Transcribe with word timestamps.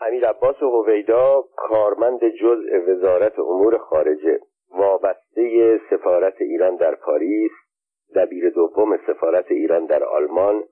امیر 0.00 0.28
عباس 0.28 0.56
هویدا 0.62 1.44
کارمند 1.56 2.24
جزء 2.24 2.78
وزارت 2.88 3.38
امور 3.38 3.78
خارجه 3.78 4.40
وابسته 4.70 5.80
سفارت 5.90 6.40
ایران 6.40 6.76
در 6.76 6.94
پاریس 6.94 7.50
دبیر 8.14 8.50
دوم 8.50 8.96
سفارت 9.06 9.50
ایران 9.50 9.86
در 9.86 10.04
آلمان 10.04 10.64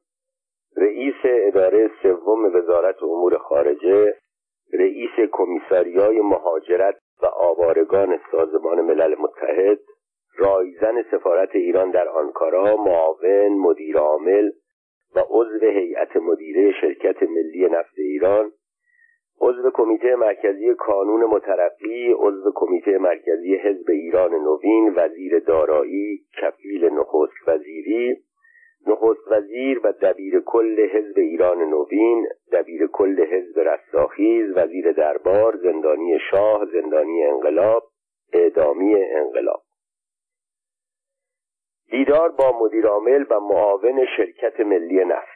رئیس 0.77 1.15
اداره 1.25 1.91
سوم 2.03 2.45
وزارت 2.45 3.03
امور 3.03 3.39
خارجه 3.39 4.15
رئیس 4.73 5.30
کمیساریای 5.32 6.20
مهاجرت 6.20 6.95
و 7.22 7.27
آوارگان 7.27 8.20
سازمان 8.32 8.80
ملل 8.80 9.14
متحد 9.18 9.79
رایزن 10.38 11.02
سفارت 11.11 11.54
ایران 11.54 11.91
در 11.91 12.09
آنکارا 12.09 12.77
معاون 12.77 13.59
مدیر 13.59 13.98
عامل 13.98 14.50
و 15.16 15.22
عضو 15.29 15.66
هیئت 15.66 16.16
مدیره 16.16 16.72
شرکت 16.80 17.22
ملی 17.22 17.68
نفت 17.68 17.98
ایران 17.98 18.52
عضو 19.41 19.71
کمیته 19.71 20.16
مرکزی 20.16 20.75
کانون 20.75 21.24
مترقی 21.24 22.12
عضو 22.12 22.52
کمیته 22.55 22.98
مرکزی 22.98 23.55
حزب 23.55 23.91
ایران 23.91 24.30
نوین 24.30 24.93
وزیر 24.97 25.38
دارایی 25.38 26.20
کفیل 26.43 26.84
نخست 26.84 27.48
وزیری. 27.48 28.16
نخست 28.87 29.33
وزیر 29.33 29.80
و 29.84 29.93
دبیر 29.93 30.41
کل 30.41 30.88
حزب 30.93 31.19
ایران 31.19 31.59
نوین 31.59 32.27
دبیر 32.52 32.87
کل 32.87 33.24
حزب 33.24 33.59
رستاخیز 33.59 34.57
وزیر 34.57 34.93
دربار 34.93 35.57
زندانی 35.57 36.19
شاه 36.30 36.66
زندانی 36.73 37.23
انقلاب 37.24 37.82
اعدامی 38.32 38.95
انقلاب. 38.95 39.62
دیدار 41.91 42.29
با 42.29 42.59
مدیرعامل 42.60 43.24
و 43.30 43.41
معاون 43.41 44.07
شرکت 44.16 44.60
ملی 44.60 45.05
نفت. 45.05 45.34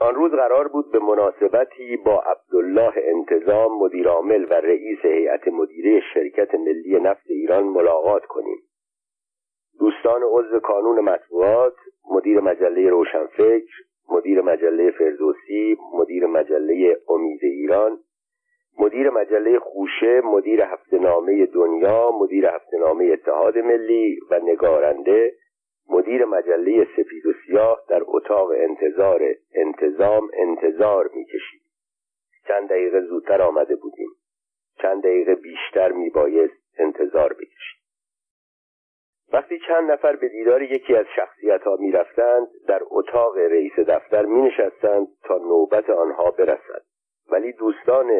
آن 0.00 0.14
روز 0.14 0.32
قرار 0.32 0.68
بود 0.68 0.92
به 0.92 0.98
مناسبتی 0.98 1.96
با 1.96 2.20
عبدالله 2.20 2.92
انتظام 2.96 3.78
مدیرعامل 3.78 4.46
و 4.50 4.54
رئیس 4.54 4.98
هیئت 5.02 5.48
مدیره 5.48 6.02
شرکت 6.14 6.54
ملی 6.54 7.00
نفت 7.00 7.30
ایران 7.30 7.64
ملاقات 7.64 8.24
کنیم. 8.24 8.58
دوستان 9.80 10.22
عضو 10.22 10.60
کانون 10.60 11.00
مطبوعات 11.00 11.74
مدیر 12.10 12.40
مجله 12.40 12.90
روشنفکر 12.90 13.74
مدیر 14.10 14.40
مجله 14.42 14.90
فردوسی 14.90 15.76
مدیر 15.94 16.26
مجله 16.26 16.96
امید 17.08 17.40
ایران 17.42 17.98
مدیر 18.78 19.10
مجله 19.10 19.58
خوشه 19.58 20.20
مدیر 20.20 20.62
هفته 20.62 20.98
نامه 20.98 21.46
دنیا 21.46 22.10
مدیر 22.10 22.46
هفته 22.46 22.78
نامه 22.78 23.04
اتحاد 23.04 23.58
ملی 23.58 24.18
و 24.30 24.40
نگارنده 24.44 25.32
مدیر 25.88 26.24
مجله 26.24 26.84
سفید 26.96 27.26
و 27.26 27.32
سیاه 27.46 27.84
در 27.88 28.02
اتاق 28.06 28.50
انتظار 28.50 29.22
انتظام 29.54 30.30
انتظار 30.32 31.10
می‌کشید. 31.14 31.62
چند 32.48 32.68
دقیقه 32.68 33.00
زودتر 33.00 33.42
آمده 33.42 33.76
بودیم. 33.76 34.10
چند 34.82 35.02
دقیقه 35.02 35.34
بیشتر 35.34 35.92
میبایست 35.92 36.78
انتظار 36.78 37.32
بکشید. 37.32 37.78
وقتی 39.32 39.58
چند 39.68 39.90
نفر 39.90 40.16
به 40.16 40.28
دیدار 40.28 40.62
یکی 40.62 40.96
از 40.96 41.06
شخصیت 41.16 41.62
ها 41.62 41.76
می 41.76 41.92
رفتند 41.92 42.48
در 42.68 42.80
اتاق 42.90 43.36
رئیس 43.36 43.78
دفتر 43.78 44.24
می 44.24 44.42
نشستند 44.42 45.06
تا 45.24 45.38
نوبت 45.38 45.90
آنها 45.90 46.30
برسد. 46.30 46.82
ولی 47.30 47.52
دوستان 47.52 48.10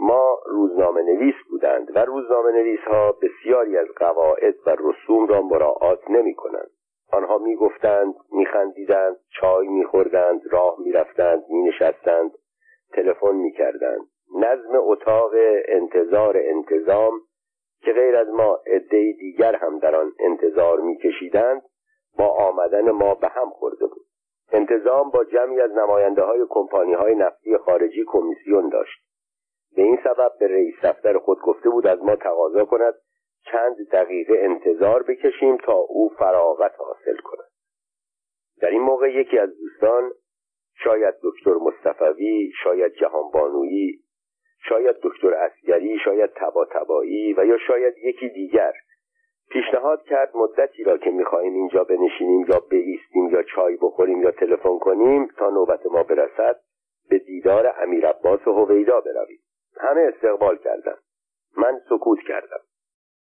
ما 0.00 0.38
روزنامه 0.46 1.02
نویس 1.02 1.34
بودند 1.50 1.96
و 1.96 2.04
روزنامه 2.04 2.52
نویس 2.52 2.80
ها 2.80 3.12
بسیاری 3.12 3.76
از 3.76 3.86
قواعد 3.96 4.54
و 4.66 4.76
رسوم 4.78 5.26
را 5.26 5.42
مراعات 5.42 6.10
نمی 6.10 6.34
کنند 6.34 6.70
آنها 7.12 7.38
می 7.38 7.56
گفتند 7.56 8.14
می 8.32 8.46
خندیدند 8.46 9.16
چای 9.40 9.68
می 9.68 9.84
خوردند 9.84 10.40
راه 10.50 10.76
می 10.78 10.92
رفتند 10.92 11.44
می 11.48 11.62
نشستند 11.62 12.30
تلفن 12.92 13.36
می 13.36 13.52
کردند 13.52 14.06
نظم 14.34 14.70
اتاق 14.74 15.30
انتظار 15.68 16.36
انتظام 16.36 17.12
که 17.80 17.92
غیر 17.92 18.16
از 18.16 18.28
ما 18.28 18.60
عده 18.66 19.12
دیگر 19.12 19.56
هم 19.56 19.78
در 19.78 19.96
آن 19.96 20.12
انتظار 20.18 20.80
میکشیدند 20.80 21.62
با 22.18 22.28
آمدن 22.28 22.90
ما 22.90 23.14
به 23.14 23.28
هم 23.28 23.50
خورده 23.50 23.86
بود. 23.86 24.06
انتظام 24.52 25.10
با 25.10 25.24
جمعی 25.24 25.60
از 25.60 25.70
نماینده 25.70 26.22
های 26.22 26.46
کمپانی 26.48 26.92
های 26.94 27.14
نفتی 27.14 27.56
خارجی 27.56 28.04
کمیسیون 28.06 28.68
داشت. 28.68 28.98
به 29.76 29.82
این 29.82 29.98
سبب 30.04 30.32
به 30.40 30.48
رئیس 30.48 30.74
دفتر 30.82 31.18
خود 31.18 31.38
گفته 31.40 31.70
بود 31.70 31.86
از 31.86 32.02
ما 32.02 32.16
تقاضا 32.16 32.64
کند 32.64 32.94
چند 33.52 33.76
دقیقه 33.92 34.34
انتظار 34.38 35.02
بکشیم 35.02 35.56
تا 35.56 35.72
او 35.72 36.08
فراغت 36.08 36.74
حاصل 36.78 37.16
کند. 37.16 37.46
در 38.60 38.70
این 38.70 38.82
موقع 38.82 39.12
یکی 39.12 39.38
از 39.38 39.50
دوستان 39.58 40.10
شاید 40.84 41.14
دکتر 41.22 41.54
مصطفوی 41.54 42.52
شاید 42.62 42.92
جهانبانویی 42.92 44.00
شاید 44.68 44.96
دکتر 45.02 45.34
اسگری 45.34 45.98
شاید 46.04 46.30
تبا 46.36 46.64
تبایی 46.64 47.34
و 47.34 47.44
یا 47.44 47.58
شاید 47.58 47.94
یکی 47.98 48.28
دیگر 48.28 48.72
پیشنهاد 49.50 50.02
کرد 50.02 50.36
مدتی 50.36 50.84
را 50.84 50.98
که 50.98 51.10
می‌خواهیم 51.10 51.54
اینجا 51.54 51.84
بنشینیم 51.84 52.46
یا 52.48 52.60
بایستیم 52.70 53.28
یا 53.30 53.42
چای 53.42 53.76
بخوریم 53.76 54.22
یا 54.22 54.30
تلفن 54.30 54.78
کنیم 54.78 55.28
تا 55.38 55.50
نوبت 55.50 55.86
ما 55.86 56.02
برسد 56.02 56.60
به 57.10 57.18
دیدار 57.18 57.74
امیر 57.82 58.06
عباس 58.06 58.40
هویدا 58.46 59.00
برویم. 59.00 59.40
همه 59.80 60.00
استقبال 60.00 60.56
کردند. 60.56 60.98
من 61.56 61.80
سکوت 61.88 62.18
کردم. 62.28 62.60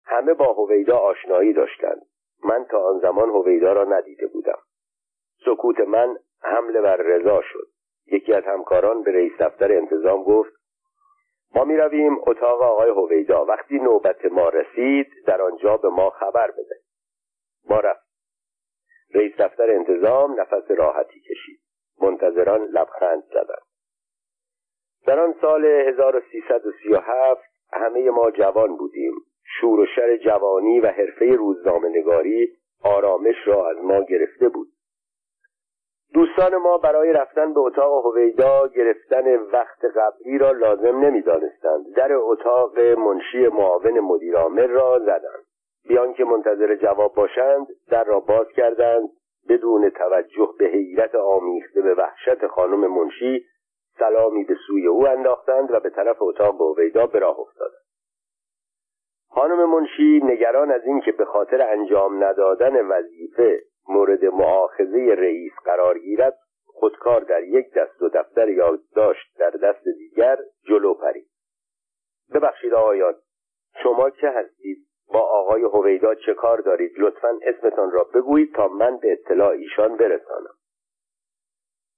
همه 0.09 0.35
با 0.35 0.53
هویدا 0.53 0.99
آشنایی 0.99 1.53
داشتند. 1.53 2.03
من 2.45 2.65
تا 2.65 2.79
آن 2.79 2.99
زمان 2.99 3.31
هویدا 3.31 3.73
را 3.73 3.85
ندیده 3.85 4.27
بودم. 4.27 4.59
سکوت 5.45 5.81
من 5.81 6.17
حمله 6.43 6.81
بر 6.81 6.97
رضا 6.97 7.43
شد. 7.43 7.69
یکی 8.07 8.33
از 8.33 8.45
همکاران 8.45 9.03
به 9.03 9.13
رئیس 9.13 9.33
دفتر 9.41 9.73
انتظام 9.73 10.23
گفت 10.23 10.53
ما 11.55 11.65
می 11.65 11.77
رویم 11.77 12.19
اتاق 12.27 12.63
آقای 12.63 12.91
هویدا. 12.91 13.45
وقتی 13.45 13.79
نوبت 13.79 14.25
ما 14.25 14.49
رسید 14.49 15.07
در 15.27 15.43
آنجا 15.43 15.77
به 15.77 15.89
ما 15.89 16.11
خبر 16.11 16.51
بده. 16.51 16.77
ما 17.69 17.81
رفت. 17.81 18.09
رئیس 19.15 19.37
دفتر 19.39 19.71
انتظام 19.71 20.41
نفس 20.41 20.71
راحتی 20.71 21.21
کشید. 21.21 21.61
منتظران 22.01 22.65
لبخند 22.65 23.25
زدند. 23.25 23.69
در 25.07 25.21
آن 25.21 25.35
سال 25.41 25.65
1337 25.65 27.43
همه 27.73 28.11
ما 28.11 28.31
جوان 28.31 28.77
بودیم. 28.77 29.15
شور 29.61 29.81
و 29.81 29.87
شر 29.87 30.17
جوانی 30.17 30.81
و 30.81 30.87
حرفه 30.87 31.37
روزنامه 31.37 31.89
نگاری 31.89 32.49
آرامش 32.85 33.37
را 33.47 33.71
از 33.71 33.77
ما 33.83 34.03
گرفته 34.03 34.49
بود. 34.49 34.69
دوستان 36.15 36.57
ما 36.57 36.79
برای 36.79 37.13
رفتن 37.13 37.55
به 37.55 37.61
اتاق 37.61 38.07
هویدا 38.07 38.69
گرفتن 38.69 39.37
وقت 39.37 39.85
قبلی 39.85 40.39
را 40.39 40.53
لازم 40.53 40.99
نمی‌دانستند. 41.05 41.95
در 41.97 42.13
اتاق 42.13 42.81
منشی 42.81 43.49
معاون 43.49 44.01
مدیرعامل 44.01 44.69
را 44.69 44.99
زدند. 44.99 45.45
بیان 45.89 46.15
که 46.15 46.25
منتظر 46.25 46.75
جواب 46.75 47.15
باشند 47.15 47.67
در 47.91 48.05
را 48.05 48.21
باز 48.21 48.47
کردند. 48.57 49.09
بدون 49.49 49.91
توجه 49.91 50.49
به 50.59 50.67
حیرت 50.67 51.15
آمیخته 51.15 51.83
به 51.83 51.95
وحشت 51.95 52.47
خانم 52.47 52.87
منشی 52.87 53.45
سلامی 53.99 54.45
به 54.45 54.55
سوی 54.67 54.87
او 54.87 55.09
انداختند 55.09 55.71
و 55.71 55.81
به 55.81 55.91
طرف 55.91 56.17
اتاق 56.21 56.61
هویدا 56.61 57.07
به 57.07 57.19
راه 57.19 57.41
افتادند. 57.41 57.88
خانم 59.31 59.71
منشی 59.71 60.21
نگران 60.25 60.71
از 60.71 60.85
اینکه 60.85 61.13
به 61.13 61.25
خاطر 61.25 61.63
انجام 61.63 62.25
ندادن 62.25 62.87
وظیفه 62.87 63.63
مورد 63.89 64.25
معاخذه 64.25 65.15
رئیس 65.19 65.53
قرار 65.65 65.99
گیرد 65.99 66.39
خودکار 66.67 67.21
در 67.21 67.43
یک 67.45 67.75
دست 67.75 68.03
و 68.03 68.09
دفتر 68.09 68.49
یادداشت 68.49 69.39
در 69.39 69.51
دست 69.51 69.85
دیگر 69.99 70.39
جلو 70.69 70.95
پرید. 70.95 71.29
ببخشید 72.35 72.75
آقایان 72.75 73.15
شما 73.83 74.11
چه 74.11 74.31
هستید؟ 74.31 74.79
با 75.13 75.21
آقای 75.21 75.63
هویدا 75.63 76.15
چه 76.15 76.35
کار 76.35 76.61
دارید؟ 76.61 76.93
لطفا 76.99 77.39
اسمتان 77.43 77.91
را 77.91 78.05
بگویید 78.15 78.55
تا 78.55 78.69
من 78.69 78.97
به 78.97 79.13
اطلاع 79.13 79.51
ایشان 79.51 79.97
برسانم. 79.97 80.58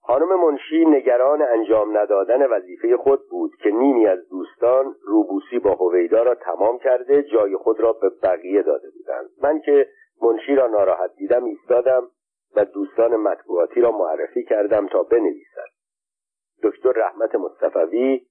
خانم 0.03 0.41
منشی 0.41 0.85
نگران 0.85 1.43
انجام 1.43 1.99
ندادن 1.99 2.47
وظیفه 2.47 2.97
خود 2.97 3.29
بود 3.31 3.57
که 3.63 3.71
نیمی 3.71 4.07
از 4.07 4.29
دوستان 4.29 4.95
روبوسی 5.03 5.59
با 5.59 5.75
هویدا 5.75 6.23
را 6.23 6.35
تمام 6.35 6.79
کرده 6.79 7.23
جای 7.23 7.57
خود 7.57 7.81
را 7.81 7.93
به 7.93 8.11
بقیه 8.23 8.63
داده 8.63 8.91
بودند. 8.91 9.31
من 9.43 9.61
که 9.61 9.89
منشی 10.23 10.55
را 10.55 10.67
ناراحت 10.67 11.15
دیدم 11.17 11.45
ایستادم 11.45 12.03
و 12.57 12.65
دوستان 12.65 13.17
مطبوعاتی 13.17 13.81
را 13.81 13.93
معرفی 13.93 14.45
کردم 14.45 14.87
تا 14.87 15.03
بنویسند 15.03 15.71
دکتر 16.63 16.93
رحمت 16.93 17.35
مصطفوی 17.35 18.27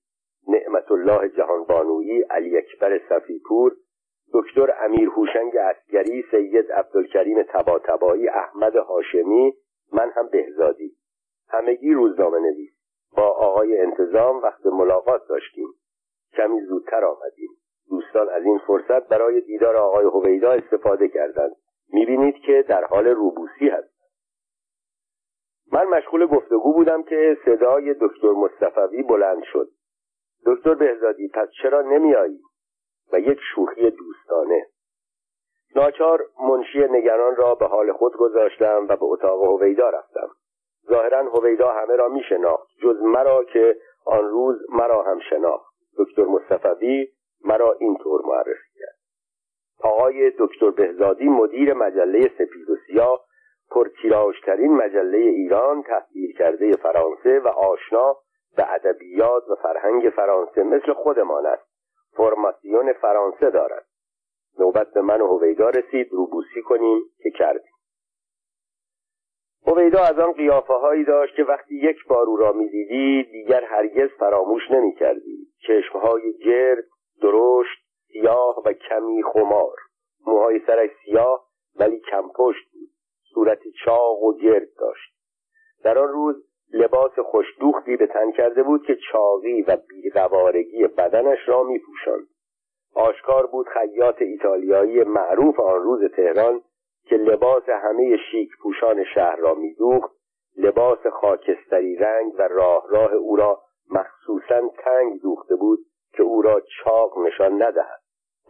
نعمت 0.48 0.92
الله 0.92 1.30
جهانبانویی 1.30 2.21
علی 2.21 2.57
اکبر 2.57 3.01
صفیپور 3.10 3.75
دکتر 4.33 4.74
امیر 4.86 5.10
هوشنگ 5.10 5.57
اسگری 5.57 6.24
سید 6.31 6.71
عبدالکریم 6.71 7.44
تباتبایی 7.44 8.30
احمد 8.30 8.75
هاشمی 8.75 9.54
من 9.94 10.10
هم 10.16 10.27
بهزادی. 10.27 10.99
همگی 11.50 11.94
روزنامه 11.94 12.40
نویس 12.40 12.72
با 13.18 13.28
آقای 13.28 13.78
انتظام 13.78 14.42
وقت 14.42 14.66
ملاقات 14.66 15.28
داشتیم. 15.28 15.68
کمی 16.34 16.62
زودتر 16.62 17.06
آمدیم. 17.06 17.50
دوستان 17.90 18.30
از 18.30 18.44
این 18.44 18.57
فرصت 18.68 19.07
برای 19.07 19.42
دیدار 19.42 19.75
آقای 19.75 20.06
هویدا 20.06 20.51
استفاده 20.51 21.07
کردند. 21.07 21.56
می‌بینید 21.94 22.36
که 22.36 22.66
در 22.68 22.86
حال 22.86 23.07
روبوسی 23.07 23.69
هست. 23.69 24.00
من 25.72 25.86
مشغول 25.86 26.25
گفتگو 26.25 26.74
بودم 26.74 27.04
که 27.04 27.38
صدای 27.46 27.94
دکتر 27.94 28.31
مصطفوی 28.31 29.04
بلند 29.04 29.44
شد. 29.44 29.69
دکتر 30.45 30.74
بهزادی 30.74 31.28
پس 31.28 31.50
چرا 31.62 31.81
نمیایی 31.81 32.40
و 33.13 33.19
یک 33.19 33.40
شوخی 33.56 33.92
دوستانه. 33.92 34.66
ناچار 35.75 36.25
منشی 36.50 36.80
نگران 36.80 37.36
را 37.36 37.56
به 37.56 37.66
حال 37.66 37.92
خود 37.92 38.18
گذاشتم 38.18 38.86
و 38.90 38.95
به 38.95 39.06
اتاق 39.06 39.44
هویدا 39.44 39.90
رفتم. 39.90 40.30
ظاهرا 40.89 41.30
هویدا 41.30 41.71
همه 41.71 41.95
را 41.95 42.07
می 42.07 42.21
شناخت 42.30 42.68
جز 42.83 43.01
مرا 43.01 43.44
که 43.44 43.75
آن 44.06 44.30
روز 44.30 44.57
مرا 44.69 45.03
هم 45.03 45.19
شناخت. 45.30 45.74
دکتر 45.97 46.24
مصطفی 46.24 47.07
مرا 47.45 47.75
اینطور 47.80 48.21
معرفی 48.25 48.69
کرد. 48.80 48.95
آقای 49.83 50.31
دکتر 50.39 50.69
بهزادی 50.69 51.30
مدیر 51.30 51.74
مجله 51.74 52.21
سپید 52.21 52.69
و 52.69 52.75
سیاه 52.88 53.25
پرتیراژترین 53.71 54.74
مجله 54.74 55.18
ایران 55.18 55.83
تحصیل 55.83 56.38
کرده 56.38 56.71
فرانسه 56.71 57.39
و 57.39 57.47
آشنا 57.47 58.15
به 58.57 58.74
ادبیات 58.74 59.44
و 59.50 59.56
فرهنگ 59.56 60.09
فرانسه 60.15 60.63
مثل 60.63 60.94
خودمان 60.94 61.45
است. 61.45 61.69
فرماسیون 62.18 62.94
فرانسه 62.94 63.50
دارد. 63.50 63.85
نوبت 64.59 64.94
به 64.94 65.01
من 65.01 65.21
و 65.21 65.27
هویدا 65.27 65.69
رسید 65.69 66.07
روبوسی 66.12 66.62
کنیم 66.62 67.01
که 67.24 67.31
کردیم. 67.31 67.69
هویدا 69.69 70.00
از 70.00 70.19
آن 70.19 70.31
قیافه 70.31 70.74
هایی 70.74 71.04
داشت 71.04 71.36
که 71.36 71.44
وقتی 71.44 71.75
یک 71.75 71.98
بار 72.07 72.25
او 72.25 72.38
را 72.38 72.51
می‌دیدی 72.51 73.24
دیگر 73.24 73.63
هرگز 73.63 74.10
فراموش 74.19 74.71
نمی 74.71 74.95
کردی 74.95 75.48
چشمهای 75.68 76.33
گرد 76.33 76.83
درشت 77.21 77.80
سیاه 78.07 78.63
و 78.66 78.74
کمی 78.74 79.24
خمار. 79.24 79.75
موهای 80.27 80.60
سرش 80.68 80.89
سیاه 81.06 81.45
ولی 81.80 82.00
کم 82.00 82.30
پشت 82.36 82.71
بود. 82.74 82.89
صورتی 83.33 83.71
چاق 83.86 84.24
و 84.24 84.38
گرد 84.38 84.68
داشت. 84.80 85.13
در 85.83 86.00
آن 86.00 86.07
روز 86.07 86.36
لباس 86.74 87.19
خوشدوختی 87.19 87.95
به 87.95 88.07
تن 88.07 88.31
کرده 88.31 88.63
بود 88.63 88.86
که 88.86 88.98
چاقی 89.12 89.62
و 89.62 89.77
بیقوارگی 89.89 90.88
بدنش 90.88 91.39
را 91.48 91.63
می 91.63 91.80
پوشند. 91.80 92.27
آشکار 92.95 93.45
بود 93.48 93.68
خیاط 93.68 94.21
ایتالیایی 94.21 95.04
معروف 95.04 95.60
آن 95.60 95.83
روز 95.83 96.12
تهران 96.12 96.62
که 97.09 97.15
لباس 97.15 97.69
همه 97.69 98.17
شیک 98.31 98.50
پوشان 98.61 99.03
شهر 99.03 99.35
را 99.35 99.53
میدوخت 99.53 100.11
لباس 100.57 101.07
خاکستری 101.07 101.95
رنگ 101.95 102.33
و 102.38 102.41
راه 102.41 102.85
راه 102.89 103.13
او 103.13 103.35
را 103.35 103.61
مخصوصا 103.91 104.61
تنگ 104.77 105.21
دوخته 105.21 105.56
بود 105.56 105.79
که 106.13 106.23
او 106.23 106.41
را 106.41 106.61
چاق 106.61 107.17
نشان 107.17 107.63
ندهد. 107.63 108.00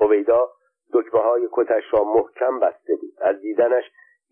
هویدا 0.02 0.50
دکمه 0.94 1.22
های 1.22 1.50
کتش 1.52 1.84
را 1.92 2.04
محکم 2.04 2.60
بسته 2.60 2.96
بود. 2.96 3.14
از 3.22 3.42
دیدنش 3.42 3.84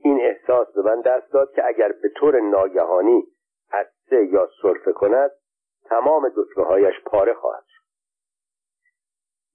این 0.03 0.21
احساس 0.21 0.67
به 0.75 0.81
من 0.81 1.01
دست 1.01 1.33
داد 1.33 1.51
که 1.51 1.67
اگر 1.67 1.91
به 1.91 2.09
طور 2.15 2.39
ناگهانی 2.39 3.23
عدسه 3.71 4.25
یا 4.25 4.49
صرفه 4.61 4.91
کند 4.91 5.31
تمام 5.85 6.31
دکمه 6.35 6.65
هایش 6.65 6.95
پاره 7.05 7.33
خواهد 7.33 7.63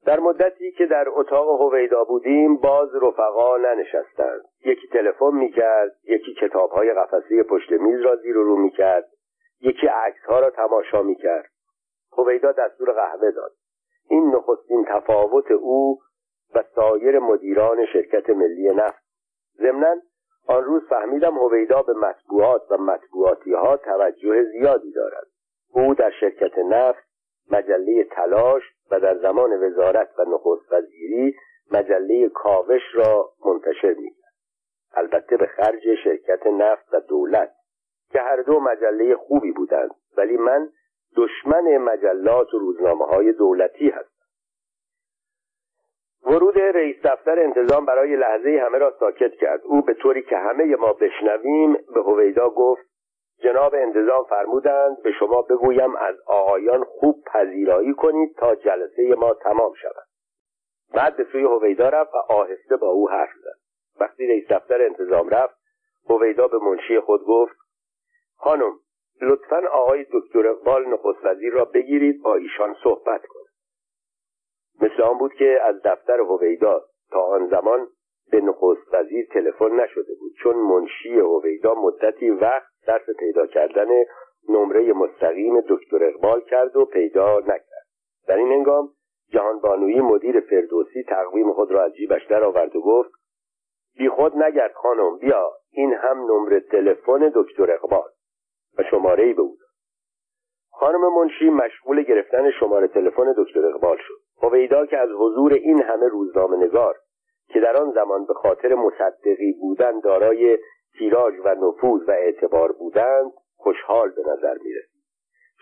در 0.06 0.20
مدتی 0.20 0.72
که 0.72 0.87
در 0.87 1.04
اتاق 1.08 1.60
هویدا 1.60 2.04
بودیم 2.04 2.56
باز 2.56 2.88
رفقا 3.02 3.56
ننشستند. 3.56 4.43
یکی 4.64 4.88
تلفن 4.88 5.34
می‌کرد 5.34 5.96
یکی 6.04 6.34
کتابهای 6.34 6.93
قفسه 6.93 7.43
پشت 7.43 7.72
میز 7.72 8.00
را 8.00 8.16
زیر 8.16 8.38
و 8.38 8.44
رو 8.44 8.56
می‌کرد 8.56 9.08
یکی 9.60 9.87
عکسها 9.87 10.40
را 10.40 10.50
تماشا 10.50 11.02
می‌کرد. 11.02 11.50
هویدا 12.19 12.52
دستور 12.52 12.93
قهوه 12.93 13.31
داد. 13.31 13.52
این 14.08 14.34
نخستین 14.34 14.84
تفاوت 14.88 15.50
او 15.50 15.99
و 16.55 16.64
سایر 16.75 17.19
مدیران 17.19 17.87
شرکت 17.87 18.31
ملی 18.31 18.69
نفت. 18.75 19.02
ضمنا 19.58 19.96
آن 20.48 20.64
روز 20.64 20.82
فهمیدم 20.88 21.38
هویدا 21.38 21.82
به 21.82 21.93
مطبوعات 21.93 22.62
و 22.70 22.76
مطبوعاتی 22.76 23.52
ها 23.52 23.76
توجه 23.76 24.44
زیادی 24.44 24.93
دارد. 24.93 25.26
او 25.75 25.94
در 25.94 26.10
شرکت 26.10 26.58
نفت 26.58 27.12
مجله 27.50 28.05
تلاش 28.05 28.62
و 28.91 29.00
در 29.00 29.19
زمان 29.19 29.65
وزارت 29.65 30.09
و 30.19 30.23
نخست 30.23 30.73
وزیری 30.73 31.37
مجله 31.73 32.29
کاوش 32.29 32.83
را 32.94 33.31
منتشر 33.44 33.94
می‌کرد. 33.94 34.33
البته 34.94 35.37
به 35.37 35.47
خرج 35.47 35.94
شرکت 36.05 36.47
نفت 36.47 36.94
و 36.94 37.00
دولت 37.00 37.53
که 38.11 38.21
هر 38.21 38.37
دو 38.37 38.61
مجله 38.61 39.17
خوبی 39.17 39.53
بودند 39.53 39.91
ولی 40.17 40.37
من 40.37 40.69
دشمن 41.17 41.79
مجلات 41.79 42.55
و 42.55 42.59
روزنامه 42.59 43.05
های 43.05 43.33
دولتی 43.33 43.89
هستم. 43.89 44.12
ورود 46.27 46.59
رئیس 46.59 46.97
دفتر 47.05 47.39
انتظام 47.39 47.87
برای 47.87 48.17
لحظه 48.17 48.62
همه 48.67 48.79
را 48.79 48.94
ساکت 49.00 49.35
کرد. 49.35 49.61
او 49.65 49.83
به 49.83 49.94
طوری 49.94 50.23
که 50.23 50.37
همه 50.37 50.77
ما 50.77 50.93
بشنویم 50.93 51.73
به 51.73 52.03
هویدا 52.03 52.50
گفت 52.50 52.92
جناب 53.43 53.75
انتظام 53.75 54.25
فرمودند 54.25 55.03
به 55.03 55.12
شما 55.12 55.43
بگویم 55.43 55.97
از 55.97 56.17
آقایان 56.27 56.85
خوب 56.85 57.25
پذیرایی 57.27 57.94
کنید 57.94 58.37
تا 58.37 58.55
جلسه 58.55 59.15
ما 59.19 59.35
تمام 59.35 59.73
شود. 59.75 60.06
بعد 60.94 61.17
به 61.17 61.25
سوی 61.33 61.44
هویدا 61.44 61.89
رفت 61.89 62.15
و 62.15 62.33
آهسته 62.33 62.77
با 62.77 62.87
او 62.87 63.11
حرف 63.11 63.31
زد. 63.44 63.62
وقتی 64.00 64.27
رئیس 64.27 64.49
دفتر 64.49 64.83
انتظام 64.83 65.29
رفت 65.29 65.55
هویدا 66.09 66.49
به 66.49 66.59
منشی 66.59 67.00
خود 67.00 67.25
گفت 67.25 67.56
خانم 68.37 68.73
لطفا 69.23 69.62
آقای 69.73 70.06
دکتر 70.12 70.49
اقبال 70.49 70.89
نخست 70.89 71.25
وزیر 71.25 71.53
را 71.53 71.65
بگیرید 71.65 72.23
با 72.23 72.35
ایشان 72.35 72.77
صحبت 72.83 73.27
کنید 73.27 73.53
مثل 74.81 75.03
آن 75.03 75.19
بود 75.19 75.35
که 75.35 75.61
از 75.65 75.83
دفتر 75.85 76.21
هویدا 76.21 76.85
تا 77.11 77.21
آن 77.21 77.49
زمان 77.49 77.87
به 78.31 78.41
نخست 78.41 78.94
وزیر 78.94 79.27
تلفن 79.27 79.81
نشده 79.81 80.15
بود 80.21 80.33
چون 80.43 80.56
منشی 80.56 81.19
هویدا 81.19 81.75
مدتی 81.75 82.31
وقت 82.31 82.71
صرف 82.87 83.11
پیدا 83.19 83.46
کردن 83.46 83.88
نمره 84.49 84.93
مستقیم 84.93 85.61
دکتر 85.61 86.05
اقبال 86.05 86.40
کرد 86.40 86.76
و 86.76 86.84
پیدا 86.84 87.38
نکرد. 87.38 87.87
در 88.26 88.37
این 88.37 88.52
هنگام 88.52 88.88
جهان 89.32 89.61
بانویی 89.61 90.00
مدیر 90.00 90.40
فردوسی 90.40 91.02
تقویم 91.02 91.52
خود 91.52 91.70
را 91.70 91.82
از 91.82 91.94
جیبش 91.94 92.26
درآورد 92.26 92.76
و 92.76 92.81
گفت 92.81 93.11
بی 93.99 94.08
خود 94.08 94.37
نگرد 94.37 94.73
خانم 94.73 95.19
بیا 95.19 95.52
این 95.70 95.94
هم 95.94 96.19
نمره 96.19 96.61
تلفن 96.61 97.32
دکتر 97.34 97.70
اقبال. 97.70 98.08
و 98.79 98.82
شماره 98.90 99.25
ای 99.25 99.32
به 99.32 99.43
او 99.43 99.56
خانم 100.70 101.14
منشی 101.14 101.50
مشغول 101.50 102.02
گرفتن 102.02 102.50
شماره 102.50 102.88
تلفن 102.88 103.34
دکتر 103.37 103.67
اقبال 103.67 103.96
شد. 103.96 104.23
هویدا 104.43 104.87
که 104.87 104.99
از 104.99 105.08
حضور 105.19 105.52
این 105.52 105.82
همه 105.82 106.08
روزنامه 106.08 106.56
نگار 106.56 106.96
که 107.49 107.61
در 107.61 107.76
آن 107.76 107.93
زمان 107.93 108.25
به 108.25 108.34
خاطر 108.34 108.75
مصدقی 108.75 109.52
بودن 109.61 110.00
دارای 110.00 110.58
تیراژ 110.99 111.35
و 111.44 111.55
نفوذ 111.55 112.09
و 112.09 112.11
اعتبار 112.11 112.73
بودند 112.73 113.33
خوشحال 113.56 114.11
به 114.11 114.23
نظر 114.23 114.59
می 114.65 114.73
رسید 114.73 115.03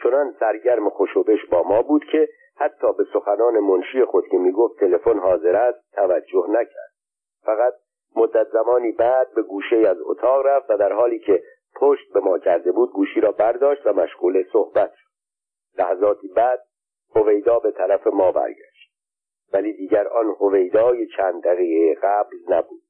چنان 0.03 0.35
سرگرم 0.41 0.91
خوشوبش 0.91 1.47
با 1.51 1.63
ما 1.63 1.83
بود 1.83 2.05
که 2.13 2.29
حتی 2.57 2.93
به 2.99 3.05
سخنان 3.13 3.59
منشی 3.59 4.05
خود 4.05 4.29
که 4.29 4.39
می‌گفت 4.39 4.81
تلفن 4.81 5.19
حاضر 5.19 5.57
است 5.57 5.93
توجه 5.93 6.45
نکرد. 6.49 6.91
فقط 7.43 7.75
مدت 8.17 8.47
زمانی 8.53 8.93
بعد 8.93 9.35
به 9.35 9.43
گوشه 9.43 9.77
از 9.77 9.97
اتاق 10.01 10.47
رفت 10.47 10.71
و 10.71 10.77
در 10.77 10.93
حالی 10.93 11.19
که 11.19 11.43
پشت 11.77 12.13
به 12.13 12.21
ما 12.21 12.39
کرده 12.39 12.73
بود 12.73 12.93
گوشی 12.93 13.21
را 13.21 13.33
برداشت 13.33 13.87
و 13.87 13.93
مشغول 13.93 14.45
صحبت 14.53 14.93
شد. 14.95 15.11
لحظاتی 15.79 16.29
بعد 16.29 16.61
هویدا 17.15 17.59
به 17.59 17.71
طرف 17.71 18.07
ما 18.07 18.33
برگشت. 18.33 18.91
ولی 19.53 19.73
دیگر 19.73 20.09
آن 20.09 20.27
هویدای 20.41 21.07
چند 21.07 21.43
دقیقه 21.43 22.01
قبل 22.03 22.37
نبود. 22.49 22.83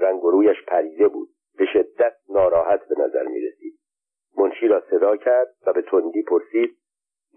رنگ 0.00 0.24
و 0.24 0.30
رویش 0.30 0.64
پریده 0.66 1.08
بود. 1.08 1.28
به 1.58 1.64
شدت 1.72 2.14
ناراحت 2.28 2.88
به 2.88 2.94
نظر 2.98 3.22
می 3.22 3.40
رسید 3.40 3.78
منشی 4.38 4.68
را 4.68 4.82
صدا 4.90 5.16
کرد 5.16 5.48
و 5.66 5.72
به 5.72 5.82
تندی 5.82 6.22
پرسید 6.22 6.76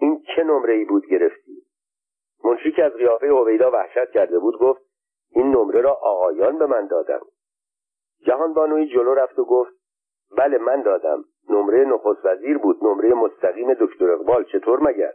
این 0.02 0.24
چه 0.36 0.44
نمره 0.44 0.74
ای 0.74 0.86
بود 0.86 1.06
گرفتی؟ 1.06 1.66
منشی 2.44 2.72
که 2.72 2.84
از 2.84 2.94
قیافه 2.94 3.28
هویدا 3.28 3.72
وحشت 3.72 4.12
کرده 4.12 4.40
بود 4.40 4.60
گفت 4.60 4.82
این 5.30 5.48
نمره 5.48 5.82
را 5.82 5.94
آقایان 5.94 6.58
به 6.58 6.66
من 6.66 6.88
دادم. 6.88 7.22
جهان 8.26 8.54
بانوی 8.54 8.88
جلو 8.88 9.14
رفت 9.14 9.40
و 9.40 9.46
گفت 9.46 9.72
بله 10.38 10.58
من 10.58 10.82
دادم. 10.82 11.26
نمره 11.50 11.86
نخست 11.86 12.26
وزیر 12.26 12.58
بود. 12.58 12.84
نمره 12.84 13.14
مستقیم 13.14 13.74
دکتر 13.74 14.12
اقبال. 14.12 14.44
چطور 14.44 14.80
مگر؟ 14.80 15.14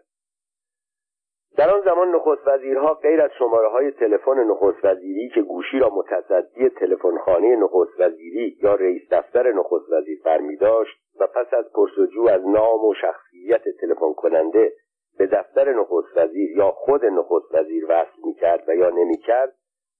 در 1.56 1.70
آن 1.70 1.80
زمان 1.80 2.08
نخست 2.08 2.46
وزیرها 2.46 2.94
غیر 2.94 3.22
از 3.22 3.30
شماره 3.38 3.68
های 3.68 3.90
تلفن 3.90 4.44
نخست 4.44 4.84
وزیری 4.84 5.28
که 5.34 5.42
گوشی 5.42 5.78
را 5.78 5.90
متصدی 5.90 6.68
تلفنخانه 6.68 7.56
نخست 7.56 8.00
وزیری 8.00 8.56
یا 8.62 8.74
رئیس 8.74 9.02
دفتر 9.10 9.52
نخست 9.52 9.92
وزیر 9.92 10.20
برمی 10.24 10.56
داشت 10.56 10.96
و 11.20 11.26
پس 11.26 11.54
از 11.54 11.72
پرسجو 11.72 12.28
از 12.28 12.46
نام 12.46 12.84
و 12.84 12.94
شخصیت 12.94 13.62
تلفن 13.80 14.12
کننده 14.12 14.72
به 15.18 15.26
دفتر 15.26 15.72
نخست 15.72 16.16
وزیر 16.16 16.56
یا 16.56 16.70
خود 16.70 17.04
نخست 17.04 17.54
وزیر 17.54 17.84
وصل 17.88 18.20
می 18.24 18.34
کرد 18.34 18.68
و 18.68 18.74
یا 18.74 18.90
نمی 18.90 19.16
کرد 19.16 19.54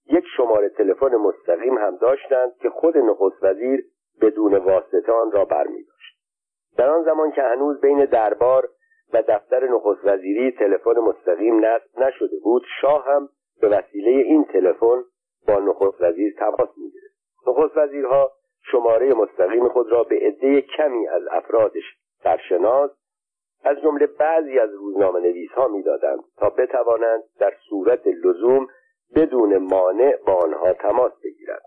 یک 0.07 0.25
شماره 0.37 0.69
تلفن 0.69 1.15
مستقیم 1.17 1.79
هم 1.79 1.97
داشتند 1.97 2.53
که 2.63 2.71
خود 2.71 2.97
نخست 2.99 3.43
وزیر 3.43 3.85
بدون 4.23 4.55
واسطه 4.55 5.13
آن 5.13 5.31
را 5.33 5.45
برمی 5.45 5.85
داشت. 5.85 6.17
در 6.77 6.91
آن 6.91 7.03
زمان 7.03 7.31
که 7.31 7.43
هنوز 7.43 7.81
بین 7.81 8.05
دربار 8.05 8.69
و 9.13 9.23
دفتر 9.23 9.69
نخست 9.69 10.01
وزیری 10.05 10.51
تلفن 10.51 10.99
مستقیم 10.99 11.65
نصب 11.65 11.99
نشده 11.99 12.37
بود. 12.43 12.63
شاه 12.81 13.05
هم 13.07 13.29
به 13.61 13.69
وسیله 13.69 14.11
این 14.11 14.45
تلفن 14.45 15.05
با 15.49 15.55
نخست 15.55 16.01
وزیر 16.01 16.35
تماس 16.39 16.69
می‌گرفت. 16.77 17.15
نخست 17.47 17.77
وزیرها 17.77 18.33
شماره 18.63 19.15
مستقیم 19.15 19.69
خود 19.69 19.93
را 19.93 20.05
به 20.05 20.17
عده 20.17 20.61
کمی 20.61 21.09
از 21.09 21.23
افرادش 21.31 21.85
سرشناس 22.23 22.91
از 23.65 23.77
جمله 23.83 24.07
بعضی 24.07 24.59
از 24.59 24.75
روزنامه 24.75 25.21
نویس 25.21 25.51
ها 25.51 25.69
می‌دادند 25.69 26.21
تا 26.37 26.51
بتوانند 26.51 27.23
در 27.39 27.55
صورت 27.69 28.07
لزوم 28.07 28.69
بدون 29.17 29.59
مانع 29.59 30.17
با 30.27 30.35
آنها 30.35 30.73
تماس 30.73 31.13
بگیرند. 31.25 31.63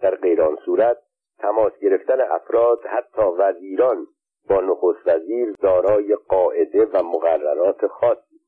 در 0.00 0.14
غیران 0.14 0.56
صورت 0.64 0.98
تماس 1.38 1.72
گرفتن 1.82 2.20
افراد 2.20 2.80
حتی 2.86 3.22
وزیران 3.38 4.06
با 4.48 4.60
نخست 4.60 5.06
وزیر 5.06 5.54
دارای 5.62 6.16
قاعده 6.28 6.84
و 6.84 7.02
مقررات 7.02 7.86
خاصی. 7.86 8.40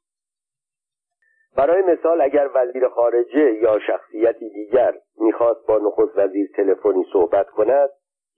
برای 1.56 1.82
مثال 1.82 2.20
اگر 2.20 2.50
وزیر 2.54 2.88
خارجه 2.88 3.52
یا 3.52 3.78
شخصیتی 3.78 4.50
دیگر 4.50 4.94
می‌خواست 5.20 5.66
با 5.66 5.78
نخست 5.78 6.18
وزیر 6.18 6.48
تلفنی 6.56 7.06
صحبت 7.12 7.50
کند 7.50 7.90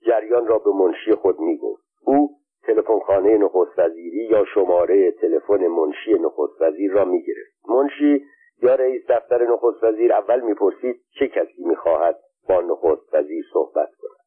جریان 0.05 0.47
را 0.47 0.57
به 0.57 0.71
منشی 0.71 1.15
خود 1.15 1.39
می‌گفت. 1.39 1.83
او 2.05 2.29
تلفنخانه 2.63 3.37
نخست 3.37 3.79
وزیری 3.79 4.27
یا 4.31 4.45
شماره 4.53 5.11
تلفن 5.11 5.67
منشی 5.67 6.13
نخست 6.13 6.61
وزیر 6.61 6.91
را 6.91 7.05
می‌گرفت. 7.05 7.69
منشی 7.69 8.25
یا 8.61 8.75
رئیس 8.75 9.01
دفتر 9.09 9.43
نخست 9.43 9.83
وزیر 9.83 10.13
اول 10.13 10.39
می‌پرسید 10.39 11.01
چه 11.19 11.27
کسی 11.27 11.63
می‌خواهد 11.65 12.19
با 12.49 12.61
نخست 12.61 13.15
وزیر 13.15 13.45
صحبت 13.53 13.89
کند؟ 14.01 14.18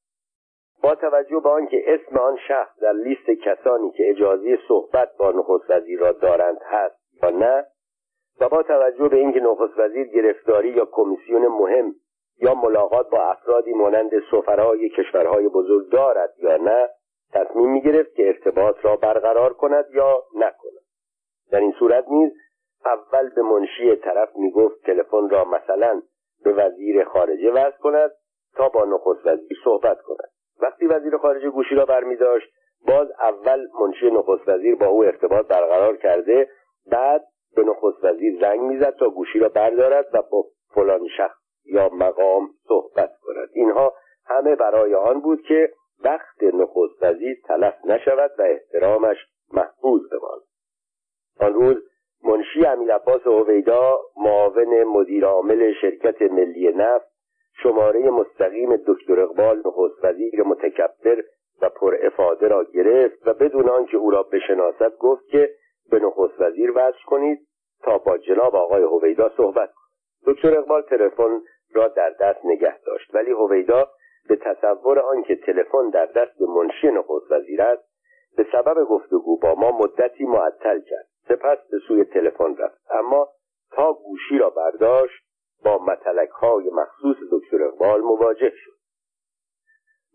با 0.82 0.94
توجه 0.94 1.40
به 1.40 1.48
آنکه 1.48 1.82
اسم 1.86 2.18
آن 2.18 2.38
شخص 2.48 2.78
در 2.80 2.92
لیست 2.92 3.30
کسانی 3.30 3.90
که 3.90 4.10
اجازه 4.10 4.58
صحبت 4.68 5.16
با 5.18 5.30
نخست 5.30 5.70
وزیر 5.70 6.00
را 6.00 6.12
دارند 6.12 6.58
هست 6.64 6.96
یا 7.22 7.30
نه 7.30 7.66
و 8.40 8.48
با 8.48 8.62
توجه 8.62 9.08
به 9.08 9.16
اینکه 9.16 9.40
نخست 9.40 9.78
وزیر 9.78 10.06
گرفتاری 10.06 10.68
یا 10.68 10.88
کمیسیون 10.92 11.46
مهم 11.46 11.94
یا 12.38 12.54
ملاقات 12.54 13.10
با 13.10 13.22
افرادی 13.22 13.72
مانند 13.72 14.10
سفرای 14.30 14.88
کشورهای 14.88 15.48
بزرگ 15.48 15.90
دارد 15.90 16.34
یا 16.38 16.56
نه 16.56 16.88
تصمیم 17.32 17.72
می 17.72 17.82
گرفت 17.82 18.14
که 18.14 18.26
ارتباط 18.26 18.76
را 18.82 18.96
برقرار 18.96 19.52
کند 19.52 19.84
یا 19.94 20.22
نکند. 20.34 20.82
در 21.50 21.60
این 21.60 21.74
صورت 21.78 22.04
نیز 22.08 22.32
اول 22.84 23.28
به 23.28 23.42
منشی 23.42 23.96
طرف 23.96 24.36
می 24.36 24.50
گفت 24.50 24.82
تلفن 24.86 25.28
را 25.28 25.44
مثلا 25.44 26.02
به 26.44 26.52
وزیر 26.52 27.04
خارجه 27.04 27.50
وصل 27.50 27.78
کند 27.78 28.10
تا 28.56 28.68
با 28.68 28.84
نخست 28.84 29.26
وزیر 29.26 29.58
صحبت 29.64 30.00
کند. 30.00 30.31
وقتی 30.62 30.86
وزیر 30.86 31.16
خارجه 31.16 31.50
گوشی 31.50 31.74
را 31.74 31.84
برمی 31.84 32.16
داشت 32.16 32.52
باز 32.86 33.08
اول 33.20 33.66
منشی 33.80 34.10
نخست 34.10 34.48
وزیر 34.48 34.74
با 34.74 34.86
او 34.86 35.04
ارتباط 35.04 35.46
برقرار 35.46 35.96
کرده 35.96 36.48
بعد 36.90 37.24
به 37.56 37.64
نخست 37.64 38.04
وزیر 38.04 38.40
زنگ 38.40 38.60
می‌زد 38.60 38.96
تا 38.98 39.08
گوشی 39.08 39.38
را 39.38 39.48
بردارد 39.48 40.06
و 40.12 40.22
با 40.22 40.44
فلان 40.74 41.08
شخص 41.16 41.36
یا 41.64 41.88
مقام 41.88 42.48
صحبت 42.68 43.10
کند. 43.22 43.48
اینها 43.52 43.92
همه 44.26 44.56
برای 44.56 44.94
آن 44.94 45.20
بود 45.20 45.42
که 45.42 45.72
وقت 46.04 46.42
نخست 46.42 47.02
وزیر 47.02 47.36
تلف 47.48 47.74
نشود 47.84 48.30
و 48.38 48.42
احترامش 48.42 49.16
محفوظ 49.52 50.00
بماند. 50.12 50.42
آن 51.40 51.54
روز 51.54 51.76
منشی 52.24 52.66
امیرعباس 52.66 53.26
هویدا 53.26 53.98
معاون 54.16 54.84
مدیرعامل 54.84 55.72
شرکت 55.80 56.22
ملی 56.22 56.72
نفت 56.72 57.12
شماره 57.62 58.10
مستقیم 58.10 58.76
دکتر 58.76 59.20
اقبال 59.20 59.58
نخست 59.58 60.04
وزیر 60.04 60.42
متکبر 60.42 61.22
و 61.62 61.68
پر 61.68 61.96
افاده 62.02 62.48
را 62.48 62.64
گرفت 62.64 63.28
و 63.28 63.34
بدون 63.34 63.68
آنکه 63.68 63.96
او 63.96 64.10
را 64.10 64.22
بشناسد 64.22 64.96
گفت 64.98 65.26
که 65.26 65.50
به 65.90 65.98
نخست 65.98 66.40
وزیر 66.40 66.72
وصل 66.74 67.02
کنید 67.06 67.46
تا 67.82 67.98
با 67.98 68.18
جناب 68.18 68.56
آقای 68.56 68.82
هویدا 68.82 69.32
صحبت 69.36 69.70
دکتر 70.26 70.58
اقبال 70.58 70.82
تلفن 70.82 71.40
را 71.74 71.88
در 71.88 72.10
دست 72.10 72.44
نگه 72.44 72.78
داشت 72.86 73.14
ولی 73.14 73.30
هویدا 73.30 73.88
به 74.28 74.36
تصور 74.36 74.98
آنکه 74.98 75.36
تلفن 75.36 75.90
در 75.90 76.06
دست 76.06 76.40
منشی 76.40 76.90
نخست 76.90 77.32
وزیر 77.32 77.62
است 77.62 77.92
به 78.36 78.46
سبب 78.52 78.84
گفتگو 78.84 79.38
با 79.38 79.54
ما 79.54 79.78
مدتی 79.78 80.24
معطل 80.24 80.80
کرد. 80.80 81.06
سپس 81.28 81.58
به 81.70 81.78
سوی 81.88 82.04
تلفن 82.04 82.56
رفت 82.56 82.80
اما 82.90 83.28
تا 83.70 83.92
گوشی 83.92 84.38
را 84.38 84.50
برداشت 84.50 85.24
با 85.64 85.78
متلک 85.78 86.30
های 86.30 86.70
مخصوص 86.70 87.16
دکتر 87.32 87.62
اقبال 87.62 88.00
مواجه 88.00 88.52
شد. 88.54 88.72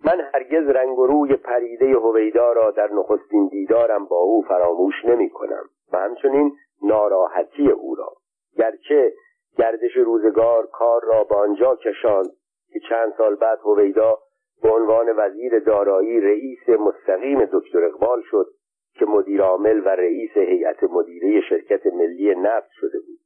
من 0.06 0.22
هرگز 0.34 0.70
رنگ 0.70 1.00
و 1.00 1.08
روی 1.08 1.36
پریده 1.36 1.86
هویدا 1.86 2.54
را 2.54 2.72
در 2.72 2.90
نخستین 2.94 3.48
دیدارم 3.48 4.06
با 4.06 4.18
او 4.18 4.42
فراموش 4.42 5.06
نمی 5.06 5.30
کنم 5.30 5.70
و 5.94 5.98
همچنین 5.98 6.56
ناراحتی 6.84 7.72
او 7.72 7.96
را. 7.96 8.14
گرچه 8.58 9.14
گردش 9.58 9.98
روزگار 9.98 10.68
کار 10.68 11.02
را 11.04 11.24
به 11.24 11.36
آنجا 11.36 11.76
کشاند 11.76 12.30
که 12.74 12.80
چند 12.90 13.14
سال 13.18 13.36
بعد 13.36 13.60
هویدا 13.60 14.18
به 14.62 14.70
عنوان 14.70 15.14
وزیر 15.18 15.60
دارایی 15.60 16.22
رئیس 16.22 16.70
مستقیم 16.70 17.46
دکتر 17.46 17.84
اقبال 17.84 18.22
شد 18.22 18.48
که 18.94 19.06
مدیر 19.06 19.42
عامل 19.42 19.80
و 19.80 19.90
رئیس 19.90 20.38
هیئت 20.38 20.84
مدیره 20.84 21.42
شرکت 21.50 21.86
ملی 21.86 22.36
نفت 22.36 22.70
شده 22.72 23.00
بود. 23.00 23.20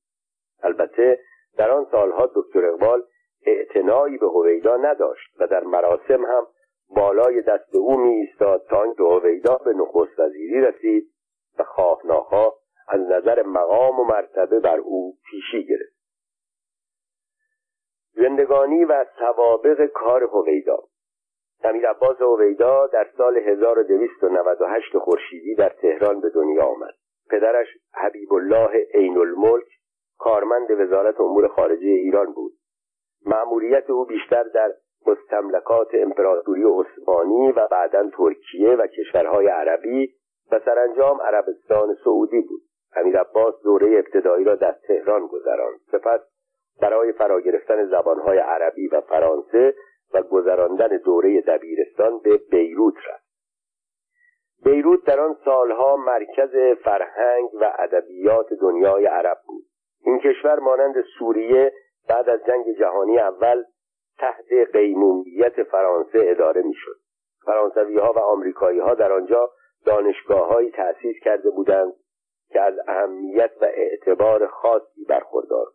البته 0.63 1.20
در 1.58 1.72
آن 1.72 1.88
سالها 1.91 2.31
دکتر 2.36 2.65
اقبال 2.65 3.03
اعتنایی 3.46 4.17
به 4.17 4.27
هویدا 4.27 4.77
نداشت 4.77 5.36
و 5.39 5.48
در 5.48 5.63
مراسم 5.63 6.25
هم 6.25 6.48
بالای 6.96 7.41
دست 7.41 7.75
او 7.75 7.98
می 7.98 8.13
ایستاد 8.13 8.65
تا 8.70 8.84
اینکه 8.84 9.03
هویدا 9.03 9.58
به 9.58 9.74
نخست 9.74 10.20
وزیری 10.20 10.62
رسید 10.62 11.12
و 11.60 11.63
خواه 11.63 12.01
ناخواه 12.05 12.55
از 12.88 13.01
نظر 13.01 13.43
مقام 13.43 14.00
و 14.00 14.03
مرتبه 14.03 14.60
بر 14.60 14.77
او 14.77 15.17
پیشی 15.29 15.65
گرفت. 15.65 16.01
زندگانی 18.13 18.86
و 18.86 19.05
سوابق 19.20 19.86
کار 19.86 20.24
هویدا 20.24 20.77
امیر 21.63 21.89
عباس 21.89 22.22
هویدا 22.22 22.88
در 22.88 23.08
سال 23.17 23.38
1298 23.38 24.98
خورشیدی 24.98 25.55
در 25.55 25.70
تهران 25.70 26.22
به 26.22 26.29
دنیا 26.29 26.63
آمد. 26.63 26.93
پدرش 27.29 27.67
حبیب 27.93 28.34
الله 28.34 28.88
عین 28.93 29.17
الملک 29.17 29.67
کارمند 30.22 30.72
وزارت 30.72 31.22
امور 31.22 31.48
خارجه 31.48 31.88
ایران 31.88 32.34
بود. 32.34 32.51
مأموریت 33.25 33.90
او 33.90 34.06
بیشتر 34.06 34.44
در 34.44 34.74
مستملکات 35.08 35.88
امپراتوری 35.94 36.63
عثمانی 36.63 37.51
و 37.51 37.68
بعدا 37.72 38.10
ترکیه 38.18 38.70
و 38.70 38.88
کشورهای 38.88 39.48
عربی 39.48 40.13
و 40.51 40.60
سرانجام 40.66 41.22
عربستان 41.22 41.96
سعودی 42.04 42.42
بود. 42.42 42.62
امیر 42.96 43.20
عباس 43.20 43.56
دوره 43.63 43.88
ابتدایی 43.98 44.46
را 44.46 44.56
در 44.56 44.75
تهران 44.88 45.28
گذراند. 45.28 45.80
سپس 45.92 46.20
برای 46.82 47.12
فرا 47.12 47.42
گرفتن 47.42 47.86
زبانهای 47.86 48.38
عربی 48.38 48.88
و 48.88 49.01
فرانسه 49.01 49.75
و 50.13 50.22
گذراندن 50.22 50.98
دوره 50.98 51.42
دبیرستان 51.42 52.20
به 52.20 52.38
بیروت 52.38 52.96
رفت. 53.10 53.32
بیروت 54.63 55.06
در 55.06 55.20
آن 55.20 55.38
سالها 55.46 55.96
مرکز 55.96 56.78
فرهنگ 56.84 57.50
و 57.54 57.74
ادبیات 57.80 58.54
دنیای 58.54 59.06
عرب 59.06 59.38
بود. 59.48 59.71
این 60.05 60.20
کشور 60.20 60.60
مانند 60.60 60.96
سوریه 61.20 61.74
بعد 62.10 62.29
از 62.29 62.39
جنگ 62.48 62.77
جهانی 62.79 63.20
اول 63.20 63.63
تحت 64.20 64.53
قیمومیت 64.74 65.63
فرانسه 65.63 66.20
اداره 66.22 66.62
می‌شد. 66.62 66.96
فرانسوی 67.46 67.98
ها 67.98 68.13
و 68.13 68.20
آمریکایی 68.20 68.79
ها 68.79 68.93
در 68.93 69.12
آنجا 69.12 69.50
دانشگاه 69.86 70.70
تأسیس 70.70 71.15
کرده 71.24 71.50
بودند 71.50 71.93
که 72.50 72.62
از 72.62 72.74
اهمیت 72.88 73.51
و 73.62 73.65
اعتبار 73.65 74.48
خاصی 74.48 75.05
برخوردار 75.10 75.67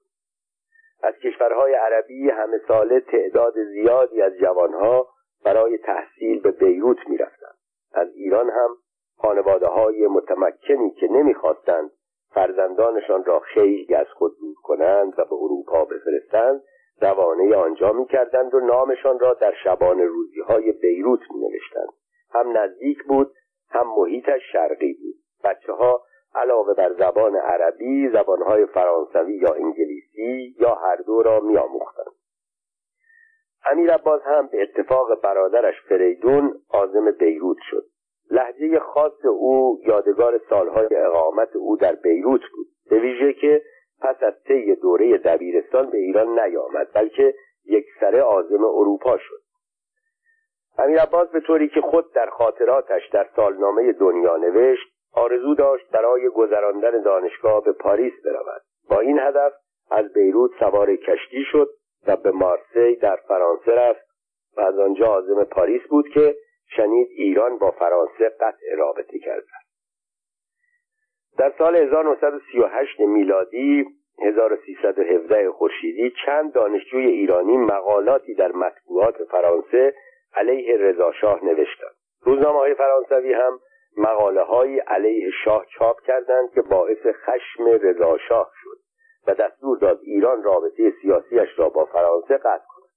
از 1.03 1.15
کشورهای 1.15 1.75
عربی 1.75 2.31
همه 2.31 2.59
ساله 2.69 3.01
تعداد 3.01 3.55
زیادی 3.65 4.23
از 4.23 4.33
جوانها 4.33 5.09
برای 5.45 5.79
تحصیل 5.79 6.41
به 6.41 6.51
بیروت 6.51 7.09
می‌رفتند. 7.09 7.57
از 7.93 8.09
ایران 8.15 8.51
هم 8.51 8.71
خانواده 9.17 9.67
های 9.67 10.07
متمکنی 10.07 10.91
که 10.91 11.07
نمی‌خواستند 11.07 11.91
فرزندانشان 12.31 13.25
را 13.25 13.39
خیلی 13.39 13.95
از 13.95 14.07
خود 14.07 14.39
دور 14.41 14.55
کنند 14.63 15.13
و 15.19 15.25
به 15.25 15.33
اروپا 15.33 15.85
بفرستند 15.85 16.63
روانه 17.01 17.57
آنجا 17.57 17.93
می‌کردند 17.93 18.55
و 18.55 18.61
نامشان 18.61 19.19
را 19.19 19.35
در 19.35 19.55
شبان 19.65 19.99
روزی 19.99 20.41
های 20.41 20.73
بیروت 20.73 21.21
می 21.31 21.41
نوشتند. 21.41 21.93
هم 22.31 22.59
نزدیک 22.59 23.05
بود 23.05 23.33
هم 23.71 23.87
محیطش 23.99 24.43
شرقی 24.53 24.93
بود 24.93 25.15
بچه 25.45 25.73
ها 25.73 26.03
علاوه 26.35 26.75
بر 26.75 26.93
زبان 26.93 27.37
عربی 27.37 28.09
زبانهای 28.09 28.67
فرانسوی 28.67 29.37
یا 29.37 29.53
انگلیسی 29.53 30.55
یا 30.61 30.75
هر 30.75 30.97
دو 30.97 31.23
را 31.23 31.41
می 31.41 31.57
آموختند. 31.57 32.13
امیر 33.71 33.93
عباس 33.93 34.23
هم 34.25 34.47
به 34.47 34.63
اتفاق 34.63 35.21
برادرش 35.23 35.75
فریدون 35.89 36.61
آزم 36.71 37.11
بیروت 37.11 37.59
شد 37.71 37.85
لحظه 38.31 38.79
خاص 38.79 39.25
او 39.25 39.81
یادگار 39.87 40.41
سالهای 40.51 40.97
اقامت 40.97 41.57
او 41.57 41.77
در 41.77 41.95
بیروت 41.95 42.41
بود. 42.53 42.67
به 42.91 42.99
ویژه 42.99 43.33
که 43.33 43.63
پس 44.01 44.23
از 44.23 44.35
طی 44.49 44.75
دوره 44.75 45.19
دبیرستان 45.19 45.91
به 45.91 45.99
ایران 45.99 46.41
نیامد 46.41 46.89
بلکه 46.95 47.35
یک 47.65 47.87
سره 48.01 48.23
آزم 48.23 48.65
اروپا 48.65 49.19
شد. 49.19 49.41
امیر 50.79 51.01
عباس 51.01 51.29
به 51.29 51.41
طوری 51.41 51.69
که 51.69 51.81
خود 51.81 52.13
در 52.13 52.31
خاطراتش 52.31 53.09
در 53.13 53.27
سالنامه 53.37 53.93
دنیا 53.93 54.37
نوشت 54.37 54.89
آرزو 55.13 55.55
داشت 55.55 55.91
برای 55.91 56.29
گذراندن 56.29 57.03
دانشگاه 57.03 57.65
به 57.65 57.73
پاریس 57.73 58.13
برود. 58.25 58.63
با 58.91 59.01
این 59.01 59.19
هدف 59.19 59.53
از 59.91 60.13
بیروت 60.13 60.51
سوار 60.59 60.97
کشتی 60.97 61.45
شد 61.53 61.69
و 62.07 62.17
به 62.17 62.31
مارسی 62.31 62.97
در 62.97 63.17
فرانسه 63.29 63.73
رفت 63.73 64.07
و 64.57 64.61
از 64.61 64.79
آنجا 64.79 65.07
عازم 65.07 65.45
پاریس 65.45 65.83
بود 65.91 66.09
که 66.09 66.37
شنید 66.69 67.09
ایران 67.11 67.59
با 67.59 67.71
فرانسه 67.71 68.29
قطع 68.41 68.75
رابطه 68.77 69.19
کرده 69.19 69.47
در 71.39 71.53
سال 71.59 71.77
1938 71.77 73.01
میلادی 73.01 73.85
1317 74.23 75.51
خورشیدی 75.51 76.13
چند 76.27 76.53
دانشجوی 76.53 77.07
ایرانی 77.07 77.57
مقالاتی 77.57 78.35
در 78.35 78.53
مطبوعات 78.53 79.25
فرانسه 79.25 79.95
علیه 80.35 80.77
رضاشاه 80.77 81.45
نوشتند. 81.45 81.95
روزنامه 82.23 82.59
های 82.59 82.75
فرانسوی 82.75 83.33
هم 83.33 83.61
مقاله 83.97 84.43
های 84.43 84.79
علیه 84.79 85.31
شاه 85.45 85.67
چاپ 85.79 86.01
کردند 86.01 86.51
که 86.51 86.63
باعث 86.63 87.07
خشم 87.07 87.65
رضاشاه 87.67 88.51
شد 88.63 88.79
و 89.27 89.35
دستور 89.35 89.79
داد 89.79 90.01
ایران 90.03 90.43
رابطه 90.43 90.93
سیاسیش 91.03 91.59
را 91.59 91.69
با 91.69 91.85
فرانسه 91.85 92.37
قطع 92.37 92.65
کند. 92.69 92.91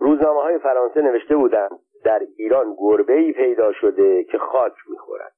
روزنامه 0.00 0.40
های 0.42 0.58
فرانسه 0.58 1.00
نوشته 1.00 1.36
بودند 1.36 1.80
در 2.04 2.22
ایران 2.36 2.74
گربه 2.78 3.12
ای 3.12 3.32
پیدا 3.32 3.72
شده 3.72 4.24
که 4.24 4.38
خاک 4.38 4.72
می‌خورد. 4.88 5.32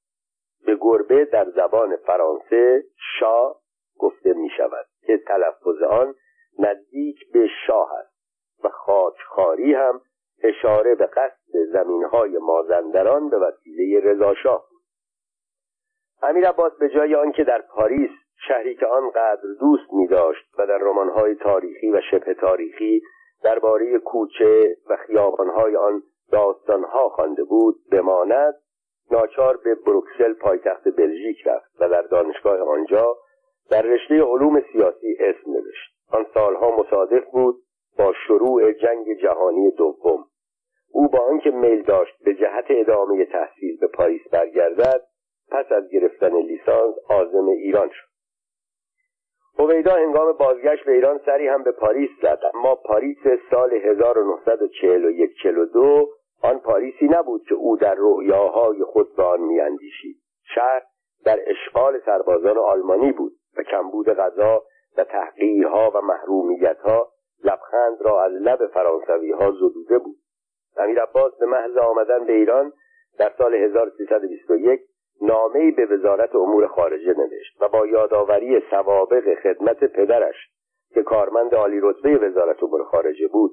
به 0.66 0.76
گربه 0.80 1.24
در 1.24 1.50
زبان 1.50 1.96
فرانسه 1.96 2.84
شاه 3.20 3.60
گفته 3.98 4.32
می 4.32 4.50
شود 4.56 4.86
که 5.06 5.18
تلفظ 5.18 5.82
آن 5.90 6.14
نزدیک 6.58 7.32
به 7.32 7.48
شاه 7.66 7.92
است 7.92 8.16
و 8.64 8.68
خاکخاری 8.68 9.74
هم 9.74 10.00
اشاره 10.42 10.94
به 10.94 11.06
قصد 11.06 11.56
زمینهای 11.72 12.38
مازندران 12.38 13.30
به 13.30 13.38
وسیله 13.38 14.00
رضاشاه 14.00 14.66
بود. 14.70 14.82
امیر 16.22 16.48
عباس 16.48 16.72
به 16.78 16.88
جای 16.88 17.14
آنکه 17.14 17.44
در 17.44 17.62
پاریس 17.62 18.10
شهری 18.48 18.74
که 18.74 18.86
آنقدر 18.86 19.42
دوست 19.60 19.92
می 19.92 20.06
داشت 20.06 20.58
و 20.58 20.66
در 20.66 20.78
رمانهای 20.78 21.34
تاریخی 21.34 21.90
و 21.90 22.00
شبه 22.10 22.34
تاریخی 22.34 23.02
درباره 23.42 23.98
کوچه 23.98 24.76
و 24.90 24.96
خیابانهای 24.96 25.76
آن 25.76 26.02
داستانها 26.32 27.08
خوانده 27.08 27.44
بود 27.44 27.76
بماند 27.92 28.54
ناچار 29.10 29.56
به 29.56 29.74
بروکسل 29.74 30.32
پایتخت 30.32 30.88
بلژیک 30.96 31.46
رفت 31.46 31.80
و 31.80 31.88
در 31.88 32.02
دانشگاه 32.02 32.60
آنجا 32.60 33.16
در 33.70 33.82
رشته 33.82 34.14
علوم 34.14 34.62
سیاسی 34.72 35.16
اسم 35.20 35.50
نوشت. 35.50 35.96
آن 36.10 36.26
سالها 36.34 36.76
مصادف 36.76 37.24
بود 37.32 37.56
با 37.98 38.12
شروع 38.26 38.72
جنگ 38.72 39.06
جهانی 39.22 39.70
دوم. 39.70 40.24
او 40.92 41.08
با 41.08 41.18
آنکه 41.18 41.50
میل 41.50 41.82
داشت 41.82 42.24
به 42.24 42.34
جهت 42.34 42.64
ادامه 42.68 43.24
تحصیل 43.24 43.78
به 43.80 43.86
پاریس 43.86 44.28
برگردد 44.32 45.02
پس 45.50 45.72
از 45.72 45.84
گرفتن 45.92 46.36
لیسانس 46.36 46.94
عازم 47.08 47.46
ایران 47.48 47.88
شد. 47.88 48.15
هویدا 49.58 49.94
هنگام 49.94 50.32
بازگشت 50.32 50.84
به 50.84 50.92
ایران 50.92 51.20
سری 51.26 51.48
هم 51.48 51.62
به 51.62 51.72
پاریس 51.72 52.10
زد 52.22 52.40
اما 52.54 52.74
پاریس 52.74 53.18
سال 53.50 53.74
1941 53.74 55.30
42 55.42 56.08
آن 56.42 56.58
پاریسی 56.58 57.04
نبود 57.04 57.42
که 57.48 57.54
او 57.54 57.76
در 57.76 57.94
رؤیاهای 57.98 58.84
خود 58.84 59.16
به 59.16 59.22
آن 59.22 59.40
میاندیشید. 59.40 60.16
شهر 60.54 60.82
در 61.24 61.38
اشغال 61.46 62.00
سربازان 62.06 62.58
آلمانی 62.58 63.12
بود 63.12 63.32
و 63.58 63.62
کمبود 63.62 64.08
غذا 64.08 64.62
و 64.98 65.04
تحقیرها 65.04 65.90
و 65.94 66.00
محرومیتها 66.00 67.08
لبخند 67.44 68.02
را 68.02 68.24
از 68.24 68.32
لب 68.32 68.66
فرانسوی 68.66 69.32
ها 69.32 69.50
زدوده 69.50 69.98
بود. 69.98 70.16
امیر 70.76 71.02
عباس 71.02 71.32
به 71.38 71.46
محض 71.46 71.76
آمدن 71.76 72.24
به 72.24 72.32
ایران 72.32 72.72
در 73.18 73.32
سال 73.38 73.54
1321 73.54 74.80
نامه 75.22 75.70
به 75.70 75.86
وزارت 75.86 76.34
امور 76.34 76.66
خارجه 76.66 77.14
نوشت 77.18 77.62
و 77.62 77.68
با 77.68 77.86
یادآوری 77.86 78.62
سوابق 78.70 79.34
خدمت 79.42 79.84
پدرش 79.84 80.36
که 80.94 81.02
کارمند 81.02 81.54
عالی 81.54 81.80
رتبه 81.82 82.16
وزارت 82.18 82.62
امور 82.62 82.84
خارجه 82.84 83.28
بود 83.28 83.50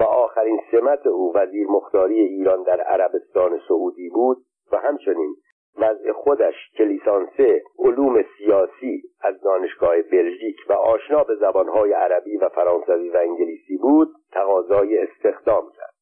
و 0.00 0.02
آخرین 0.02 0.60
سمت 0.70 1.06
او 1.06 1.36
وزیر 1.36 1.66
مختاری 1.66 2.20
ایران 2.20 2.62
در 2.62 2.80
عربستان 2.80 3.60
سعودی 3.68 4.08
بود 4.08 4.38
و 4.72 4.76
همچنین 4.76 5.36
وضع 5.78 6.12
خودش 6.12 6.54
که 6.76 6.84
لیسانسه 6.84 7.62
علوم 7.78 8.24
سیاسی 8.38 9.02
از 9.20 9.40
دانشگاه 9.40 10.02
بلژیک 10.02 10.56
و 10.68 10.72
آشنا 10.72 11.24
به 11.24 11.34
زبانهای 11.34 11.92
عربی 11.92 12.36
و 12.36 12.48
فرانسوی 12.48 13.10
و 13.10 13.16
انگلیسی 13.16 13.76
بود 13.76 14.08
تقاضای 14.32 14.98
استخدام 14.98 15.70
کرد. 15.76 15.94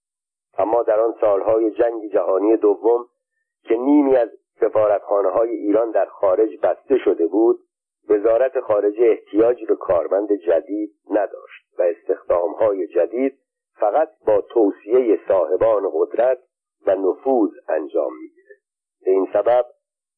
اما 0.58 0.82
در 0.82 1.00
آن 1.00 1.14
سالهای 1.20 1.70
جنگ 1.70 2.12
جهانی 2.12 2.56
دوم 2.56 3.06
که 3.64 3.74
نیمی 3.76 4.16
از 4.16 4.28
سفارتخانه 4.60 5.28
های 5.28 5.50
ایران 5.50 5.90
در 5.90 6.06
خارج 6.06 6.58
بسته 6.62 6.98
شده 7.04 7.26
بود 7.26 7.58
وزارت 8.08 8.60
خارجه 8.60 9.04
احتیاج 9.04 9.64
به 9.64 9.76
کارمند 9.76 10.32
جدید 10.32 10.94
نداشت 11.10 11.78
و 11.78 11.82
استخدام 11.82 12.52
های 12.52 12.86
جدید 12.86 13.38
فقط 13.80 14.08
با 14.26 14.40
توصیه 14.40 15.20
صاحبان 15.28 15.90
قدرت 15.94 16.38
و 16.86 16.94
نفوذ 16.94 17.50
انجام 17.68 18.12
می‌گیره. 18.22 18.54
به 19.04 19.10
این 19.10 19.28
سبب 19.32 19.66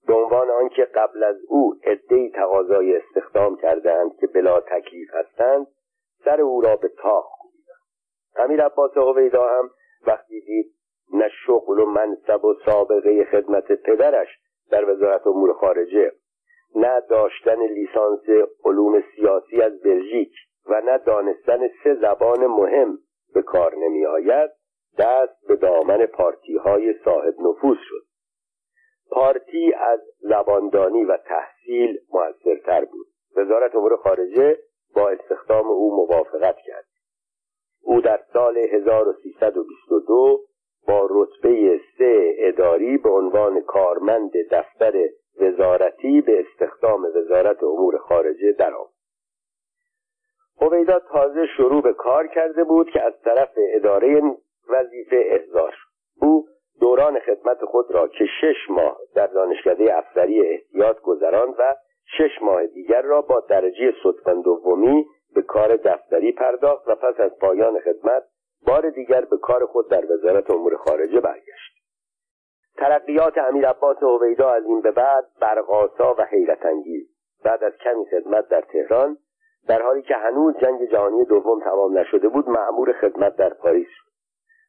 به 0.06 0.14
عنوان 0.14 0.50
آنکه 0.50 0.84
قبل 0.84 1.22
از 1.22 1.36
او 1.48 1.74
عدهای 1.84 2.30
تقاضای 2.30 2.96
استخدام 2.96 3.56
کردند 3.56 4.16
که 4.16 4.26
بلا 4.26 4.60
تکلیف 4.60 5.08
هستند 5.14 5.66
سر 6.24 6.40
او 6.40 6.60
را 6.60 6.76
به 6.76 6.88
تاخ 6.88 7.26
کوبیدند 7.40 7.76
امیر 8.36 8.64
عباس 8.64 8.96
هویدا 8.96 9.48
هم 9.48 9.70
وقتی 10.06 10.40
دید 10.40 10.73
نه 11.12 11.28
شغل 11.46 11.80
و 11.80 11.86
منصب 11.86 12.44
و 12.44 12.54
سابقه 12.66 13.24
خدمت 13.24 13.72
پدرش 13.72 14.28
در 14.70 14.90
وزارت 14.90 15.26
امور 15.26 15.52
خارجه 15.52 16.12
نه 16.74 17.00
داشتن 17.00 17.62
لیسانس 17.62 18.48
علوم 18.64 19.02
سیاسی 19.16 19.62
از 19.62 19.82
بلژیک 19.82 20.32
و 20.66 20.80
نه 20.80 20.98
دانستن 20.98 21.68
سه 21.84 21.94
زبان 21.94 22.46
مهم 22.46 22.98
به 23.34 23.42
کار 23.42 23.74
نمی 23.76 24.06
آید 24.06 24.50
دست 24.98 25.46
به 25.48 25.56
دامن 25.56 26.06
پارتی 26.06 26.56
های 26.56 26.94
صاحب 27.04 27.34
نفوذ 27.40 27.76
شد. 27.88 28.04
پارتی 29.10 29.72
از 29.74 30.00
زباندانی 30.20 31.04
و 31.04 31.16
تحصیل 31.16 31.98
موثرتر 32.12 32.84
بود. 32.84 33.06
وزارت 33.36 33.74
امور 33.74 33.96
خارجه 33.96 34.58
با 34.94 35.10
استخدام 35.10 35.66
او 35.66 35.96
موافقت 35.96 36.56
کرد. 36.66 36.86
او 37.82 38.00
در 38.00 38.20
سال 38.32 38.56
1322 38.56 40.40
با 40.88 41.08
رتبه 41.10 41.80
سه 41.98 42.34
اداری 42.38 42.98
به 42.98 43.10
عنوان 43.10 43.60
کارمند 43.60 44.32
دفتر 44.50 45.08
وزارتی 45.40 46.20
به 46.20 46.40
استخدام 46.40 47.04
وزارت 47.04 47.62
امور 47.62 47.98
خارجه 47.98 48.52
درآمد. 48.52 48.94
هویدا 50.60 50.98
تازه 50.98 51.46
شروع 51.56 51.82
به 51.82 51.92
کار 51.92 52.26
کرده 52.26 52.64
بود 52.64 52.90
که 52.90 53.02
از 53.02 53.12
طرف 53.24 53.50
اداره 53.56 54.22
وظیفه 54.68 55.22
احضار 55.26 55.74
او 56.22 56.46
دوران 56.80 57.18
خدمت 57.18 57.64
خود 57.64 57.90
را 57.90 58.08
که 58.08 58.24
شش 58.40 58.70
ماه 58.70 58.98
در 59.14 59.26
دانشکده 59.26 59.98
افسری 59.98 60.40
احتیاط 60.40 61.00
گذراند 61.00 61.54
و 61.58 61.74
شش 62.18 62.42
ماه 62.42 62.66
دیگر 62.66 63.02
را 63.02 63.22
با 63.22 63.40
درجه 63.40 63.92
صدفن 64.02 64.40
دومی 64.40 65.06
به 65.34 65.42
کار 65.42 65.76
دفتری 65.76 66.32
پرداخت 66.32 66.88
و 66.88 66.94
پس 66.94 67.20
از 67.20 67.38
پایان 67.38 67.80
خدمت 67.80 68.22
بار 68.66 68.90
دیگر 68.90 69.20
به 69.20 69.36
کار 69.36 69.66
خود 69.66 69.90
در 69.90 70.12
وزارت 70.12 70.50
امور 70.50 70.76
خارجه 70.76 71.20
برگشت. 71.20 71.74
ترقیات 72.76 73.38
امیر 73.38 73.68
عباس 73.68 73.96
هویدا 74.02 74.50
از 74.50 74.64
این 74.64 74.80
به 74.80 74.90
بعد 74.90 75.24
برقاسا 75.40 76.14
و 76.18 76.22
حیرت 76.22 76.66
انگیز. 76.66 77.08
بعد 77.44 77.64
از 77.64 77.72
کمی 77.76 78.06
خدمت 78.10 78.48
در 78.48 78.60
تهران 78.60 79.16
در 79.68 79.82
حالی 79.82 80.02
که 80.02 80.14
هنوز 80.14 80.54
جنگ 80.56 80.90
جهانی 80.90 81.24
دوم 81.24 81.60
تمام 81.60 81.98
نشده 81.98 82.28
بود 82.28 82.48
معمور 82.48 82.92
خدمت 82.92 83.36
در 83.36 83.54
پاریس 83.54 83.88
شد. 83.90 84.10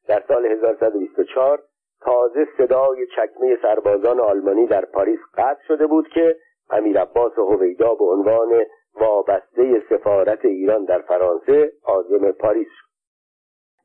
در 0.08 0.24
سال 0.28 0.46
1124 0.46 1.64
تازه 2.02 2.48
صدای 2.58 3.08
چکمه 3.08 3.58
سربازان 3.62 4.20
آلمانی 4.20 4.68
در 4.68 4.86
پاریس 4.86 5.20
قطع 5.38 5.64
شده 5.68 5.88
بود 5.88 6.08
که 6.08 6.36
امیر 6.70 7.02
عباس 7.02 7.34
هویدا 7.38 7.96
به 7.96 8.06
عنوان 8.06 8.66
وابسته 8.96 9.84
سفارت 9.90 10.46
ایران 10.46 10.86
در 10.86 11.02
فرانسه 11.02 11.72
عازم 11.84 12.32
پاریس 12.32 12.68
شد. 12.68 12.85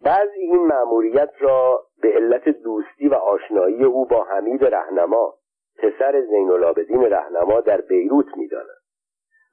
بعضی 0.04 0.40
این 0.40 0.66
مأموریت 0.66 1.30
را 1.40 1.84
به 2.02 2.08
علت 2.08 2.48
دوستی 2.48 3.08
و 3.08 3.14
آشنایی 3.14 3.84
او 3.84 4.06
با 4.06 4.24
حمید 4.24 4.64
رهنما 4.64 5.34
پسر 5.78 6.20
زین 6.20 6.50
العابدین 6.50 7.02
رهنما 7.02 7.60
در 7.60 7.80
بیروت 7.80 8.26
می‌دانند. 8.36 8.80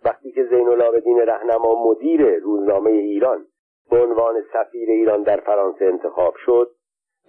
وقتی 0.05 0.31
که 0.31 0.43
زین 0.43 0.67
العابدین 0.67 1.19
رهنما 1.19 1.89
مدیر 1.89 2.39
روزنامه 2.39 2.89
ایران 2.89 3.45
به 3.89 4.03
عنوان 4.03 4.43
سفیر 4.53 4.89
ایران 4.89 5.23
در 5.23 5.37
فرانسه 5.37 5.85
انتخاب 5.85 6.33
شد 6.45 6.71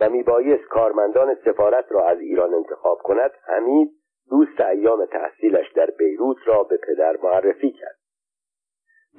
و 0.01 0.11
میبایست 0.11 0.65
کارمندان 0.65 1.35
سفارت 1.45 1.93
را 1.93 2.05
از 2.05 2.19
ایران 2.21 2.55
انتخاب 2.55 2.99
کند 2.99 3.31
حمید 3.47 3.91
دوست 4.31 4.61
ایام 4.61 5.07
تحصیلش 5.07 5.73
در 5.73 5.91
بیروت 5.99 6.37
را 6.47 6.63
به 6.63 6.77
پدر 6.77 7.17
معرفی 7.23 7.71
کرد. 7.71 7.99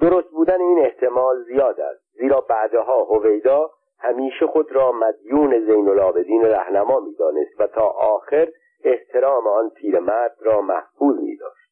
درست 0.00 0.30
بودن 0.30 0.60
این 0.60 0.78
احتمال 0.78 1.42
زیاد 1.42 1.80
است 1.80 2.02
زیرا 2.12 2.40
بعدها 2.40 3.04
هویدا 3.04 3.70
همیشه 4.00 4.46
خود 4.46 4.72
را 4.72 4.92
مدیون 4.92 5.64
زین 5.66 5.88
العابدین 5.88 6.42
رهنما 6.42 7.00
می‌دانست 7.00 7.60
و 7.60 7.66
تا 7.66 7.86
آخر 7.88 8.48
احترام 8.84 9.46
آن 9.46 9.70
پیرمرد 9.70 10.36
را 10.40 10.60
محفوظ 10.60 11.16
میداشت. 11.16 11.70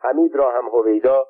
حمید 0.00 0.36
را 0.36 0.50
هم 0.50 0.68
هویدا 0.68 1.26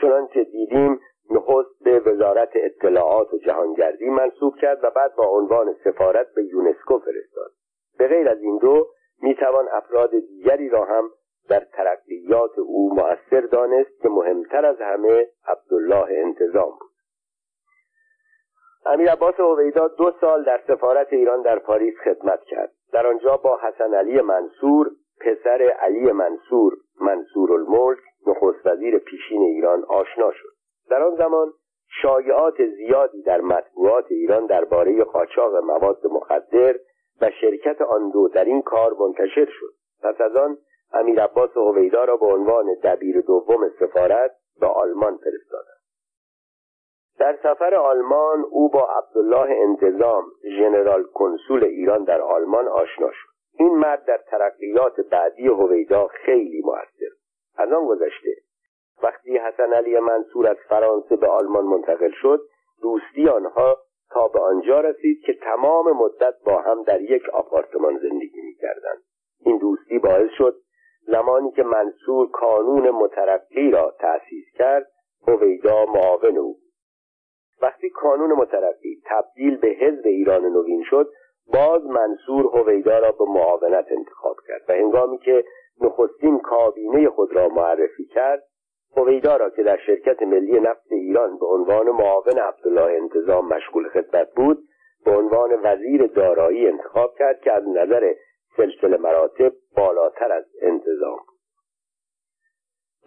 چنانچه 0.00 0.44
دیدیم 0.44 1.00
نخست 1.30 1.82
به 1.84 2.00
وزارت 2.00 2.50
اطلاعات 2.54 3.34
و 3.34 3.38
جهانگردی 3.38 4.08
منصوب 4.10 4.56
کرد 4.56 4.84
و 4.84 4.90
بعد 4.90 5.14
با 5.14 5.26
عنوان 5.26 5.76
سفارت 5.84 6.34
به 6.34 6.44
یونسکو 6.44 6.98
فرستاد. 6.98 7.50
به 7.98 8.08
غیر 8.08 8.28
از 8.28 8.42
این 8.42 8.58
دو 8.58 8.86
می‌توان 9.22 9.68
افراد 9.72 10.10
دیگری 10.10 10.68
را 10.68 10.84
هم 10.84 11.10
در 11.48 11.60
ترقیات 11.60 12.58
او 12.58 12.94
مؤثر 12.94 13.40
دانست 13.40 14.02
که 14.02 14.08
مهمتر 14.08 14.66
از 14.66 14.76
همه 14.80 15.26
عبدالله 15.46 16.06
انتظام 16.10 16.70
بود. 16.70 16.95
امیر 18.88 19.10
عباس 19.10 19.40
هویدا 19.40 19.88
دو 19.88 20.12
سال 20.20 20.44
در 20.44 20.60
سفارت 20.66 21.12
ایران 21.12 21.42
در 21.42 21.58
پاریس 21.58 21.94
خدمت 22.04 22.44
کرد. 22.44 22.72
در 22.92 23.06
آنجا 23.06 23.36
با 23.36 23.58
حسن 23.62 23.94
علی 23.94 24.20
منصور 24.20 24.90
پسر 25.20 25.62
علی 25.62 26.12
منصور 26.12 26.72
منصور 27.00 27.52
الملک 27.52 27.98
نخست 28.26 28.66
وزیر 28.66 28.98
پیشین 28.98 29.42
ایران 29.42 29.84
آشنا 29.84 30.32
شد. 30.32 30.48
در 30.90 31.02
آن 31.02 31.16
زمان 31.16 31.52
شایعات 32.02 32.66
زیادی 32.76 33.22
در 33.22 33.40
مطبوعات 33.40 34.04
ایران 34.10 34.46
درباره 34.46 35.04
قاچاق 35.04 35.56
مواد 35.56 36.06
مخدر 36.06 36.74
و 37.20 37.30
شرکت 37.40 37.82
آن 37.82 38.10
دو 38.10 38.28
در 38.28 38.44
این 38.44 38.62
کار 38.62 38.94
منتشر 39.00 39.48
شد. 39.60 39.72
پس 40.02 40.20
از 40.20 40.36
آن 40.36 40.58
امیر 40.92 41.22
عباس 41.22 41.56
هویدا 41.56 42.04
را 42.04 42.16
به 42.16 42.26
عنوان 42.26 42.66
دبیر 42.84 43.20
دوم 43.20 43.68
سفارت 43.80 44.30
به 44.60 44.66
آلمان 44.66 45.16
فرستادند. 45.16 45.75
در 47.18 47.36
سفر 47.42 47.74
آلمان 47.74 48.44
او 48.50 48.68
با 48.68 48.88
عبدالله 48.90 49.56
انتظام 49.62 50.24
ژنرال 50.58 51.02
کنسول 51.02 51.64
ایران 51.64 52.04
در 52.04 52.20
آلمان 52.20 52.68
آشنا 52.68 53.10
شد. 53.10 53.28
این 53.58 53.74
مرد 53.74 54.04
در 54.04 54.20
ترقیات 54.30 55.00
بعدی 55.00 55.46
هویدا 55.46 56.06
خیلی 56.06 56.62
موثر. 56.64 57.14
از 57.58 57.72
آن 57.72 57.86
گذشته 57.86 58.30
وقتی 59.02 59.38
حسن 59.38 59.72
علی 59.72 60.00
منصور 60.00 60.48
از 60.48 60.56
فرانسه 60.68 61.16
به 61.16 61.26
آلمان 61.26 61.64
منتقل 61.64 62.10
شد 62.22 62.40
دوستی 62.82 63.28
آنها 63.28 63.78
تا 64.10 64.28
به 64.28 64.40
آنجا 64.40 64.80
رسید 64.80 65.20
که 65.26 65.34
تمام 65.34 65.92
مدت 65.92 66.34
با 66.44 66.58
هم 66.58 66.82
در 66.82 67.00
یک 67.00 67.28
آپارتمان 67.28 67.98
زندگی 67.98 68.40
می‌کردند. 68.40 69.02
این 69.40 69.58
دوستی 69.58 69.98
باعث 69.98 70.30
شد 70.38 70.56
زمانی 71.06 71.50
که 71.50 71.62
منصور 71.62 72.30
کانون 72.30 72.90
مترقی 72.90 73.70
را 73.70 73.94
تأسیس 73.98 74.44
کرد 74.54 74.86
هویدا 75.28 75.86
معاون 75.86 76.38
او 76.38 76.56
وقتی 77.62 77.90
کانون 77.90 78.32
مترقی 78.32 79.02
تبدیل 79.04 79.56
به 79.56 79.68
حزب 79.68 80.06
ایران 80.06 80.44
نوین 80.46 80.82
شد 80.90 81.10
باز 81.52 81.86
منصور 81.86 82.46
هویدا 82.46 82.98
را 82.98 83.12
به 83.12 83.24
معاونت 83.24 83.86
انتخاب 83.90 84.36
کرد 84.48 84.62
و 84.68 84.72
هنگامی 84.72 85.18
که 85.18 85.44
نخستین 85.80 86.38
کابینه 86.38 87.08
خود 87.08 87.36
را 87.36 87.48
معرفی 87.48 88.04
کرد 88.04 88.42
هویدا 88.96 89.36
را 89.36 89.50
که 89.50 89.62
در 89.62 89.76
شرکت 89.86 90.22
ملی 90.22 90.60
نفت 90.60 90.92
ایران 90.92 91.38
به 91.38 91.46
عنوان 91.46 91.90
معاون 91.90 92.38
عبدالله 92.38 93.00
انتظام 93.02 93.48
مشغول 93.48 93.88
خدمت 93.88 94.34
بود 94.36 94.58
به 95.04 95.10
عنوان 95.10 95.60
وزیر 95.62 96.06
دارایی 96.06 96.66
انتخاب 96.66 97.14
کرد 97.18 97.40
که 97.40 97.52
از 97.52 97.68
نظر 97.68 98.14
سلسله 98.56 98.96
مراتب 98.96 99.52
بالاتر 99.76 100.32
از 100.32 100.44
انتظام 100.62 101.18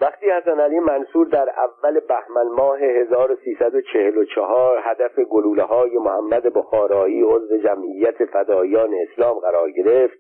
وقتی 0.02 0.32
حسن 0.32 0.60
علی 0.60 0.80
منصور 0.80 1.28
در 1.28 1.50
اول 1.50 2.00
بهمن 2.00 2.48
ماه 2.58 2.80
1344 2.80 4.80
هدف 4.84 5.20
گلوله 5.20 5.64
های 5.64 5.98
محمد 5.98 6.44
بخارایی 6.44 7.22
عضو 7.22 7.58
جمعیت 7.58 8.26
فدایان 8.26 8.94
اسلام 8.94 9.40
قرار 9.40 9.72
گرفت 9.72 10.18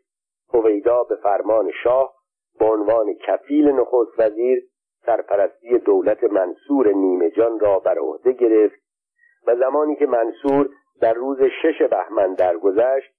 هویدا 0.53 1.03
به 1.03 1.15
فرمان 1.15 1.71
شاه 1.83 2.13
به 2.59 2.65
عنوان 2.65 3.13
کفیل 3.13 3.71
نخست 3.71 4.19
وزیر 4.19 4.63
سرپرستی 5.05 5.77
دولت 5.77 6.23
منصور 6.23 6.87
نیمه 6.87 7.29
جان 7.29 7.59
را 7.59 7.79
بر 7.79 7.99
عهده 7.99 8.31
گرفت 8.31 8.81
و 9.47 9.55
زمانی 9.55 9.95
که 9.95 10.05
منصور 10.05 10.69
در 11.01 11.13
روز 11.13 11.41
شش 11.61 11.81
بهمن 11.81 12.33
درگذشت 12.33 13.11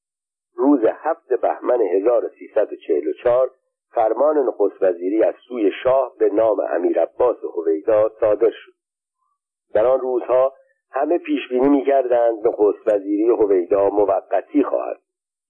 روز 0.57 0.81
هفت 0.85 1.33
بهمن 1.43 1.81
1344 1.81 3.51
فرمان 3.95 4.39
نخست 4.39 4.83
وزیری 4.83 5.23
از 5.23 5.35
سوی 5.49 5.71
شاه 5.83 6.13
به 6.19 6.29
نام 6.29 6.61
امیر 6.61 7.01
عباس 7.01 7.37
هویدا 7.57 8.09
صادر 8.21 8.51
شد. 8.51 8.73
در 9.75 9.87
آن 9.87 10.01
روزها 10.01 10.53
همه 10.93 11.19
پیش 11.19 11.49
بینی 11.51 11.69
می‌کردند 11.69 12.47
نخست 12.49 12.87
وزیری 12.87 13.29
هویدا 13.29 13.89
موقتی 13.89 14.63
خواهد. 14.63 15.01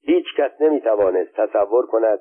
هیچ 0.02 0.24
کس 0.38 0.50
نمی‌توانست 0.60 1.32
تصور 1.36 1.86
کند 1.86 2.20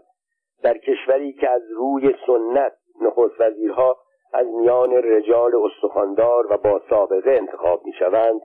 در 0.64 0.78
کشوری 0.78 1.34
که 1.34 1.50
از 1.50 1.62
روی 1.76 2.16
سنت 2.28 2.74
نخست 3.02 3.42
وزیرها 3.42 3.98
از 4.34 4.48
میان 4.48 4.94
رجال 4.94 5.52
استخواندار 5.56 6.54
و 6.54 6.58
با 6.58 6.82
سابقه 6.90 7.32
انتخاب 7.32 7.86
می‌شوند 7.86 8.42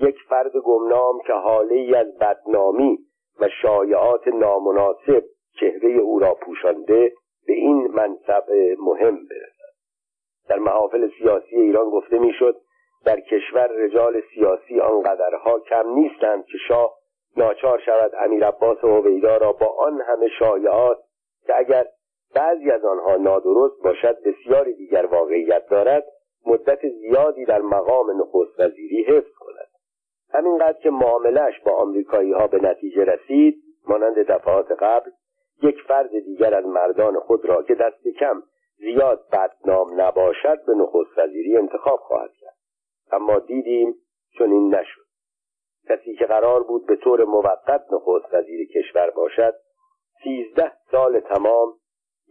یک 0.00 0.16
فرد 0.28 0.56
گمنام 0.56 1.20
که 1.26 1.32
حاله 1.32 1.96
از 1.98 2.18
بدنامی 2.18 2.98
و 3.40 3.48
شایعات 3.62 4.28
نامناسب 4.28 5.24
چهره 5.60 5.90
او 5.90 6.18
را 6.18 6.34
پوشانده 6.34 7.12
به 7.46 7.52
این 7.52 7.86
منصب 7.94 8.44
مهم 8.78 9.16
برسد. 9.16 9.60
در 10.48 10.58
محافل 10.58 11.10
سیاسی 11.18 11.56
ایران 11.56 11.90
گفته 11.90 12.18
می‌شد 12.18 12.56
در 13.04 13.20
کشور 13.20 13.66
رجال 13.66 14.22
سیاسی 14.34 14.80
آنقدرها 14.80 15.60
کم 15.60 15.94
نیستند 15.94 16.44
که 16.44 16.58
شاه 16.68 16.94
ناچار 17.36 17.78
شود 17.78 18.12
امیر 18.18 18.46
عباس 18.46 18.78
هویدا 18.84 19.36
را 19.36 19.52
با 19.52 19.66
آن 19.66 20.00
همه 20.00 20.28
شایعات 20.38 20.98
که 21.46 21.58
اگر 21.58 21.86
بعضی 22.34 22.70
از 22.70 22.84
آنها 22.84 23.16
نادرست 23.16 23.82
باشد 23.84 24.16
بسیاری 24.24 24.74
دیگر 24.74 25.06
واقعیت 25.06 25.68
دارد 25.68 26.04
مدت 26.46 26.88
زیادی 26.88 27.44
در 27.44 27.60
مقام 27.60 28.20
نخست 28.20 28.60
وزیری 28.60 29.02
حفظ 29.02 29.32
کند. 29.40 29.68
همینقدر 30.34 30.78
که 30.82 30.90
معاملش 30.90 31.60
با 31.64 31.72
آمریکایی 31.72 32.32
ها 32.32 32.46
به 32.46 32.58
نتیجه 32.58 33.04
رسید 33.04 33.62
مانند 33.88 34.18
دفعات 34.18 34.72
قبل 34.72 35.10
یک 35.62 35.82
فرد 35.88 36.10
دیگر 36.10 36.54
از 36.54 36.66
مردان 36.66 37.20
خود 37.20 37.44
را 37.44 37.62
که 37.62 37.74
دست 37.74 38.08
کم 38.20 38.42
زیاد 38.78 39.26
بدنام 39.32 40.00
نباشد 40.00 40.64
به 40.66 40.74
نخست 40.74 41.18
وزیری 41.18 41.56
انتخاب 41.56 41.98
خواهد 41.98 42.30
کرد. 42.40 42.56
اما 43.12 43.38
دیدیم 43.38 43.94
چون 44.38 44.52
این 44.52 44.74
نشد. 44.74 45.00
کسی 45.88 46.14
که 46.14 46.24
قرار 46.24 46.62
بود 46.62 46.86
به 46.86 46.96
طور 46.96 47.24
موقت 47.24 47.84
نخست 47.92 48.34
وزیر 48.34 48.68
کشور 48.68 49.10
باشد 49.10 49.54
سیزده 50.22 50.72
سال 50.90 51.20
تمام 51.20 51.74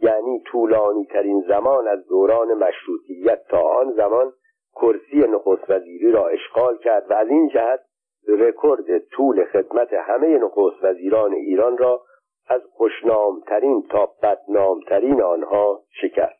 یعنی 0.01 0.43
طولانی 0.51 1.05
ترین 1.05 1.43
زمان 1.47 1.87
از 1.87 2.07
دوران 2.07 2.53
مشروطیت 2.53 3.47
تا 3.49 3.61
آن 3.61 3.93
زمان 3.93 4.33
کرسی 4.75 5.17
نخست 5.17 5.69
وزیری 5.69 6.11
را 6.11 6.27
اشغال 6.27 6.77
کرد 6.77 7.11
و 7.11 7.13
از 7.13 7.27
این 7.27 7.49
جهت 7.49 7.79
رکورد 8.27 8.99
طول 8.99 9.45
خدمت 9.45 9.93
همه 9.93 10.27
نخست 10.37 10.83
وزیران 10.83 11.33
ایران 11.33 11.77
را 11.77 12.01
از 12.49 12.61
خوشنامترین 12.71 13.87
تا 13.91 14.09
بدنامترین 14.23 15.21
آنها 15.21 15.83
شکست. 16.01 16.39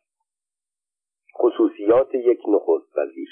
خصوصیات 1.38 2.14
یک 2.14 2.40
نخست 2.48 2.98
وزیر. 2.98 3.28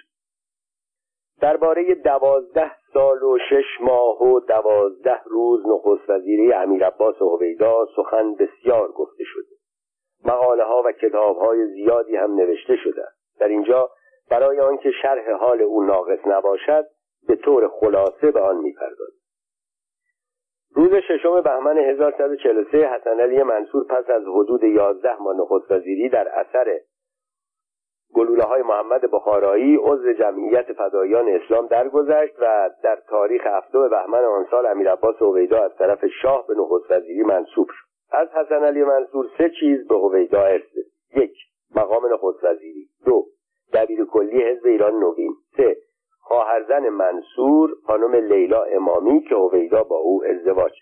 درباره 1.40 1.94
دوازده 1.94 2.72
سال 2.92 3.22
و 3.22 3.38
شش 3.50 3.80
ماه 3.80 4.22
و 4.22 4.40
دوازده 4.40 5.20
روز 5.24 5.66
نخست 5.66 6.10
وزیری 6.10 6.52
امیر 6.52 6.86
عباس 6.86 7.16
هویدا 7.22 7.86
سخن 7.96 8.34
بسیار 8.34 8.92
گفته 8.92 9.24
شده. 9.26 9.56
مقاله 10.24 10.64
ها 10.64 10.82
و 10.86 10.92
کتاب 10.92 11.36
های 11.36 11.66
زیادی 11.66 12.16
هم 12.16 12.34
نوشته 12.34 12.76
شده. 12.76 13.04
در 13.40 13.48
اینجا 13.48 13.90
برای 14.30 14.60
آنکه 14.60 14.90
شرح 15.02 15.32
حال 15.32 15.62
او 15.62 15.82
ناقص 15.82 16.26
نباشد 16.26 16.86
به 17.28 17.36
طور 17.36 17.68
خلاصه 17.68 18.30
به 18.30 18.40
آن 18.40 18.56
می‌پردازیم 18.56 19.17
روز 20.74 20.90
ششم 20.94 21.40
بهمن 21.40 21.78
1143 21.78 22.78
حسن 22.78 23.20
علی 23.20 23.42
منصور 23.42 23.85
پس 23.85 24.11
از 24.11 24.22
حدود 24.22 24.64
11 24.64 25.22
ماه 25.22 25.37
نخست 25.37 25.70
وزیری 25.70 26.09
در 26.09 26.28
اثر 26.28 26.81
گلوله 28.14 28.44
های 28.44 28.62
محمد 28.62 29.00
بخارایی 29.00 29.76
عضو 29.76 30.12
جمعیت 30.12 30.72
فدایان 30.72 31.28
اسلام 31.28 31.66
درگذشت 31.66 32.35
و 32.40 32.70
در 32.83 32.98
تاریخ 33.09 33.46
هفتم 33.46 33.88
بهمن 33.88 34.24
آن 34.24 34.46
سال 34.50 34.66
امیر 34.66 34.92
عباس 34.92 35.16
هویدا 35.22 35.64
از 35.64 35.76
طرف 35.78 36.04
شاه 36.22 36.46
به 36.46 36.54
نخست 36.54 36.90
وزیری 36.90 37.22
منصوب 37.22 37.66
شد. 37.70 37.88
از 38.11 38.28
حسن 38.28 38.64
علی 38.64 38.85
منصور 38.85 39.26
سه 39.38 39.50
چیز 39.61 39.88
به 39.88 39.94
هویدا 39.94 40.42
ارث. 40.42 40.76
یک 41.16 41.33
مقام 41.76 42.12
نخست 42.12 42.44
وزیری. 42.44 42.88
دو 43.07 43.26
دبیر 43.72 44.04
کلی 44.04 44.42
حزب 44.42 44.66
ایران 44.66 44.94
نوین. 45.00 45.33
سه 45.57 45.76
خواهرزن 46.28 46.88
منصور 46.88 47.70
خانم 47.86 48.14
لیلا 48.14 48.62
امامی 48.62 49.20
که 49.20 49.34
هویدا 49.34 49.82
با 49.82 49.96
او 49.96 50.24
ازدواج 50.24 50.72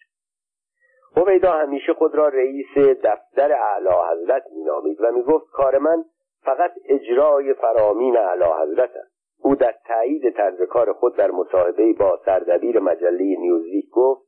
هویدا 1.16 1.52
همیشه 1.52 1.94
خود 1.94 2.14
را 2.14 2.28
رئیس 2.28 2.78
دفتر 3.04 3.52
اعلی 3.52 3.88
حضرت 4.12 4.42
مینامید 4.56 5.00
و 5.00 5.12
می‌گفت 5.12 5.46
کار 5.52 5.78
من 5.78 6.04
فقط 6.44 6.70
اجرای 6.88 7.54
فرامین 7.54 8.16
اعلی 8.16 8.44
حضرت 8.44 8.90
است. 8.96 9.16
او 9.42 9.54
در 9.54 9.74
تایید 9.86 10.30
طرز 10.30 10.62
کار 10.62 10.92
خود 10.92 11.16
در 11.16 11.30
مصاحبه 11.30 11.92
با 11.92 12.20
سردبیر 12.24 12.80
مجله 12.80 13.36
نیوزویک 13.38 13.90
گفت 13.92 14.26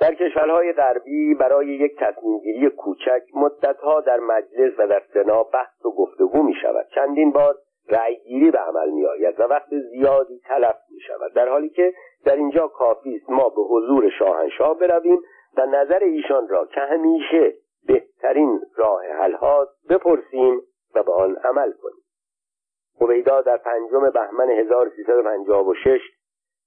در 0.00 0.14
کشورهای 0.14 0.72
غربی 0.72 1.34
برای 1.34 1.66
یک 1.66 1.92
تصمیمگیری 1.98 2.70
کوچک 2.70 3.22
مدتها 3.34 4.00
در 4.00 4.20
مجلس 4.20 4.72
و 4.78 4.86
در 4.86 5.02
سنا 5.14 5.42
بحث 5.42 5.84
و 5.84 5.90
گفتگو 5.90 6.42
می 6.42 6.54
شود 6.62 6.86
چندین 6.94 7.32
بار 7.32 7.54
رأیگیری 7.92 8.50
به 8.50 8.58
عمل 8.58 8.90
می 8.90 9.06
آید 9.06 9.40
و 9.40 9.42
وقت 9.42 9.68
زیادی 9.90 10.40
تلف 10.44 10.76
می 10.90 11.00
شود 11.00 11.32
در 11.32 11.48
حالی 11.48 11.68
که 11.68 11.94
در 12.24 12.36
اینجا 12.36 12.68
کافی 12.68 13.16
است 13.16 13.30
ما 13.30 13.48
به 13.48 13.62
حضور 13.62 14.10
شاهنشاه 14.18 14.78
برویم 14.78 15.18
و 15.56 15.66
نظر 15.66 15.98
ایشان 15.98 16.48
را 16.48 16.66
که 16.66 16.80
همیشه 16.80 17.54
بهترین 17.86 18.60
راه 18.76 19.06
حل 19.06 19.32
هاست 19.32 19.88
بپرسیم 19.88 20.60
و 20.94 21.02
به 21.02 21.12
آن 21.12 21.36
عمل 21.36 21.72
کنیم. 21.72 22.02
هویدا 23.00 23.40
در 23.40 23.56
پنجم 23.56 24.10
بهمن 24.10 24.50
1356 24.50 26.00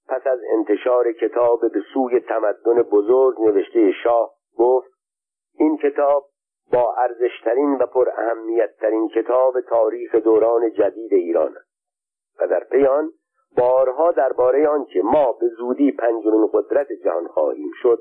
پس 0.08 0.28
از 0.28 0.40
انتشار 0.52 1.12
کتاب 1.12 1.62
به 1.62 1.82
سوی 1.94 2.20
تمدن 2.20 2.82
بزرگ 2.82 3.42
نوشته 3.42 3.92
شاه 4.04 4.32
گفت 4.58 4.92
این 5.60 5.78
کتاب 5.78 6.26
با 6.72 6.96
ارزشترین 6.98 7.76
و 7.76 7.86
پر 7.86 8.10
اهمیتترین 8.10 9.10
کتاب 9.10 9.62
تاریخ 9.62 10.16
دوران 10.16 10.72
جدید 10.72 11.14
ایران. 11.14 11.56
و 12.40 12.48
در 12.48 12.64
پی 12.64 12.86
آن 12.86 13.12
بارها 13.58 14.12
درباره 14.12 14.68
آنکه 14.68 15.02
ما 15.02 15.32
به 15.32 15.48
زودی 15.48 15.92
پنجمین 15.92 16.50
قدرت 16.54 16.88
جهان 17.04 17.28
خواهیم 17.28 17.72
شد 17.82 18.00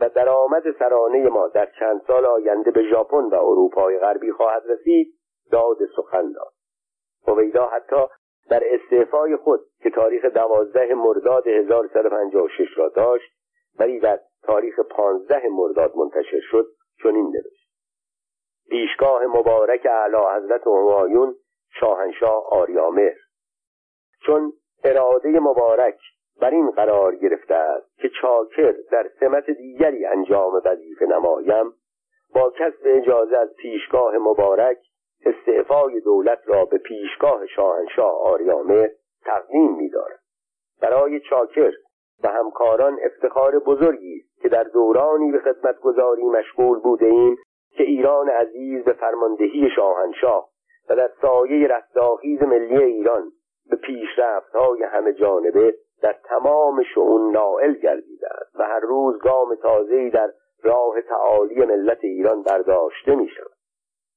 و 0.00 0.08
درآمد 0.08 0.62
سرانه 0.78 1.28
ما 1.28 1.48
در 1.48 1.68
چند 1.78 2.02
سال 2.06 2.26
آینده 2.26 2.70
به 2.70 2.82
ژاپن 2.82 3.24
و 3.24 3.34
اروپای 3.34 3.98
غربی 3.98 4.32
خواهد 4.32 4.62
رسید 4.68 5.14
داد 5.52 5.76
سخن 5.96 6.32
داد. 6.32 6.52
هویدا 7.26 7.66
حتی 7.66 8.06
در 8.50 8.62
استعفای 8.74 9.36
خود 9.36 9.60
که 9.82 9.90
تاریخ 9.90 10.24
دوازده 10.24 10.94
مرداد 10.94 11.46
1356 11.46 12.78
را 12.78 12.88
داشت 12.88 13.32
ولی 13.78 14.00
در 14.00 14.20
تاریخ 14.42 14.80
پانزده 14.80 15.48
مرداد 15.48 15.96
منتشر 15.96 16.40
شد 16.50 16.66
چنین 17.02 17.26
نوشت. 17.26 17.59
پیشگاه 18.70 19.26
مبارک 19.26 19.86
اعلی 19.86 20.16
حضرت 20.36 20.66
همایون 20.66 21.34
شاهنشاه 21.80 22.46
آریامهر. 22.50 23.16
چون 24.26 24.52
اراده 24.84 25.28
مبارک 25.28 25.98
بر 26.40 26.50
این 26.50 26.70
قرار 26.70 27.14
گرفته 27.14 27.54
است 27.54 27.98
که 27.98 28.10
چاکر 28.22 28.74
در 28.92 29.10
سمت 29.20 29.50
دیگری 29.50 30.06
انجام 30.06 30.62
وظیفه 30.64 31.06
نمایم 31.06 31.72
با 32.34 32.50
کسب 32.50 32.82
اجازه 32.84 33.36
از 33.36 33.54
پیشگاه 33.54 34.18
مبارک 34.18 34.78
استعفای 35.24 36.00
دولت 36.00 36.40
را 36.46 36.64
به 36.64 36.78
پیشگاه 36.78 37.46
شاهنشاه 37.46 38.22
آریامه 38.22 38.90
تقدیم 39.24 39.76
می‌دارد. 39.76 40.20
برای 40.80 41.20
چاکر 41.20 41.72
و 42.24 42.28
همکاران 42.28 42.98
افتخار 43.02 43.58
بزرگی 43.58 44.16
است 44.16 44.42
که 44.42 44.48
در 44.48 44.64
دورانی 44.64 45.32
به 45.32 45.38
خدمتگذاری 45.38 46.22
مشغول 46.22 46.78
بوده 46.78 47.06
ایم 47.06 47.36
که 47.76 47.82
ایران 47.82 48.28
عزیز 48.28 48.84
به 48.84 48.92
فرماندهی 48.92 49.70
شاهنشاه 49.76 50.48
و 50.90 50.96
در 50.96 51.10
سایه 51.22 51.68
رستاخیز 51.68 52.42
ملی 52.42 52.84
ایران 52.84 53.32
به 53.70 53.76
پیشرفت‌های 53.76 54.82
همه 54.82 55.12
جانبه 55.12 55.74
در 56.02 56.16
تمام 56.24 56.82
شعون 56.94 57.32
نائل 57.32 57.72
گردیده 57.72 58.28
است 58.30 58.56
و 58.60 58.62
هر 58.62 58.80
روز 58.80 59.18
گام 59.18 59.54
تازه‌ای 59.54 60.10
در 60.10 60.30
راه 60.62 61.02
تعالی 61.02 61.66
ملت 61.66 61.98
ایران 62.02 62.42
برداشته 62.42 63.14
می 63.14 63.28
شود 63.28 63.52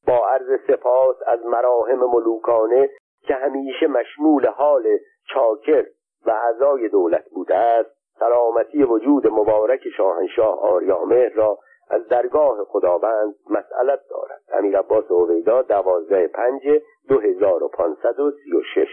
با 0.07 0.27
عرض 0.27 0.59
سپاس 0.67 1.15
از 1.27 1.45
مراهم 1.45 1.99
ملوکانه 1.99 2.89
که 3.21 3.33
همیشه 3.35 3.87
مشمول 3.87 4.47
حال 4.47 4.87
چاکر 5.33 5.85
و 6.25 6.31
اعضای 6.31 6.89
دولت 6.89 7.29
بوده 7.29 7.55
است 7.55 7.89
سلامتی 8.19 8.83
وجود 8.83 9.27
مبارک 9.27 9.89
شاهنشاه 9.97 10.59
آریامهر 10.59 11.29
را 11.29 11.59
از 11.93 12.07
درگاه 12.07 12.65
خداوند 12.65 13.35
مسئلت 13.49 13.99
دارد. 14.09 14.41
امیر 14.53 14.77
عباس 14.77 15.11
اویدا 15.11 15.61
دوازده 15.61 16.27
پنج 16.27 16.61
دو 17.09 17.19
هزار 17.19 17.63
و 17.63 17.67
پانصد 17.67 18.19
و 18.19 18.31
سی 18.31 18.51
و 18.57 18.61
شش. 18.75 18.89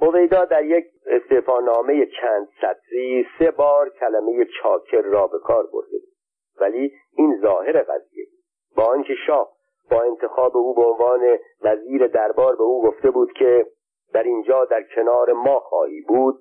هویدا 0.00 0.44
در 0.44 0.64
یک 0.64 0.84
استعفانامه 1.06 2.06
چند 2.20 2.48
سطری 2.60 3.26
سه 3.38 3.50
بار 3.50 3.88
کلمه 3.88 4.46
چاکر 4.62 5.02
را 5.02 5.26
به 5.26 5.38
کار 5.38 5.62
برده 5.62 5.98
بود. 5.98 6.14
ولی 6.60 6.92
این 7.16 7.40
ظاهر 7.42 7.82
قضیه 7.82 8.26
با 8.76 8.84
آنکه 8.84 9.14
شاه 9.26 9.52
با 9.90 10.02
انتخاب 10.02 10.56
او 10.56 10.74
به 10.74 10.82
عنوان 10.82 11.38
وزیر 11.62 12.06
دربار 12.06 12.56
به 12.56 12.62
او 12.62 12.82
گفته 12.82 13.10
بود 13.10 13.32
که 13.32 13.66
در 14.12 14.22
اینجا 14.22 14.64
در 14.64 14.82
کنار 14.82 15.32
ما 15.32 15.60
خواهی 15.60 16.00
بود 16.00 16.38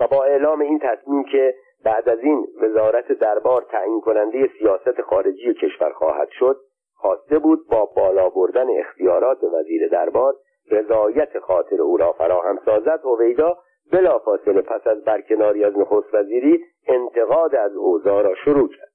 و 0.00 0.06
با 0.06 0.24
اعلام 0.24 0.60
این 0.60 0.78
تصمیم 0.78 1.24
که 1.24 1.54
بعد 1.84 2.08
از 2.08 2.18
این 2.18 2.46
وزارت 2.62 3.12
دربار 3.12 3.62
تعیین 3.62 4.00
کننده 4.00 4.50
سیاست 4.58 5.00
خارجی 5.00 5.54
کشور 5.54 5.92
خواهد 5.92 6.28
شد 6.30 6.56
خواسته 6.94 7.38
بود 7.38 7.68
با 7.70 7.86
بالا 7.96 8.28
بردن 8.28 8.66
اختیارات 8.78 9.38
وزیر 9.44 9.88
دربار 9.88 10.34
رضایت 10.70 11.38
خاطر 11.38 11.82
او 11.82 11.96
را 11.96 12.12
فراهم 12.12 12.58
سازد. 12.64 13.00
هویدا 13.04 13.58
بلافاصله 13.92 14.60
پس 14.62 14.86
از 14.86 15.04
برکناری 15.04 15.64
از 15.64 15.78
نخست 15.78 16.14
وزیری 16.14 16.64
انتقاد 16.88 17.54
از 17.54 17.76
اوضاع 17.76 18.22
را 18.22 18.34
شروع 18.34 18.68
کرد. 18.68 18.92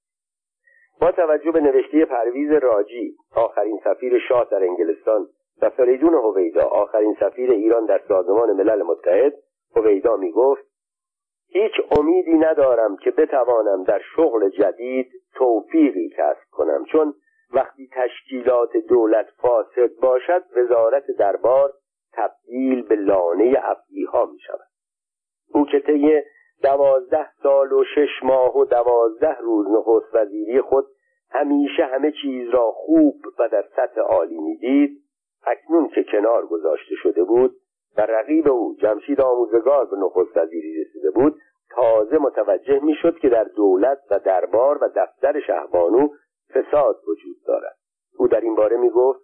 با 1.01 1.11
توجه 1.11 1.51
به 1.51 1.59
نوشته 1.59 2.05
پرویز 2.05 2.51
راجی 2.51 3.15
آخرین 3.35 3.79
سفیر 3.83 4.19
شاه 4.29 4.47
در 4.51 4.63
انگلستان 4.63 5.27
و 5.61 5.69
فریدون 5.69 6.13
هویدا 6.13 6.63
آخرین 6.63 7.15
سفیر 7.19 7.51
ایران 7.51 7.85
در 7.85 8.01
سازمان 8.07 8.51
ملل 8.51 8.83
متحد 8.83 9.33
هویدا 9.75 10.15
می 10.15 10.31
گفت 10.31 10.68
هیچ 11.51 11.71
امیدی 11.99 12.33
ندارم 12.33 12.97
که 12.97 13.11
بتوانم 13.11 13.83
در 13.83 14.01
شغل 14.15 14.49
جدید 14.49 15.11
توفیقی 15.35 16.09
کسب 16.09 16.49
کنم 16.51 16.85
چون 16.91 17.13
وقتی 17.53 17.89
تشکیلات 17.93 18.77
دولت 18.77 19.27
فاسد 19.37 19.95
باشد 20.01 20.43
وزارت 20.55 21.03
دربار 21.19 21.73
تبدیل 22.13 22.81
به 22.81 22.95
لانه 22.95 23.55
افعی 23.63 24.03
ها 24.03 24.25
می 24.25 24.39
شود 24.39 24.67
او 25.53 25.65
که 25.65 25.79
طی 25.79 26.21
دوازده 26.63 27.29
سال 27.43 27.73
و 27.73 27.83
شش 27.95 28.23
ماه 28.23 28.57
و 28.57 28.65
دوازده 28.65 29.37
روز 29.41 29.67
نخست 29.71 30.15
وزیری 30.15 30.61
خود 30.61 30.85
همیشه 31.31 31.85
همه 31.85 32.11
چیز 32.21 32.49
را 32.49 32.71
خوب 32.71 33.15
و 33.39 33.49
در 33.49 33.65
سطح 33.75 34.01
عالی 34.01 34.39
می‌دید 34.39 35.03
اکنون 35.45 35.89
که 35.89 36.03
کنار 36.11 36.45
گذاشته 36.45 36.95
شده 36.95 37.23
بود 37.23 37.55
و 37.97 38.01
رقیب 38.01 38.47
او 38.47 38.75
جمشید 38.81 39.21
آموزگار 39.21 39.85
به 39.85 39.97
نخست 39.97 40.37
وزیری 40.37 40.83
رسیده 40.83 41.11
بود 41.11 41.35
تازه 41.69 42.17
متوجه 42.17 42.79
می‌شد 42.79 43.17
که 43.19 43.29
در 43.29 43.43
دولت 43.43 43.99
و 44.11 44.19
دربار 44.19 44.83
و 44.83 44.89
دفتر 44.95 45.39
شهبانو 45.39 46.09
فساد 46.53 46.95
وجود 47.07 47.35
دارد. 47.47 47.75
او 48.17 48.27
در 48.27 48.41
این 48.41 48.55
باره 48.55 48.77
می 48.77 48.89
گفت 48.89 49.21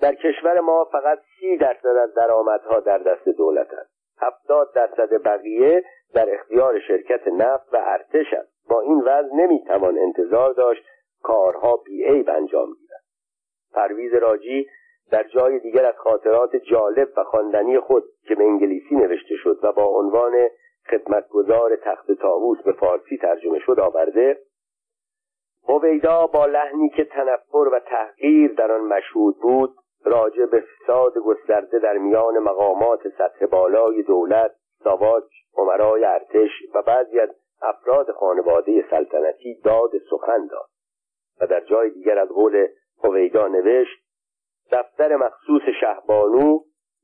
در 0.00 0.14
کشور 0.14 0.60
ما 0.60 0.84
فقط 0.92 1.18
سی 1.40 1.56
درصد 1.56 1.86
از 1.86 2.14
درآمدها 2.14 2.80
در 2.80 2.98
دست 2.98 3.28
دولت 3.28 3.74
است. 3.74 3.90
هفتاد 4.18 4.72
درصد 4.74 5.22
بقیه 5.24 5.84
در 6.14 6.34
اختیار 6.34 6.80
شرکت 6.80 7.28
نفت 7.28 7.74
و 7.74 7.76
ارتش 7.80 8.32
است. 8.32 8.68
با 8.68 8.80
این 8.80 9.00
وضع 9.00 9.34
نمی‌توان 9.34 9.98
انتظار 9.98 10.52
داشت 10.52 10.82
کارها 11.22 11.76
بیعیب 11.76 12.30
انجام 12.30 12.66
گیرد 12.66 13.04
پرویز 13.72 14.14
راجی 14.14 14.66
در 15.10 15.22
جای 15.22 15.58
دیگر 15.58 15.84
از 15.84 15.94
خاطرات 15.96 16.56
جالب 16.56 17.08
و 17.16 17.24
خواندنی 17.24 17.80
خود 17.80 18.04
که 18.28 18.34
به 18.34 18.44
انگلیسی 18.44 18.94
نوشته 18.94 19.34
شد 19.36 19.58
و 19.62 19.72
با 19.72 19.84
عنوان 19.84 20.32
خدمتگزار 20.90 21.76
تخت 21.76 22.12
تاووس 22.12 22.62
به 22.62 22.72
فارسی 22.72 23.16
ترجمه 23.16 23.58
شد 23.58 23.80
آورده 23.80 24.38
هویدا 25.68 26.26
با 26.26 26.46
لحنی 26.46 26.88
که 26.88 27.04
تنفر 27.04 27.68
و 27.72 27.80
تحقیر 27.86 28.52
در 28.52 28.72
آن 28.72 28.80
مشهود 28.80 29.36
بود 29.42 29.74
راجع 30.04 30.46
به 30.46 30.60
فساد 30.60 31.18
گسترده 31.18 31.78
در 31.78 31.98
میان 31.98 32.38
مقامات 32.38 33.08
سطح 33.08 33.46
بالای 33.46 34.02
دولت 34.02 34.52
ساواک 34.84 35.24
عمرای 35.56 36.04
ارتش 36.04 36.50
و 36.74 36.82
بعضی 36.82 37.20
از 37.20 37.30
افراد 37.62 38.10
خانواده 38.10 38.84
سلطنتی 38.90 39.60
داد 39.64 39.90
سخن 40.10 40.46
داد 40.46 40.68
و 41.40 41.46
در 41.46 41.60
جای 41.60 41.90
دیگر 41.90 42.18
از 42.18 42.28
قول 42.28 42.66
هویدا 43.04 43.48
نوشت 43.48 44.09
دفتر 44.72 45.16
مخصوص 45.16 45.62
شهبانو 45.80 46.60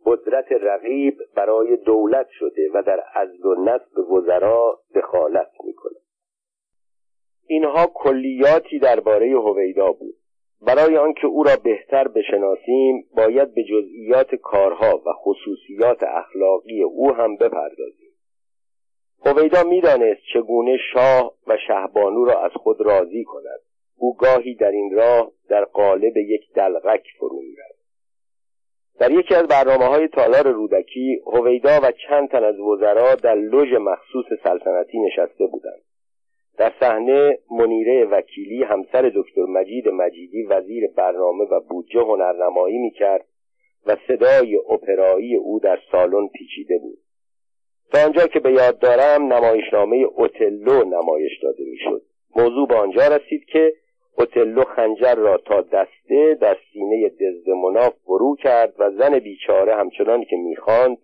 قدرت 0.06 0.52
رقیب 0.52 1.18
برای 1.36 1.76
دولت 1.76 2.26
شده 2.30 2.70
و 2.74 2.82
در 2.82 3.00
عزل 3.14 3.46
و 3.46 3.54
نصب 3.64 4.10
وزرا 4.12 4.80
دخالت 4.94 5.50
می‌کند. 5.64 6.02
اینها 7.48 7.86
کلیاتی 7.94 8.78
درباره 8.78 9.30
هویدا 9.30 9.92
بود. 9.92 10.14
برای 10.62 10.96
آنکه 10.96 11.26
او 11.26 11.42
را 11.42 11.56
بهتر 11.64 12.08
بشناسیم 12.08 13.08
باید 13.16 13.54
به 13.54 13.64
جزئیات 13.64 14.34
کارها 14.34 15.02
و 15.06 15.12
خصوصیات 15.12 16.02
اخلاقی 16.02 16.82
او 16.82 17.12
هم 17.12 17.36
بپردازیم. 17.36 18.12
هویدا 19.26 19.62
می‌دانست 19.62 20.20
چگونه 20.34 20.76
شاه 20.92 21.34
و 21.46 21.56
شهبانو 21.66 22.24
را 22.24 22.40
از 22.44 22.50
خود 22.54 22.80
راضی 22.80 23.24
کند. 23.24 23.60
او 23.98 24.16
گاهی 24.16 24.54
در 24.54 24.70
این 24.70 24.90
راه 24.94 25.32
در 25.48 25.64
قالب 25.64 26.16
یک 26.16 26.52
دلغک 26.54 27.04
فرو 27.18 27.40
می‌رفت. 27.40 27.76
در 28.98 29.10
یکی 29.10 29.34
از 29.34 29.46
برنامه 29.46 29.84
های 29.84 30.08
تالار 30.08 30.52
رودکی 30.52 31.22
هویدا 31.26 31.80
و 31.82 31.92
چند 32.08 32.28
تن 32.28 32.44
از 32.44 32.58
وزرا 32.58 33.14
در 33.14 33.34
لژ 33.34 33.72
مخصوص 33.72 34.26
سلطنتی 34.44 34.98
نشسته 34.98 35.46
بودند. 35.46 35.82
در 36.58 36.72
صحنه 36.80 37.38
منیره 37.50 38.04
وکیلی 38.04 38.62
همسر 38.62 39.12
دکتر 39.14 39.42
مجید 39.42 39.88
مجیدی 39.88 40.42
وزیر 40.42 40.90
برنامه 40.96 41.44
و 41.44 41.60
بودجه 41.60 42.00
هنرنمایی 42.00 42.78
می‌کرد 42.78 43.24
و 43.86 43.96
صدای 44.08 44.56
اپرایی 44.56 45.36
او 45.36 45.60
در 45.60 45.78
سالن 45.92 46.28
پیچیده 46.28 46.78
بود. 46.78 46.98
تا 47.92 48.04
آنجا 48.04 48.26
که 48.26 48.40
به 48.40 48.52
یاد 48.52 48.78
دارم 48.78 49.32
نمایشنامه 49.32 49.96
اوتلو 49.96 50.84
نمایش 50.84 51.32
داده 51.42 51.64
می‌شد. 51.64 52.02
موضوع 52.36 52.68
به 52.68 52.74
آنجا 52.74 53.08
رسید 53.08 53.44
که 53.44 53.72
اوتلو 54.18 54.64
خنجر 54.64 55.14
را 55.14 55.36
تا 55.36 55.60
دسته 55.60 56.34
در 56.40 56.56
سینه 56.72 57.08
دزدمونا 57.08 57.90
فرو 58.04 58.36
کرد 58.36 58.74
و 58.78 58.90
زن 58.90 59.18
بیچاره 59.18 59.76
همچنان 59.76 60.24
که 60.24 60.36
می‌خواند 60.36 60.98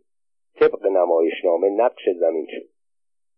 طبق 0.55 0.87
نمایشنامه 0.87 1.71
نقش 1.71 2.09
زمین 2.21 2.47
شد. 2.51 2.69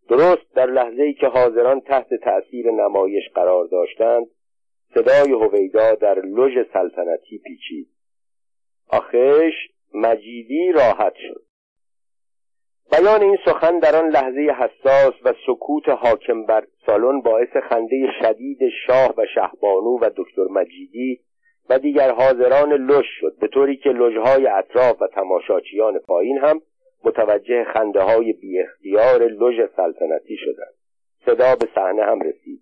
درست 0.09 0.55
در 0.55 0.65
لحظه 0.65 1.03
ای 1.03 1.13
که 1.13 1.27
حاضران 1.27 1.81
تحت 1.81 2.13
تأثیر 2.13 2.71
نمایش 2.71 3.23
قرار 3.35 3.65
داشتند 3.65 4.27
صدای 4.93 5.31
هویدا 5.31 5.95
در 5.95 6.19
لژ 6.19 6.67
سلطنتی 6.73 7.37
پیچید. 7.37 7.87
آخش 8.89 9.53
مجیدی 9.93 10.71
راحت 10.71 11.13
شد. 11.15 11.44
بیان 12.91 13.21
این 13.21 13.37
سخن 13.45 13.79
در 13.79 13.95
آن 13.95 14.09
لحظه 14.09 14.55
حساس 14.59 15.13
و 15.23 15.33
سکوت 15.47 15.89
حاکم 15.89 16.45
بر 16.45 16.63
سالن 16.85 17.21
باعث 17.21 17.57
خنده 17.69 18.07
شدید 18.21 18.59
شاه 18.87 19.13
و 19.17 19.25
شهبانو 19.35 19.99
و 20.01 20.09
دکتر 20.15 20.43
مجیدی 20.49 21.19
و 21.69 21.79
دیگر 21.79 22.11
حاضران 22.11 22.73
لش 22.73 23.05
شد 23.19 23.37
به 23.39 23.47
طوری 23.47 23.77
که 23.77 23.89
لژهای 23.89 24.47
اطراف 24.47 25.01
و 25.01 25.07
تماشاچیان 25.07 25.99
پایین 25.99 26.37
هم 26.37 26.61
متوجه 27.03 27.63
خنده 27.63 28.01
های 28.01 28.33
بی 28.33 28.59
اختیار 28.59 29.23
لژ 29.23 29.69
سلطنتی 29.75 30.37
شدند. 30.37 30.73
صدا 31.25 31.55
به 31.55 31.67
صحنه 31.75 32.03
هم 32.03 32.21
رسید. 32.21 32.61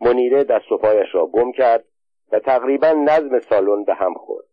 منیره 0.00 0.44
دست 0.44 0.72
و 0.72 0.78
پایش 0.78 1.14
را 1.14 1.26
گم 1.26 1.52
کرد 1.52 1.84
و 2.32 2.38
تقریبا 2.38 2.92
نظم 2.92 3.40
سالن 3.40 3.84
به 3.84 3.94
هم 3.94 4.14
خورد. 4.14 4.44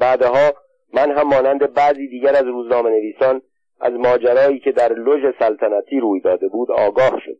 بعدها 0.00 0.52
من 0.94 1.10
هم 1.10 1.28
مانند 1.28 1.74
بعضی 1.74 2.08
دیگر 2.08 2.36
از 2.36 2.46
روزنامه 2.46 2.90
نویسان 2.90 3.42
از 3.84 3.92
ماجرایی 3.92 4.58
که 4.58 4.72
در 4.72 4.92
لژ 4.92 5.34
سلطنتی 5.38 6.00
روی 6.00 6.20
داده 6.20 6.48
بود 6.48 6.70
آگاه 6.70 7.20
شد. 7.24 7.38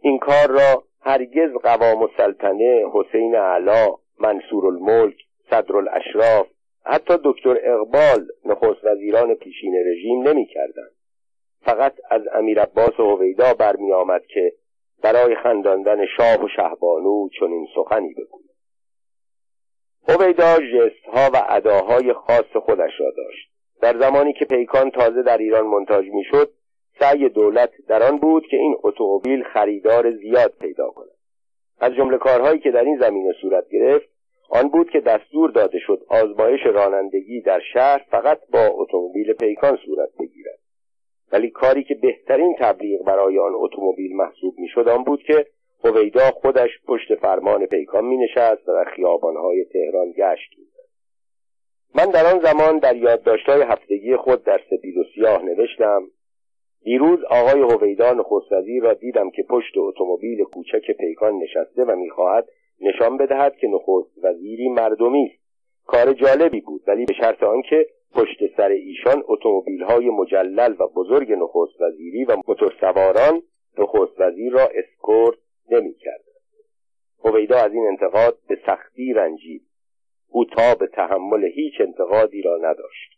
این 0.00 0.18
کار 0.18 0.46
را 0.48 0.84
هرگز 1.00 1.50
قوام 1.62 2.02
السلطنه 2.02 2.84
حسین 2.92 3.34
علا 3.34 3.94
منصور 4.20 4.66
الملک 4.66 5.16
صدر 5.50 5.76
الاشراف 5.76 6.46
حتی 6.84 7.14
دکتر 7.24 7.58
اقبال 7.62 8.26
نخست 8.44 8.84
وزیران 8.84 9.34
پیشین 9.34 9.74
رژیم 9.86 10.28
نمی 10.28 10.46
کردن. 10.46 10.88
فقط 11.62 11.94
از 12.10 12.22
امیر 12.32 12.60
عباس 12.60 13.00
و 13.00 13.16
هویدا 13.16 13.54
برمی 13.54 13.92
آمد 13.92 14.26
که 14.26 14.52
برای 15.02 15.36
خنداندن 15.36 16.06
شاه 16.16 16.44
و 16.44 16.48
شهبانو 16.56 17.28
چنین 17.40 17.66
سخنی 17.74 18.14
بگوید. 18.14 18.50
هویدا 20.08 20.56
جست 20.56 21.04
ها 21.04 21.30
و 21.34 21.46
اداهای 21.48 22.12
خاص 22.12 22.56
خودش 22.64 22.92
را 23.00 23.10
داشت. 23.16 23.53
در 23.80 23.98
زمانی 23.98 24.32
که 24.32 24.44
پیکان 24.44 24.90
تازه 24.90 25.22
در 25.22 25.38
ایران 25.38 25.66
منتاج 25.66 26.04
می‌شد 26.08 26.50
سعی 27.00 27.28
دولت 27.28 27.70
در 27.88 28.02
آن 28.02 28.18
بود 28.18 28.46
که 28.46 28.56
این 28.56 28.76
اتومبیل 28.82 29.42
خریدار 29.42 30.10
زیاد 30.10 30.52
پیدا 30.60 30.90
کند. 30.90 31.10
از 31.80 31.92
جمله 31.92 32.18
کارهایی 32.18 32.58
که 32.58 32.70
در 32.70 32.84
این 32.84 32.98
زمینه 32.98 33.32
صورت 33.40 33.68
گرفت 33.68 34.08
آن 34.50 34.68
بود 34.68 34.90
که 34.90 35.00
دستور 35.00 35.50
داده 35.50 35.78
شد 35.78 36.06
آزمایش 36.08 36.60
رانندگی 36.66 37.40
در 37.40 37.60
شهر 37.72 38.04
فقط 38.10 38.40
با 38.52 38.66
اتومبیل 38.66 39.32
پیکان 39.32 39.78
صورت 39.86 40.08
بگیرد. 40.18 40.58
ولی 41.32 41.50
کاری 41.50 41.84
که 41.84 41.94
بهترین 41.94 42.56
تبلیغ 42.58 43.04
برای 43.04 43.38
آن 43.38 43.52
اتومبیل 43.54 44.16
محسوب 44.16 44.58
می‌شد 44.58 44.88
آن 44.88 45.04
بود 45.04 45.22
که 45.22 45.46
هویدا 45.84 46.30
خودش 46.30 46.70
پشت 46.88 47.14
فرمان 47.14 47.66
پیکان 47.66 48.04
می 48.04 48.16
نشست 48.16 48.68
و 48.68 48.72
در 48.72 48.84
خیابانهای 48.84 49.64
تهران 49.64 50.10
گشت. 50.10 50.63
من 51.94 52.06
در 52.06 52.26
آن 52.26 52.40
زمان 52.40 52.78
در 52.78 52.96
یادداشتهای 52.96 53.62
هفتگی 53.62 54.16
خود 54.16 54.44
در 54.44 54.60
سپید 54.70 54.96
و 54.96 55.04
سیاه 55.14 55.42
نوشتم. 55.42 56.02
دیروز 56.82 57.18
آقای 57.30 57.60
هویدان 57.60 58.22
خسروی 58.22 58.80
را 58.80 58.94
دیدم 58.94 59.30
که 59.30 59.42
پشت 59.42 59.72
اتومبیل 59.76 60.44
کوچک 60.44 60.90
پیکان 60.98 61.34
نشسته 61.34 61.84
و 61.84 61.96
می‌خواهد 61.96 62.48
نشان 62.80 63.16
بدهد 63.16 63.56
که 63.56 63.66
نخست 63.66 64.24
وزیری 64.24 64.68
مردمی 64.68 65.24
است 65.24 65.44
کار 65.86 66.12
جالبی 66.12 66.60
بود 66.60 66.82
ولی 66.86 67.04
به 67.04 67.14
شرط 67.14 67.42
آنکه 67.42 67.86
پشت 68.14 68.56
سر 68.56 68.68
ایشان 68.68 69.22
اتومبیل 69.26 69.82
های 69.82 70.10
مجلل 70.10 70.74
و 70.78 70.86
بزرگ 70.86 71.32
نخست 71.32 71.80
وزیری 71.80 72.24
و 72.24 72.36
موتورسواران 72.48 73.42
نخست 73.78 74.20
وزیر 74.20 74.52
را 74.52 74.68
اسکورت 74.74 75.38
نمی‌کرد. 75.70 76.24
هویدا 77.24 77.56
از 77.56 77.72
این 77.72 77.86
انتقاد 77.86 78.38
به 78.48 78.58
سختی 78.66 79.12
رنجید. 79.12 79.62
او 80.28 80.44
تا 80.44 80.74
به 80.74 80.86
تحمل 80.86 81.44
هیچ 81.44 81.74
انتقادی 81.80 82.42
را 82.42 82.56
نداشت. 82.62 83.14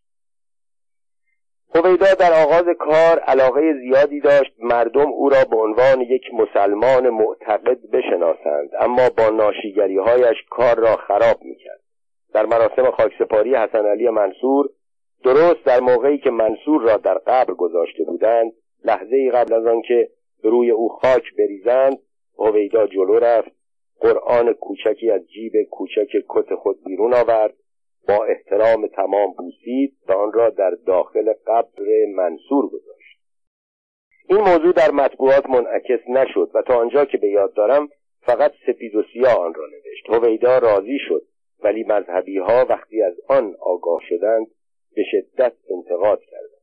هویدا 1.74 2.14
در 2.14 2.32
آغاز 2.42 2.64
کار 2.78 3.18
علاقه 3.18 3.72
زیادی 3.72 4.20
داشت 4.20 4.52
مردم 4.58 5.12
او 5.12 5.28
را 5.28 5.44
به 5.50 5.56
عنوان 5.56 6.00
یک 6.00 6.22
مسلمان 6.32 7.10
معتقد 7.10 7.78
بشناسند 7.92 8.70
اما 8.80 9.08
با 9.18 9.28
ناشیگری 9.28 9.96
هایش 9.96 10.36
کار 10.50 10.76
را 10.76 10.96
خراب 10.96 11.42
می‌کرد. 11.42 11.80
در 12.34 12.46
مراسم 12.46 12.90
خاکسپاری 12.90 13.54
حسن 13.54 13.86
علی 13.86 14.08
منصور 14.08 14.68
درست 15.24 15.64
در 15.64 15.80
موقعی 15.80 16.18
که 16.18 16.30
منصور 16.30 16.82
را 16.82 16.96
در 16.96 17.18
قبر 17.18 17.54
گذاشته 17.54 18.04
بودند 18.04 18.52
لحظه 18.84 19.30
قبل 19.30 19.54
از 19.54 19.66
آنکه 19.66 20.08
روی 20.42 20.70
او 20.70 20.88
خاک 20.88 21.22
بریزند 21.38 21.98
هویدا 22.38 22.86
جلو 22.86 23.18
رفت 23.18 23.55
قرآن 24.00 24.52
کوچکی 24.52 25.10
از 25.10 25.30
جیب 25.30 25.52
کوچک 25.70 26.08
کت 26.28 26.54
خود 26.54 26.84
بیرون 26.84 27.14
آورد 27.14 27.54
با 28.08 28.24
احترام 28.24 28.86
تمام 28.86 29.32
بوسید 29.32 29.96
و 30.08 30.12
آن 30.12 30.32
را 30.32 30.50
در 30.50 30.70
داخل 30.86 31.32
قبر 31.46 31.84
منصور 32.14 32.66
گذاشت. 32.66 33.20
این 34.28 34.40
موضوع 34.40 34.72
در 34.72 34.90
مطبوعات 34.90 35.46
منعکس 35.46 36.08
نشد 36.08 36.50
و 36.54 36.62
تا 36.62 36.78
آنجا 36.78 37.04
که 37.04 37.18
به 37.18 37.28
یاد 37.28 37.54
دارم 37.54 37.88
فقط 38.20 38.52
سپید 38.66 38.94
و 38.94 39.02
سیاه 39.12 39.38
آن 39.38 39.54
را 39.54 39.64
نوشت. 39.66 40.10
هویدا 40.10 40.58
راضی 40.58 40.98
شد 41.08 41.22
ولی 41.62 41.84
مذهبی 41.84 42.38
ها 42.38 42.66
وقتی 42.68 43.02
از 43.02 43.14
آن 43.28 43.56
آگاه 43.60 44.00
شدند 44.08 44.46
به 44.96 45.02
شدت 45.10 45.52
انتقاد 45.70 46.20
کردند. 46.20 46.55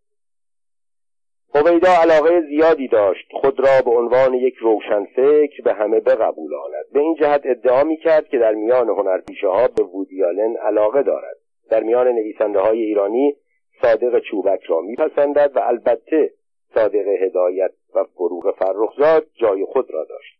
هویدا 1.55 1.89
علاقه 2.01 2.41
زیادی 2.41 2.87
داشت. 2.87 3.27
خود 3.31 3.59
را 3.59 3.81
به 3.85 3.91
عنوان 3.91 4.33
یک 4.33 4.55
روشنفکر 4.55 5.63
به 5.63 5.73
همه 5.73 5.99
بقبولاند 5.99 6.85
به 6.93 6.99
این 6.99 7.15
جهت 7.15 7.41
ادعا 7.45 7.83
می 7.83 7.97
کرد 7.97 8.27
که 8.27 8.37
در 8.37 8.53
میان 8.53 8.89
هنرپیشه 8.89 9.47
ها 9.47 9.67
به 9.67 9.83
وودیالن 9.83 10.55
علاقه 10.55 11.03
دارد. 11.03 11.35
در 11.69 11.83
میان 11.83 12.07
نویسنده 12.07 12.59
های 12.59 12.81
ایرانی 12.81 13.35
صادق 13.81 14.19
چوبک 14.19 14.63
را 14.63 14.81
میپسندد 14.81 15.51
و 15.55 15.59
البته 15.59 16.33
صادق 16.73 17.07
هدایت 17.07 17.71
و 17.95 18.03
فروغ 18.03 18.55
فرخزاد 18.59 19.25
جای 19.33 19.65
خود 19.65 19.91
را 19.91 20.03
داشت. 20.03 20.39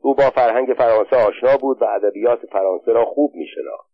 او 0.00 0.14
با 0.14 0.30
فرهنگ 0.30 0.74
فرانسه 0.78 1.16
آشنا 1.16 1.56
بود 1.56 1.82
و 1.82 1.84
ادبیات 1.84 2.46
فرانسه 2.46 2.92
را 2.92 3.04
خوب 3.04 3.34
میشناخت. 3.34 3.90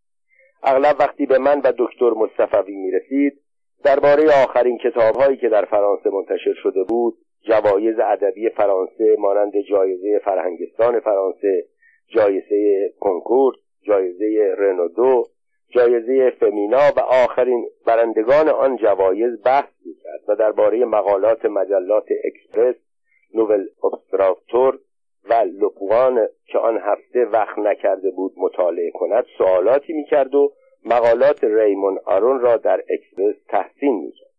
اغلب 0.63 0.95
وقتی 0.99 1.25
به 1.25 1.37
من 1.37 1.61
و 1.61 1.73
دکتر 1.77 2.09
مصطفوی 2.09 2.75
می‌رسید 2.75 3.41
درباره 3.83 4.43
آخرین 4.43 4.77
کتابهایی 4.77 5.37
که 5.37 5.49
در 5.49 5.65
فرانسه 5.65 6.09
منتشر 6.09 6.53
شده 6.63 6.83
بود 6.83 7.17
جوایز 7.41 7.99
ادبی 7.99 8.49
فرانسه 8.49 9.15
مانند 9.19 9.53
جایزه 9.69 10.21
فرهنگستان 10.25 10.99
فرانسه 10.99 11.65
جایزه 12.07 12.89
کنکورد 12.99 13.57
جایزه 13.81 14.55
رنودو 14.57 15.23
جایزه 15.69 16.29
فمینا 16.39 16.91
و 16.97 16.99
آخرین 16.99 17.65
برندگان 17.85 18.49
آن 18.49 18.77
جوایز 18.77 19.43
بحث 19.45 19.69
می‌کرد 19.85 20.21
و 20.27 20.35
درباره 20.35 20.85
مقالات 20.85 21.45
مجلات 21.45 22.05
اکسپرس 22.23 22.75
نوول 23.33 23.65
ابسرواتور 23.83 24.79
و 25.29 25.33
لوپوئن 25.33 26.27
که 26.45 26.57
آن 26.57 26.77
هفته 26.77 27.25
وقت 27.25 27.59
نکرده 27.59 28.11
بود 28.11 28.33
مطالعه 28.37 28.91
کند 28.91 29.25
سوالاتی 29.37 29.93
می‌کرد 29.93 30.35
و 30.35 30.53
مقالات 30.85 31.43
ریمون 31.43 31.99
آرون 32.05 32.39
را 32.39 32.57
در 32.57 32.83
اکسپرس 32.89 33.35
تحسین 33.47 33.95
می‌کرد. 33.95 34.31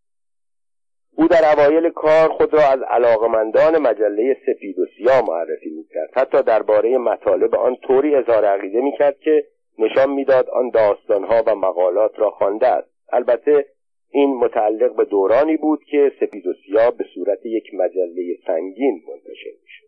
او 1.15 1.27
در 1.27 1.53
اوایل 1.53 1.89
کار 1.89 2.29
خود 2.29 2.53
را 2.53 2.61
از 2.61 2.79
علاقمندان 2.81 3.77
مجله 3.77 4.37
سفید 4.45 4.79
و 4.79 4.85
سیاه 4.97 5.21
معرفی 5.27 5.69
می‌کرد. 5.69 6.09
حتی 6.13 6.43
درباره 6.43 6.97
مطالب 6.97 7.55
آن 7.55 7.75
طوری 7.75 8.15
اظهار 8.15 8.45
عقیده 8.45 8.81
می‌کرد 8.81 9.19
که 9.19 9.43
نشان 9.79 10.09
می‌داد 10.09 10.49
آن 10.49 10.69
داستانها 10.69 11.43
و 11.47 11.55
مقالات 11.55 12.19
را 12.19 12.31
خوانده 12.31 12.67
است. 12.67 12.89
البته 13.11 13.65
این 14.09 14.35
متعلق 14.35 14.95
به 14.95 15.05
دورانی 15.05 15.57
بود 15.57 15.83
که 15.83 16.11
سفید 16.19 16.47
و 16.47 16.53
سیاه 16.65 16.91
به 16.91 17.05
صورت 17.15 17.45
یک 17.45 17.73
مجله 17.73 18.37
سنگین 18.47 19.03
منتشر 19.07 19.49
می‌شد. 19.63 19.87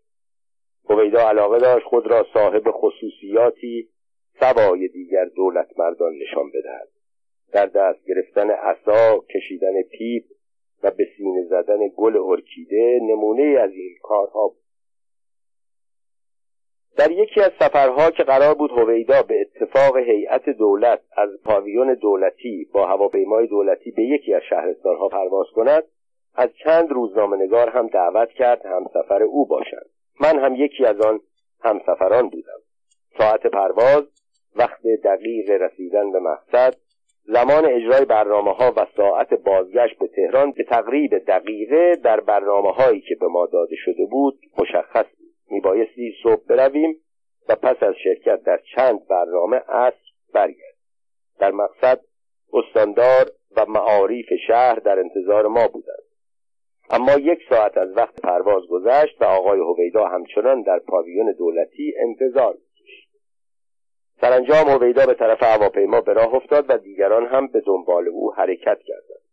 هویدا 0.90 1.28
علاقه 1.28 1.58
داشت 1.58 1.86
خود 1.86 2.06
را 2.06 2.26
صاحب 2.34 2.70
خصوصیاتی 2.70 3.88
سوای 4.40 4.88
دیگر 4.88 5.24
دولت 5.24 5.78
مردان 5.78 6.12
نشان 6.12 6.50
بدهد. 6.50 6.88
در 7.52 7.66
دست 7.66 8.04
گرفتن 8.06 8.50
عصا 8.50 9.18
کشیدن 9.34 9.82
پیپ 9.82 10.24
و 10.82 10.90
به 10.90 11.08
سینه 11.16 11.44
زدن 11.44 11.78
گل 11.96 12.16
ارکیده 12.16 12.98
نمونه 13.02 13.58
از 13.60 13.70
این 13.72 13.96
کارها 14.02 14.48
بود. 14.48 14.66
در 16.96 17.10
یکی 17.10 17.40
از 17.40 17.52
سفرها 17.58 18.10
که 18.10 18.22
قرار 18.24 18.54
بود 18.54 18.70
هویدا 18.70 19.22
به 19.22 19.40
اتفاق 19.40 19.96
هیئت 19.96 20.48
دولت 20.48 21.00
از 21.16 21.28
پاویون 21.44 21.94
دولتی 21.94 22.68
با 22.72 22.86
هواپیمای 22.86 23.46
دولتی 23.46 23.90
به 23.90 24.02
یکی 24.02 24.34
از 24.34 24.42
شهرستانها 24.50 25.08
پرواز 25.08 25.46
کند 25.54 25.84
از 26.34 26.50
چند 26.64 26.90
روزنامه 26.90 27.36
نگار 27.36 27.68
هم 27.68 27.86
دعوت 27.86 28.28
کرد 28.28 28.66
همسفر 28.66 29.22
او 29.22 29.46
باشند 29.46 29.86
من 30.20 30.38
هم 30.38 30.54
یکی 30.54 30.84
از 30.84 31.00
آن 31.00 31.20
همسفران 31.60 32.28
بودم. 32.28 32.60
ساعت 33.18 33.46
پرواز 33.46 34.04
وقت 34.58 34.82
دقیق 35.04 35.50
رسیدن 35.50 36.12
به 36.12 36.18
مقصد 36.18 36.74
زمان 37.24 37.64
اجرای 37.64 38.04
برنامه 38.04 38.52
ها 38.52 38.72
و 38.76 38.86
ساعت 38.96 39.34
بازگشت 39.34 39.98
به 39.98 40.06
تهران 40.06 40.52
به 40.52 40.64
تقریب 40.64 41.18
دقیقه 41.18 41.96
در 42.04 42.20
برنامه 42.20 42.72
هایی 42.72 43.00
که 43.00 43.14
به 43.20 43.26
ما 43.26 43.46
داده 43.46 43.76
شده 43.76 44.06
بود 44.10 44.38
مشخص 44.58 45.06
میبایستی 45.50 46.14
صبح 46.22 46.42
برویم 46.48 46.96
و 47.48 47.56
پس 47.56 47.82
از 47.82 47.94
شرکت 48.04 48.42
در 48.42 48.60
چند 48.76 49.06
برنامه 49.06 49.56
عصر 49.56 50.06
برگرد 50.34 50.76
در 51.38 51.50
مقصد 51.50 52.00
استاندار 52.52 53.30
و 53.56 53.66
معاریف 53.68 54.26
شهر 54.46 54.74
در 54.74 54.98
انتظار 54.98 55.46
ما 55.46 55.68
بودند. 55.68 56.02
اما 56.90 57.12
یک 57.12 57.38
ساعت 57.50 57.78
از 57.78 57.96
وقت 57.96 58.20
پرواز 58.20 58.62
گذشت 58.70 59.22
و 59.22 59.24
آقای 59.24 59.60
هویدا 59.60 60.06
همچنان 60.06 60.62
در 60.62 60.78
پاویون 60.78 61.32
دولتی 61.32 61.94
انتظار 61.98 62.58
سرانجام 64.20 64.68
هویدا 64.68 65.06
به 65.06 65.14
طرف 65.14 65.42
هواپیما 65.42 66.00
به 66.00 66.12
راه 66.12 66.34
افتاد 66.34 66.64
و 66.68 66.78
دیگران 66.78 67.26
هم 67.26 67.46
به 67.46 67.60
دنبال 67.60 68.08
او 68.08 68.34
حرکت 68.34 68.78
کردند. 68.86 69.26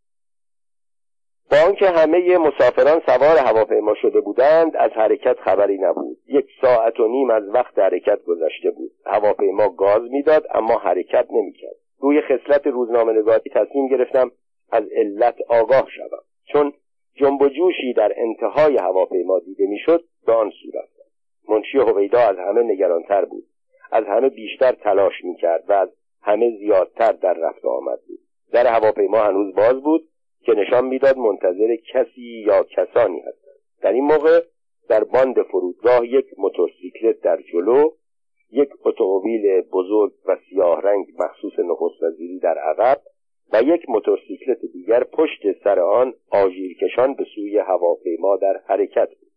با 1.52 1.58
آنکه 1.68 1.90
همه 1.90 2.38
مسافران 2.38 3.02
سوار 3.06 3.38
هواپیما 3.38 3.96
شده 4.02 4.22
بودند 4.22 4.76
از 4.76 4.92
حرکت 4.92 5.40
خبری 5.40 5.78
نبود. 5.78 6.18
یک 6.28 6.46
ساعت 6.62 7.00
و 7.00 7.08
نیم 7.08 7.30
از 7.30 7.44
وقت 7.50 7.80
حرکت 7.80 8.24
گذشته 8.24 8.72
بود. 8.72 8.92
هواپیما 9.06 9.70
گاز 9.70 10.02
می‌داد 10.02 10.46
اما 10.54 10.78
حرکت 10.78 11.28
نمی‌کرد. 11.32 11.76
روی 12.00 12.22
خصلت 12.22 12.68
روزنامه 12.68 13.14
نگاری 13.14 13.50
تصمیم 13.50 13.88
گرفتم 13.88 14.32
از 14.72 14.84
علت 14.96 15.36
آگاه 15.50 15.88
شوم. 15.98 16.24
چون 16.46 16.74
جنب 17.16 17.42
و 17.42 17.50
جوشی 17.50 17.94
در 17.94 18.14
انتهای 18.16 18.78
هواپیما 18.78 19.40
دیده 19.40 19.68
می‌شد 19.68 20.04
به 20.26 20.34
آن 20.34 20.52
صورت. 20.64 20.90
منشی 21.50 21.78
هویدا 21.78 22.20
از 22.20 22.38
همه 22.38 22.64
نگرانتر 22.64 23.26
بود. 23.26 23.44
از 23.94 24.06
همه 24.06 24.30
بیشتر 24.30 24.72
تلاش 24.72 25.24
می‌کرد 25.24 25.64
و 25.70 25.74
از 25.74 25.90
همه 26.22 26.58
زیادتر 26.58 27.12
در 27.12 27.34
رفت 27.34 27.66
آمد 27.66 28.00
بود. 28.08 28.20
در 28.52 28.68
هواپیما 28.68 29.18
هنوز 29.18 29.56
باز 29.56 29.82
بود 29.84 30.08
که 30.46 30.52
نشان 30.52 30.86
می‌داد 30.86 31.18
منتظر 31.18 31.76
کسی 31.94 32.44
یا 32.48 32.64
کسانی 32.64 33.20
هستند. 33.20 33.60
در 33.82 33.94
این 33.94 34.04
موقع 34.04 34.42
در 34.90 35.04
باند 35.04 35.42
فرودگاه 35.42 36.08
یک 36.08 36.26
موتورسیکلت 36.38 37.22
در 37.22 37.42
جلو 37.54 37.90
یک 38.52 38.70
اتومبیل 38.86 39.62
بزرگ 39.62 40.12
و 40.26 40.38
سیاه 40.50 40.82
رنگ 40.82 41.06
مخصوص 41.20 41.60
نخست 41.60 42.04
وزیری 42.04 42.40
در 42.40 42.58
عقب 42.58 43.02
و 43.54 43.62
یک 43.62 43.90
موتورسیکلت 43.90 44.66
دیگر 44.74 45.04
پشت 45.04 45.64
سر 45.64 45.80
آن 45.80 46.14
آژیرکشان 46.32 47.14
به 47.14 47.26
سوی 47.36 47.58
هواپیما 47.58 48.38
در 48.38 48.62
حرکت 48.68 49.10
بود. 49.10 49.32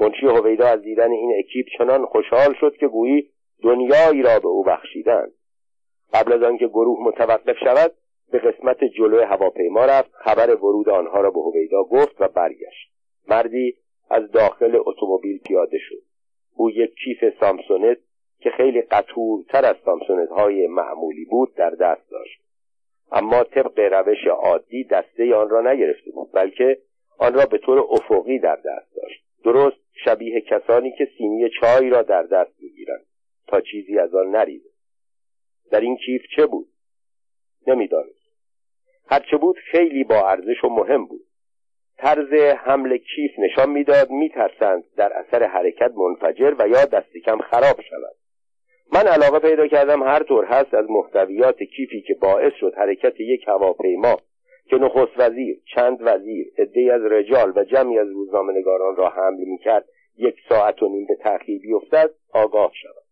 منشی 0.00 0.26
هویدا 0.26 0.66
از 0.66 0.82
دیدن 0.82 1.10
این 1.10 1.32
اکیپ 1.38 1.66
چنان 1.78 2.06
خوشحال 2.06 2.54
شد 2.60 2.76
که 2.76 2.88
گویی 2.88 3.30
دنیایی 3.62 4.22
را 4.22 4.38
به 4.38 4.48
او 4.48 4.64
بخشیدند. 4.64 5.32
قبل 6.12 6.32
از 6.32 6.42
آنکه 6.42 6.68
گروه 6.68 6.98
متوقف 7.02 7.56
شود 7.64 7.92
به 8.32 8.38
قسمت 8.38 8.84
جلو 8.84 9.24
هواپیما 9.24 9.84
رفت 9.84 10.10
خبر 10.14 10.54
ورود 10.54 10.88
آنها 10.88 11.20
را 11.20 11.30
به 11.30 11.40
هویدا 11.40 11.82
گفت 11.82 12.20
و 12.20 12.28
برگشت. 12.28 12.92
مردی 13.28 13.76
از 14.10 14.30
داخل 14.30 14.80
اتومبیل 14.86 15.38
پیاده 15.38 15.78
شد. 15.78 16.02
او 16.54 16.70
یک 16.70 16.94
کیف 17.04 17.24
سامسونت 17.40 17.98
که 18.40 18.50
خیلی 18.50 18.82
قطورتر 18.82 19.64
از 19.64 19.76
سامسونت 19.84 20.28
های 20.28 20.66
معمولی 20.66 21.24
بود 21.24 21.54
در 21.54 21.70
دست 21.70 22.10
داشت. 22.10 22.40
اما 23.12 23.44
طبق 23.44 23.78
روش 23.92 24.26
عادی 24.26 24.84
دسته 24.84 25.34
آن 25.34 25.48
را 25.48 25.72
نگرفته 25.72 26.10
بود 26.10 26.32
بلکه 26.32 26.78
آن 27.18 27.34
را 27.34 27.46
به 27.46 27.58
طور 27.58 27.78
افقی 27.78 28.38
در 28.38 28.56
دست 28.56 28.96
داشت. 28.96 29.24
درست 29.44 29.76
شبیه 30.04 30.40
کسانی 30.40 30.92
که 30.98 31.08
سینی 31.18 31.50
چای 31.60 31.90
را 31.90 32.02
در 32.02 32.22
دست 32.22 32.57
تا 33.48 33.60
چیزی 33.60 33.98
از 33.98 34.14
آن 34.14 34.30
نریزه 34.30 34.68
در 35.70 35.80
این 35.80 35.96
کیف 35.96 36.22
چه 36.36 36.46
بود؟ 36.46 36.68
نمی‌دانست. 37.66 38.28
هرچه 39.06 39.36
بود 39.36 39.56
خیلی 39.70 40.04
با 40.04 40.28
ارزش 40.30 40.64
و 40.64 40.68
مهم 40.68 41.06
بود. 41.06 41.24
طرز 41.96 42.32
حمل 42.56 42.96
کیف 42.96 43.30
نشان 43.38 43.70
می‌داد 43.70 44.10
میترسند 44.10 44.84
در 44.96 45.12
اثر 45.12 45.42
حرکت 45.42 45.92
منفجر 45.96 46.54
و 46.58 46.68
یا 46.68 46.84
دست 46.84 47.16
کم 47.24 47.38
خراب 47.38 47.80
شود. 47.80 48.16
من 48.92 49.06
علاقه 49.06 49.38
پیدا 49.38 49.66
کردم 49.66 50.02
هر 50.02 50.22
طور 50.22 50.44
هست 50.44 50.74
از 50.74 50.90
محتویات 50.90 51.62
کیفی 51.62 52.02
که 52.02 52.14
باعث 52.14 52.52
شد 52.60 52.74
حرکت 52.76 53.20
یک 53.20 53.48
هواپیما 53.48 54.16
که 54.70 54.76
نخست 54.76 55.12
وزیر 55.16 55.60
چند 55.74 55.98
وزیر 56.00 56.52
عدهای 56.58 56.90
از 56.90 57.02
رجال 57.02 57.52
و 57.56 57.64
جمعی 57.64 57.98
از 57.98 58.08
روزنامهنگاران 58.08 58.96
را 58.96 59.08
حمل 59.08 59.44
می‌کرد 59.44 59.84
یک 60.16 60.36
ساعت 60.48 60.82
و 60.82 60.88
نیم 60.88 61.06
به 61.06 61.14
تأخیر 61.14 61.60
بیفتد 61.60 62.10
آگاه 62.32 62.72
شوم 62.82 63.07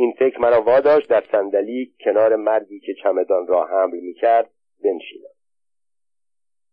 این 0.00 0.12
فکر 0.18 0.40
مرا 0.40 0.62
واداشت 0.62 1.08
در 1.08 1.24
صندلی 1.32 1.92
کنار 2.04 2.36
مردی 2.36 2.80
که 2.80 2.94
چمدان 3.02 3.46
را 3.46 3.64
حمل 3.64 4.00
می‌کرد 4.00 4.50
بنشینم. 4.84 5.30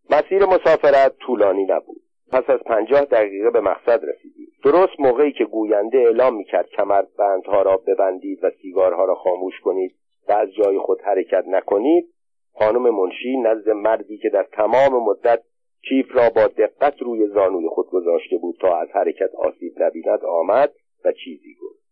مسیر 0.09 0.45
مسافرت 0.45 1.17
طولانی 1.17 1.63
نبود. 1.63 2.01
پس 2.31 2.49
از 2.49 2.59
پنجاه 2.59 3.05
دقیقه 3.05 3.49
به 3.49 3.61
مقصد 3.61 4.05
رسیدیم. 4.05 4.47
درست 4.63 4.99
موقعی 4.99 5.31
که 5.31 5.45
گوینده 5.45 5.97
اعلام 5.97 6.35
می‌کرد 6.35 6.69
بندها 7.17 7.61
را 7.61 7.77
ببندید 7.77 8.43
و 8.43 8.51
سیگارها 8.61 9.05
را 9.05 9.15
خاموش 9.15 9.59
کنید 9.59 9.95
و 10.27 10.31
از 10.31 10.53
جای 10.53 10.79
خود 10.79 11.01
حرکت 11.01 11.43
نکنید 11.47 12.13
خانم 12.53 12.89
منشی 12.89 13.37
نزد 13.37 13.69
مردی 13.69 14.17
که 14.17 14.29
در 14.29 14.43
تمام 14.43 15.03
مدت 15.03 15.43
کیف 15.89 16.15
را 16.15 16.29
با 16.29 16.47
دقت 16.47 17.01
روی 17.01 17.27
زانوی 17.27 17.67
خود 17.69 17.89
گذاشته 17.89 18.37
بود 18.37 18.57
تا 18.61 18.77
از 18.77 18.87
حرکت 18.93 19.35
آسیب 19.35 19.73
نبیند 19.79 20.25
آمد 20.25 20.73
و 21.05 21.11
چیزی 21.11 21.55
گفت. 21.61 21.86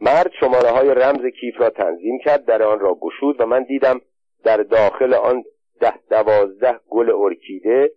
مرد 0.00 0.30
شماره 0.40 0.68
های 0.68 0.88
رمز 0.88 1.26
کیف 1.40 1.60
را 1.60 1.70
تنظیم 1.70 2.18
کرد 2.18 2.44
در 2.44 2.62
آن 2.62 2.80
را 2.80 2.94
گشود 2.94 3.40
و 3.40 3.46
من 3.46 3.62
دیدم 3.62 4.00
در 4.44 4.56
داخل 4.56 5.14
آن 5.14 5.44
ده 5.80 5.94
دوازده 6.10 6.80
گل 6.88 7.10
ارکیده 7.10 7.92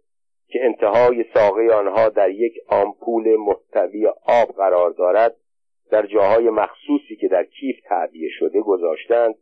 که 0.48 0.60
انتهای 0.66 1.26
ساقه 1.34 1.74
آنها 1.74 2.10
در 2.10 2.30
یک 2.30 2.54
آمپول 2.68 3.36
محتوی 3.36 4.08
آب 4.26 4.48
قرار 4.58 4.92
دارد 4.92 5.36
در 5.92 6.06
جاهای 6.06 6.50
مخصوصی 6.50 7.16
که 7.16 7.28
در 7.28 7.44
کیف 7.44 7.76
تعبیه 7.86 8.30
شده 8.40 8.62
گذاشتند 8.62 9.36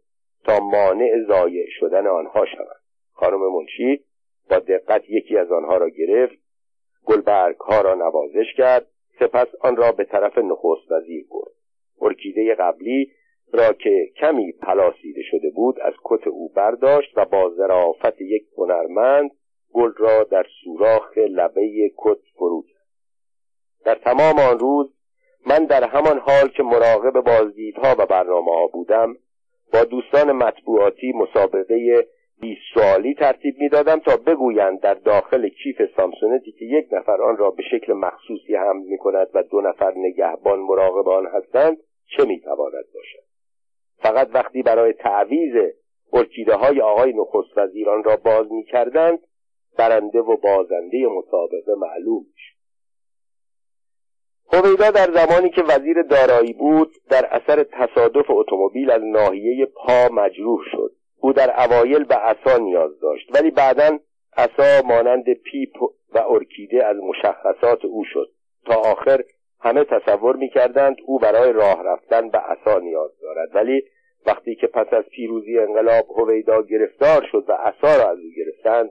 تا 0.43 0.60
مانع 0.60 1.12
ضایع 1.28 1.66
شدن 1.80 2.08
آنها 2.08 2.45
شوند. 2.45 2.82
خانم 3.14 3.39
منشی 3.53 4.03
با 4.49 4.60
دقت 4.60 5.10
یکی 5.10 5.38
از 5.38 5.51
آنها 5.51 5.78
را 5.78 5.89
گرفت 5.89 6.38
گلبرگ 7.05 7.58
ها 7.58 7.82
را 7.82 7.95
نوازش 7.95 8.53
کرد 8.58 8.88
سپس 9.20 9.47
آن 9.62 9.76
را 9.76 9.91
به 9.91 10.03
طرف 10.03 10.38
نخست 10.38 10.91
وزیر 10.91 11.26
برد. 11.32 11.57
ارکیده 12.02 12.56
قبلی 12.56 13.12
را 13.54 13.74
که 13.74 14.10
کمی 14.22 14.52
پلاسیده 14.52 15.22
شده 15.32 15.50
بود 15.50 15.80
از 15.80 15.93
کت 16.04 16.28
او 16.28 16.50
برداشت 16.50 17.18
و 17.18 17.26
با 17.26 17.52
ظرافت 17.58 18.22
یک 18.22 18.43
هنرمند 18.58 19.32
گل 19.74 19.91
را 19.98 20.24
در 20.24 20.45
سوراخ 20.64 21.18
لبه 21.18 21.91
کت 21.98 22.20
فرو 22.36 22.64
در 23.86 23.95
تمام 23.95 24.39
آن 24.39 24.60
روز 24.60 24.93
من 25.48 25.66
در 25.66 25.84
همان 25.84 26.20
حال 26.20 26.48
که 26.48 26.64
مراقب 26.64 27.22
بازدیدها 27.22 27.95
و 28.00 28.06
برنامه 28.06 28.52
ها 28.52 28.68
بودم 28.68 29.16
با 29.74 29.84
دوستان 29.84 30.32
مطبوعاتی 30.32 31.12
مسابقه 31.12 32.08
20 32.41 32.62
سوالی 32.74 33.14
ترتیب 33.14 33.56
می‌دادم 33.60 34.00
تا 34.00 34.18
بگویند 34.18 34.80
در 34.80 34.93
داخل 34.93 35.50
کیف 35.50 35.82
سامسونتی 35.98 36.52
که 36.52 36.66
یک 36.66 36.88
نفر 36.91 37.22
آن 37.22 37.38
را 37.38 37.52
به 37.52 37.64
شکل 37.72 37.93
مخصوصی 37.93 38.56
حمل 38.56 38.84
می 38.84 38.98
کند 38.98 39.28
و 39.34 39.43
دو 39.43 39.62
نفر 39.62 39.93
نگهبان 39.95 40.60
مراقب 40.60 41.08
آن 41.08 41.26
هستند 41.26 41.78
چه 42.08 42.26
می‌تواند 42.26 42.86
باشد؟ 42.93 43.28
فقط 43.97 44.30
وقتی 44.34 44.64
برای 44.64 44.93
تعویز 44.93 45.74
ارکیده 46.14 46.55
های 46.55 46.82
آقای 46.82 47.14
نخست 47.14 47.58
وزیران 47.58 48.03
را 48.03 48.16
باز 48.16 48.51
می 48.51 48.64
کردند 48.64 49.20
برنده 49.78 50.20
و 50.20 50.38
بازنده 50.38 51.08
مسابقه 51.08 51.76
معلوم 51.78 52.26
شد 52.36 52.58
هویدا 54.53 54.91
در 54.91 55.12
زمانی 55.14 55.49
که 55.49 55.64
وزیر 55.64 56.01
دارایی 56.01 56.53
بود 56.53 56.91
در 57.10 57.26
اثر 57.26 57.64
تصادف 57.64 58.26
اتومبیل 58.30 58.91
از 58.91 59.01
ناحیه 59.03 59.66
پا 59.66 60.10
مجروح 60.12 60.60
شد. 60.72 60.91
او 61.20 61.34
در 61.34 61.64
اوایل 61.64 62.03
به 62.03 62.16
عصا 62.16 62.58
نیاز 62.58 62.99
داشت 62.99 63.36
ولی 63.36 63.51
بعدا 63.51 63.99
عصا 64.38 64.88
مانند 64.88 65.34
پیپ 65.34 65.84
و 66.14 66.20
ارکیده 66.20 66.86
از 66.86 66.97
مشخصات 66.97 67.86
او 67.86 68.03
شد. 68.14 68.32
تا 68.66 68.76
آخر 68.76 69.24
همه 69.60 69.84
تصور 69.84 70.36
می‌کردند 70.36 70.97
او 71.05 71.20
برای 71.20 71.53
راه 71.53 71.84
رفتن 71.84 72.30
به 72.30 72.38
عصا 72.38 72.80
نیاز 72.80 73.12
دارد. 73.22 73.55
ولی 73.55 73.84
وقتی 74.26 74.55
که 74.55 74.68
پس 74.68 74.93
از 74.93 75.03
پیروزی 75.05 75.60
انقلاب 75.60 76.05
هویدا 76.18 76.62
گرفتار 76.62 77.28
شد 77.32 77.45
و 77.47 77.51
عصا 77.51 78.03
را 78.03 78.10
از 78.10 78.18
او 78.18 78.30
گرفتند 78.38 78.89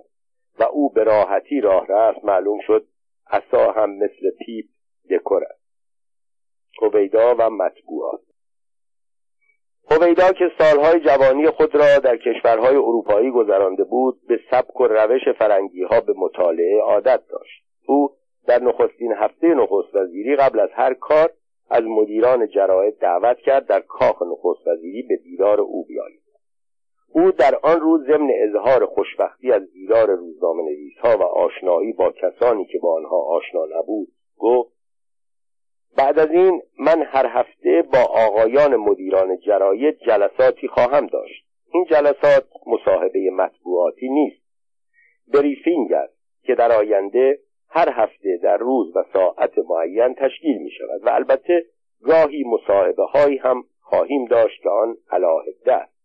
و 0.58 0.62
او 0.62 0.92
به 0.92 1.04
راحتی 1.04 1.60
راه 1.60 1.86
رفت 1.88 2.24
معلوم 2.24 2.58
شد 2.66 2.86
عصا 3.30 3.72
هم 3.72 3.90
مثل 3.90 4.30
پیپ 4.46 4.66
دکور 5.10 5.44
است. 5.44 5.66
هویدا 6.82 7.34
و 7.38 7.50
مطبوعات. 7.50 8.20
هویدا 9.90 10.32
که 10.32 10.50
سالهای 10.58 11.00
جوانی 11.00 11.50
خود 11.50 11.74
را 11.74 11.98
در 11.98 12.16
کشورهای 12.16 12.76
اروپایی 12.76 13.30
گذرانده 13.30 13.84
بود 13.84 14.26
به 14.28 14.40
سبک 14.50 14.80
و 14.80 14.86
روش 14.86 15.28
فرنگی 15.38 15.82
ها 15.82 16.00
به 16.00 16.14
مطالعه 16.16 16.80
عادت 16.80 17.22
داشت. 17.28 17.62
او 17.86 18.16
در 18.46 18.62
نخستین 18.62 19.12
هفته 19.12 19.46
نخست 19.46 19.94
وزیری 19.94 20.36
قبل 20.36 20.60
از 20.60 20.70
هر 20.72 20.94
کار 20.94 21.30
از 21.70 21.82
مدیران 21.82 22.48
جراید 22.48 22.98
دعوت 22.98 23.38
کرد 23.38 23.66
در 23.66 23.80
کاخ 23.80 24.22
نخست 24.22 24.66
وزیری 24.66 25.02
به 25.02 25.16
دیدار 25.16 25.60
او 25.60 25.84
بیایید. 25.84 26.22
او 27.12 27.30
در 27.30 27.54
آن 27.62 27.80
روز 27.80 28.06
ضمن 28.06 28.30
اظهار 28.34 28.86
خوشبختی 28.86 29.52
از 29.52 29.72
دیدار 29.72 30.10
روزنامه 30.10 30.62
نویسها 30.62 31.18
و 31.18 31.22
آشنایی 31.22 31.92
با 31.92 32.12
کسانی 32.12 32.64
که 32.64 32.78
با 32.78 32.94
آنها 32.96 33.16
آشنا 33.16 33.66
نبود 33.78 34.08
گفت 34.38 34.76
بعد 35.96 36.18
از 36.18 36.30
این 36.30 36.62
من 36.78 37.02
هر 37.02 37.26
هفته 37.26 37.82
با 37.92 37.98
آقایان 37.98 38.76
مدیران 38.76 39.38
جراید 39.38 39.98
جلساتی 39.98 40.68
خواهم 40.68 41.06
داشت. 41.06 41.46
این 41.72 41.84
جلسات 41.84 42.44
مصاحبه 42.66 43.30
مطبوعاتی 43.30 44.08
نیست. 44.08 44.42
briefing 45.34 45.92
است 45.92 46.16
که 46.42 46.54
در 46.54 46.72
آینده 46.72 47.38
هر 47.68 47.88
هفته 47.92 48.38
در 48.42 48.56
روز 48.56 48.96
و 48.96 49.04
ساعت 49.12 49.52
معین 49.58 50.14
تشکیل 50.14 50.58
می 50.58 50.70
شود 50.70 51.06
و 51.06 51.10
البته 51.10 51.64
گاهی 52.02 52.44
مصاحبه 52.44 53.04
هایی 53.04 53.36
هم 53.36 53.64
خواهیم 53.80 54.24
داشت 54.24 54.62
که 54.62 54.68
آن 54.68 54.96
علاهده 55.10 55.72
است. 55.72 55.96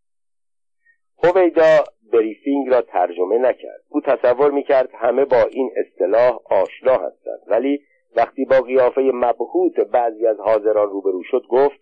هویدا 1.23 1.83
briefing 2.13 2.69
را 2.69 2.81
ترجمه 2.81 3.37
نکرد. 3.37 3.81
او 3.89 4.01
تصور 4.01 4.51
می‌کرد 4.51 4.89
همه 4.93 5.25
با 5.25 5.43
این 5.51 5.71
اصطلاح 5.75 6.39
آشنا 6.45 6.93
هستند 6.93 7.41
ولی 7.47 7.81
وقتی 8.15 8.45
با 8.45 8.61
قیافه 8.61 9.01
مبهوت 9.13 9.79
بعضی 9.79 10.27
از 10.27 10.39
حاضران 10.39 10.89
روبرو 10.89 11.23
شد 11.23 11.43
گفت 11.49 11.79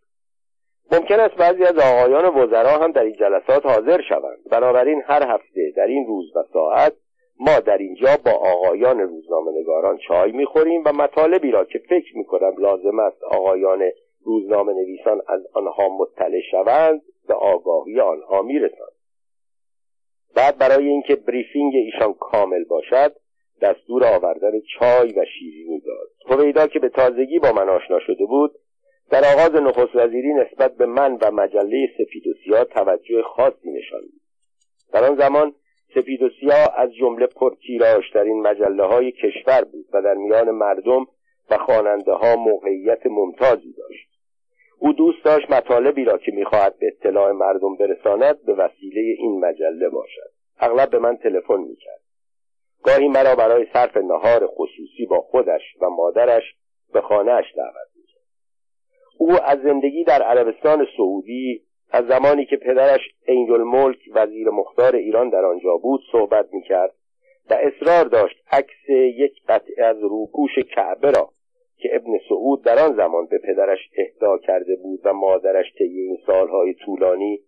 ممکن 0.92 1.20
است 1.20 1.36
بعضی 1.36 1.64
از 1.64 1.80
آقایان 1.80 2.26
وزرا 2.26 2.78
هم 2.78 2.92
در 2.92 3.04
این 3.04 3.16
جلسات 3.16 3.66
حاضر 3.66 4.02
شوند. 4.02 4.38
بنابراین 4.52 5.02
هر 5.06 5.34
هفته 5.34 5.74
در 5.76 5.88
این 5.88 6.06
روز 6.08 6.36
و 6.36 6.44
ساعت 6.54 6.94
ما 7.40 7.60
در 7.60 7.78
اینجا 7.78 8.18
با 8.26 8.32
آقایان 8.32 9.00
روزنامه 9.00 9.52
نگاران 9.52 9.98
چای 10.08 10.32
می‌خوریم 10.32 10.84
و 10.86 10.94
مطالبی 10.94 11.52
را 11.52 11.66
که 11.66 11.80
فکر 11.80 12.18
می‌کنم 12.18 12.54
لازم 12.58 13.00
است 13.00 13.24
آقایان 13.24 13.82
روزنامه 14.24 14.74
نویسان 14.74 15.22
از 15.28 15.42
آنها 15.54 15.90
مطلع 15.90 16.42
شوند 16.52 17.02
به 17.28 17.34
آگاهی 17.34 18.00
آنها 18.00 18.42
می‌رسند 18.42 18.92
بعد 20.36 20.58
برای 20.58 20.88
اینکه 20.88 21.16
بریفینگ 21.16 21.74
ایشان 21.76 22.14
کامل 22.14 22.64
باشد 22.64 23.16
دستور 23.62 24.06
آوردن 24.06 24.52
چای 24.80 25.14
و 25.14 25.26
شیرینی 25.40 25.80
داد. 25.80 26.10
هویدا 26.40 26.68
که 26.68 26.80
به 26.80 26.90
تازگی 26.90 27.40
با 27.40 27.52
من 27.52 27.70
آشنا 27.70 28.00
شده 28.00 28.26
بود 28.26 28.52
در 29.10 29.24
آغاز 29.34 29.62
نخست 29.62 29.96
وزیری 29.96 30.34
نسبت 30.34 30.76
به 30.76 30.86
من 30.86 31.18
و 31.22 31.32
مجله 31.32 31.88
سفید 31.98 32.28
و 32.28 32.34
سیاه 32.44 32.64
توجه 32.64 33.22
خاصی 33.22 33.72
نشان 33.72 34.02
داد. 34.02 34.20
در 34.94 35.10
آن 35.10 35.16
زمان 35.18 35.54
سپید 35.96 36.22
و 36.22 36.30
سیاه 36.40 36.74
از 36.78 36.94
جمله 36.94 37.26
پرتیراژترین 37.26 38.42
مجله 38.42 38.84
های 38.84 39.12
کشور 39.12 39.64
بود 39.64 39.86
و 39.94 40.02
در 40.02 40.14
میان 40.14 40.52
مردم 40.52 41.08
و 41.50 41.58
خواننده 41.58 42.12
ها 42.14 42.36
موقعیت 42.36 43.06
ممتازی 43.06 43.74
داشت. 43.74 44.10
او 44.80 44.94
دوست 44.94 45.24
داشت 45.26 45.52
مطالبی 45.52 46.04
را 46.04 46.18
که 46.18 46.32
می‌خواهد 46.32 46.80
به 46.80 46.88
اطلاع 46.88 47.32
مردم 47.32 47.76
برساند 47.76 48.46
به 48.46 48.54
وسیله 48.54 49.02
این 49.18 49.40
مجله 49.40 49.90
باشد. 49.90 50.32
اغلب 50.60 50.90
به 50.90 51.00
من 51.00 51.18
تلفن 51.18 51.60
می‌کرد. 51.60 52.02
گاهی 52.84 53.08
مرا 53.08 53.36
برای 53.36 53.68
صرف 53.74 53.98
نهار 53.98 54.48
خصوصی 54.48 55.06
با 55.10 55.22
خودش 55.22 55.62
و 55.82 55.90
مادرش 55.90 56.44
به 56.94 57.02
خانهاش 57.02 57.46
دعوت 57.56 57.90
می‌کرد. 57.96 58.24
او 59.18 59.32
از 59.32 59.62
زندگی 59.62 60.04
در 60.04 60.22
عربستان 60.22 60.88
سعودی 60.98 61.62
از 61.92 62.06
زمانی 62.08 62.46
که 62.46 62.58
پدرش 62.58 63.00
ملک 63.66 64.00
وزیر 64.14 64.50
مختار 64.50 64.96
ایران 64.96 65.30
در 65.30 65.46
آنجا 65.46 65.78
بود 65.78 66.02
صحبت 66.12 66.54
می‌کرد 66.54 66.94
و 67.50 67.54
اصرار 67.54 68.06
داشت 68.06 68.36
عکس 68.52 68.90
یک 69.16 69.34
قطعه 69.48 69.86
از 69.86 69.98
روپوش 70.02 70.60
کعبه 70.76 71.12
را 71.12 71.30
که 71.78 71.90
ابن 71.96 72.12
سعود 72.30 72.64
در 72.64 72.80
آن 72.80 72.96
زمان 72.96 73.26
به 73.26 73.38
پدرش 73.38 73.80
اهدا 73.98 74.38
کرده 74.38 74.76
بود 74.76 75.00
و 75.04 75.14
مادرش 75.14 75.66
طی 75.78 75.84
این 75.84 76.18
سالهای 76.28 76.74
طولانی 76.74 77.40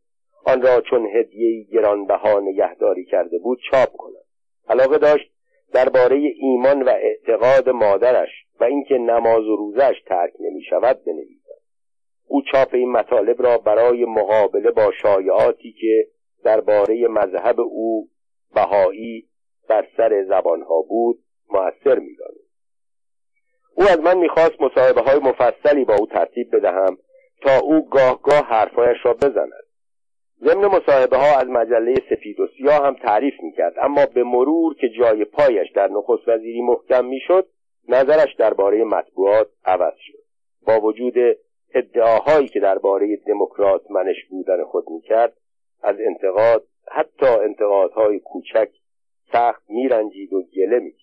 آن 0.45 0.61
را 0.61 0.81
چون 0.81 1.07
هدیه 1.15 1.63
گرانبها 1.63 2.39
نگهداری 2.39 3.05
کرده 3.05 3.37
بود 3.37 3.59
چاپ 3.71 3.89
کند. 3.97 4.23
علاقه 4.69 4.97
داشت 4.97 5.31
درباره 5.73 6.15
ایمان 6.15 6.83
و 6.83 6.89
اعتقاد 6.89 7.69
مادرش 7.69 8.29
و 8.59 8.63
اینکه 8.63 8.97
نماز 8.97 9.47
و 9.47 9.55
روزش 9.55 9.95
ترک 10.05 10.33
نمی 10.39 10.61
شود 10.69 10.99
بنویسد. 11.05 11.40
او 12.31 12.41
چاپ 12.51 12.73
این 12.73 12.91
مطالب 12.91 13.41
را 13.43 13.57
برای 13.57 14.05
مقابله 14.05 14.71
با 14.71 14.91
شایعاتی 15.01 15.71
که 15.81 16.07
درباره 16.43 17.07
مذهب 17.07 17.59
او 17.59 18.07
بهایی 18.55 19.27
بر 19.69 19.87
سر 19.97 20.23
زبانها 20.23 20.81
بود 20.81 21.19
موثر 21.49 21.99
می‌دانست 21.99 22.51
او 23.75 23.83
از 23.83 23.99
من 23.99 24.17
می‌خواست 24.17 24.61
مصاحبه 24.61 25.01
های 25.01 25.19
مفصلی 25.19 25.85
با 25.85 25.95
او 25.95 26.05
ترتیب 26.05 26.55
بدهم 26.55 26.97
تا 27.41 27.59
او 27.59 27.89
گاه 27.89 28.21
گاه 28.21 28.45
حرفهایش 28.45 28.97
را 29.03 29.13
بزند. 29.13 29.63
ضمن 30.43 30.65
مصاحبه 30.65 31.17
ها 31.17 31.39
از 31.39 31.47
مجله 31.47 31.95
سفید 32.09 32.39
و 32.39 32.47
سیاه 32.57 32.85
هم 32.85 32.93
تعریف 32.93 33.33
می‌کرد 33.43 33.73
اما 33.81 34.05
به 34.05 34.23
مرور 34.23 34.75
که 34.75 34.89
جای 34.99 35.25
پایش 35.25 35.71
در 35.75 35.87
نخست 35.87 36.27
وزیری 36.27 36.61
محکم 36.61 37.05
می‌شد 37.05 37.47
نظرش 37.89 38.35
درباره 38.37 38.83
مطبوعات 38.83 39.47
عوض 39.65 39.93
شد. 39.97 40.23
با 40.67 40.79
وجود 40.79 41.13
ادعاهایی 41.73 42.47
که 42.47 42.59
درباره 42.59 43.15
دموکرات 43.27 43.91
منش 43.91 44.25
بودن 44.29 44.63
خود 44.63 44.89
می‌کرد 44.89 45.33
از 45.83 45.95
انتقاد 45.99 46.63
حتی 46.91 47.25
انتقادهای 47.25 48.19
کوچک 48.19 48.69
سخت 49.31 49.63
میرنجید 49.69 50.33
و 50.33 50.43
گله 50.55 50.79
می‌کرد. 50.79 51.01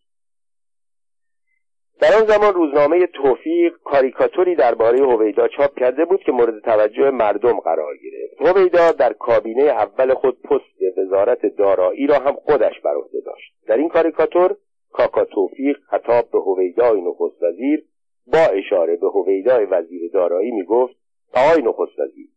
در 2.01 2.15
آن 2.17 2.27
زمان 2.27 2.55
روزنامه 2.55 3.07
توفیق 3.07 3.73
کاریکاتوری 3.85 4.55
درباره 4.55 4.99
هویدا 4.99 5.49
چاپ 5.49 5.79
کرده 5.79 6.05
بود 6.05 6.21
که 6.21 6.33
مورد 6.33 6.63
توجه 6.63 7.11
مردم 7.11 7.61
قرار 7.61 7.95
گرفت. 7.97 8.49
هویدا 8.49 8.93
در 8.93 9.13
کابینه 9.13 9.63
اول 9.63 10.15
خود 10.15 10.43
پست 10.43 10.99
وزارت 10.99 11.47
دارایی 11.47 12.07
را 12.07 12.19
هم 12.19 12.33
خودش 12.33 12.81
بر 12.85 12.95
داشت. 13.25 13.55
در 13.67 13.77
این 13.77 13.89
کاریکاتور 13.89 14.57
کاکا 14.93 15.25
توفیق 15.25 15.77
خطاب 15.91 16.31
به 16.31 16.39
هویدای 16.39 17.01
نخست 17.01 17.43
وزیر 17.43 17.85
با 18.33 18.39
اشاره 18.39 18.97
به 18.97 19.09
هویدای 19.09 19.65
وزیر 19.65 20.11
دارایی 20.13 20.51
می‌گفت 20.51 20.95
آقای 21.35 21.63
نخست 21.63 21.99
وزیر 21.99 22.29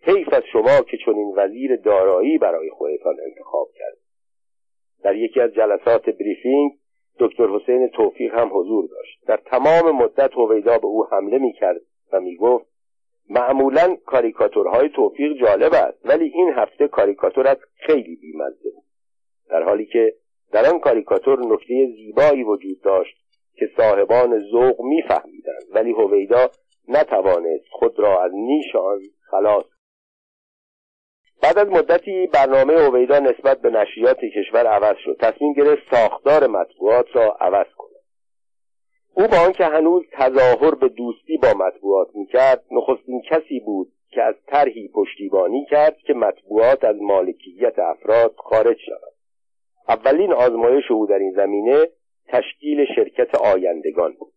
حیف 0.00 0.32
از 0.32 0.42
شما 0.52 0.80
که 0.80 0.96
چنین 1.04 1.32
وزیر 1.36 1.76
دارایی 1.76 2.38
برای 2.38 2.70
خودتان 2.70 3.16
انتخاب 3.26 3.68
کرد. 3.78 3.96
در 5.02 5.16
یکی 5.16 5.40
از 5.40 5.54
جلسات 5.54 6.10
بریفینگ 6.10 6.72
دکتر 7.18 7.46
حسین 7.46 7.88
توفیق 7.88 8.34
هم 8.34 8.50
حضور 8.52 8.88
داشت. 8.88 9.26
در 9.26 9.36
تمام 9.36 9.96
مدت 9.96 10.32
هویدا 10.34 10.78
به 10.78 10.86
او 10.86 11.06
حمله 11.06 11.38
می‌کرد 11.38 11.80
و 12.12 12.20
می‌گفت 12.20 12.66
معمولا 13.30 13.96
کاریکاتورهای 14.06 14.88
توفیق 14.88 15.32
جالب 15.32 15.74
است 15.74 15.98
ولی 16.06 16.24
این 16.24 16.52
هفته 16.54 16.88
کاریکاتورت 16.88 17.58
خیلی 17.74 18.16
بیمزه 18.16 18.70
بود. 18.74 18.84
در 19.50 19.62
حالی 19.62 19.86
که 19.86 20.14
در 20.52 20.70
آن 20.70 20.78
کاریکاتور 20.78 21.46
نکته 21.46 21.86
زیبایی 21.96 22.42
وجود 22.42 22.80
داشت 22.80 23.25
که 23.58 23.70
صاحبان 23.76 24.40
ذوق 24.50 24.80
میفهمیدند. 24.80 25.62
ولی 25.70 25.92
هویدا 25.92 26.50
نتوانست 26.88 27.64
خود 27.70 27.98
را 27.98 28.24
از 28.24 28.32
نیش 28.34 28.76
آن 28.76 29.00
خلاص 29.30 29.64
بعد 31.42 31.58
از 31.58 31.68
مدتی 31.68 32.26
برنامه 32.26 32.72
اویدا 32.72 33.18
نسبت 33.18 33.60
به 33.60 33.70
نشریات 33.70 34.18
کشور 34.20 34.66
عوض 34.66 34.96
شد. 35.04 35.16
تصمیم 35.20 35.52
گرفت 35.52 35.82
ساختار 35.94 36.46
مطبوعات 36.46 37.06
را 37.14 37.36
عوض 37.40 37.66
کند. 37.76 37.86
او 39.14 39.26
با 39.26 39.38
آنکه 39.46 39.64
هنوز 39.64 40.02
تظاهر 40.12 40.74
به 40.74 40.88
دوستی 40.88 41.36
با 41.36 41.48
مطبوعات 41.66 42.08
می‌کرد 42.14 42.64
نخستین 42.70 43.22
کسی 43.30 43.60
بود 43.60 43.92
که 44.10 44.22
از 44.22 44.34
طرحی 44.46 44.88
پشتیبانی 44.88 45.66
کرد 45.70 45.96
که 45.96 46.14
مطبوعات 46.14 46.84
از 46.84 46.96
مالکیت 47.00 47.78
افراد 47.78 48.34
خارج 48.36 48.76
شود. 48.86 49.12
اولین 49.88 50.32
آزمایش 50.32 50.90
او 50.90 51.06
در 51.06 51.18
این 51.18 51.32
زمینه 51.36 51.88
تشکیل 52.28 52.86
شرکت 52.96 53.34
آیندگان 53.34 54.12
بود. 54.12 54.32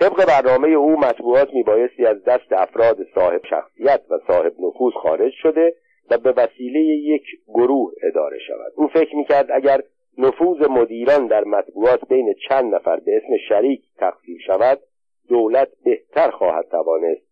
طبق 0.00 0.26
برنامه 0.26 0.68
او 0.68 1.00
مطبوعات 1.00 1.54
میبایستی 1.54 2.06
از 2.06 2.24
دست 2.24 2.52
افراد 2.52 2.98
صاحب 3.14 3.40
شخصیت 3.50 4.02
و 4.10 4.18
صاحب 4.26 4.52
نفوذ 4.60 4.92
خارج 4.92 5.32
شده 5.32 5.74
و 6.10 6.18
به 6.18 6.32
وسیله 6.36 6.80
یک 6.80 7.24
گروه 7.48 7.92
اداره 8.02 8.38
شود. 8.38 8.72
او 8.76 8.88
فکر 8.88 9.16
می‌کرد 9.16 9.46
اگر 9.52 9.82
نفوذ 10.18 10.68
مدیران 10.70 11.26
در 11.26 11.44
مطبوعات 11.44 12.08
بین 12.08 12.34
چند 12.48 12.74
نفر 12.74 12.96
به 12.96 13.16
اسم 13.16 13.36
شریک 13.48 13.82
تقسیم 13.98 14.38
شود 14.46 14.80
دولت 15.28 15.68
بهتر 15.84 16.30
خواهد 16.30 16.68
توانست 16.70 17.22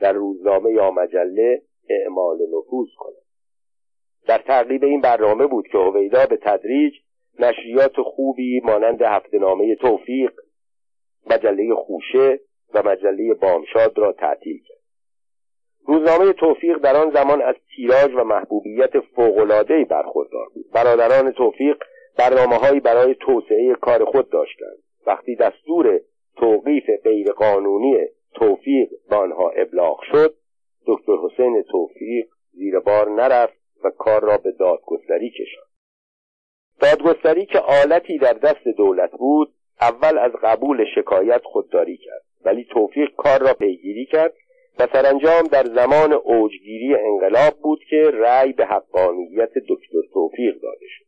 در 0.00 0.12
روزنامه 0.12 0.70
یا 0.72 0.90
مجله 0.90 1.62
اعمال 1.88 2.38
نفوذ 2.42 2.88
کند. 2.98 3.14
در 4.26 4.38
تعقیب 4.38 4.84
این 4.84 5.00
برنامه 5.00 5.46
بود 5.46 5.68
که 5.68 5.78
هویدا 5.78 6.26
به 6.26 6.36
تدریج 6.36 6.94
نشریات 7.38 8.00
خوبی 8.00 8.60
مانند 8.64 9.02
هفتهنامه 9.02 9.74
توفیق 9.74 10.32
مجله 11.30 11.74
خوشه 11.74 12.40
و 12.74 12.82
مجله 12.82 13.34
بامشاد 13.34 13.98
را 13.98 14.12
تعطیل 14.12 14.62
کرد. 14.68 14.80
روزنامه 15.86 16.32
توفیق 16.32 16.78
در 16.78 16.96
آن 16.96 17.10
زمان 17.10 17.42
از 17.42 17.54
تیراژ 17.76 18.14
و 18.14 18.24
محبوبیت 18.24 19.00
فوقالعادهای 19.00 19.84
برخوردار 19.84 20.46
بود. 20.54 20.70
برادران 20.72 21.32
توفیق 21.32 21.76
برنامههایی 22.18 22.80
برای 22.80 23.14
توسعه 23.14 23.74
کار 23.80 24.04
خود 24.04 24.30
داشتند 24.30 24.78
وقتی 25.06 25.36
دستور 25.36 26.00
توقیف 26.36 26.84
غیرقانونی 27.04 27.96
توفیق 28.34 28.88
به 29.10 29.16
آنها 29.16 29.50
ابلاغ 29.50 30.00
شد 30.12 30.34
دکتر 30.86 31.12
حسین 31.12 31.62
توفیق 31.70 32.26
زیر 32.52 32.78
بار 32.78 33.10
نرفت 33.10 33.60
و 33.84 33.90
کار 33.90 34.22
را 34.22 34.36
به 34.36 34.52
دادگستری 34.52 35.30
کشاند. 35.30 35.69
دادگستری 36.80 37.46
که 37.46 37.58
آلتی 37.58 38.18
در 38.18 38.32
دست 38.32 38.68
دولت 38.76 39.10
بود 39.10 39.52
اول 39.80 40.18
از 40.18 40.32
قبول 40.42 40.84
شکایت 40.94 41.42
خودداری 41.44 41.96
کرد 41.96 42.22
ولی 42.44 42.64
توفیق 42.64 43.10
کار 43.16 43.40
را 43.40 43.54
پیگیری 43.54 44.06
کرد 44.06 44.34
و 44.78 44.86
سرانجام 44.92 45.42
در 45.42 45.64
زمان 45.64 46.12
اوجگیری 46.12 46.94
انقلاب 46.94 47.54
بود 47.62 47.80
که 47.90 48.10
رأی 48.14 48.52
به 48.52 48.66
حقانیت 48.66 49.50
دکتر 49.68 50.02
توفیق 50.12 50.54
داده 50.54 50.86
شد. 50.88 51.04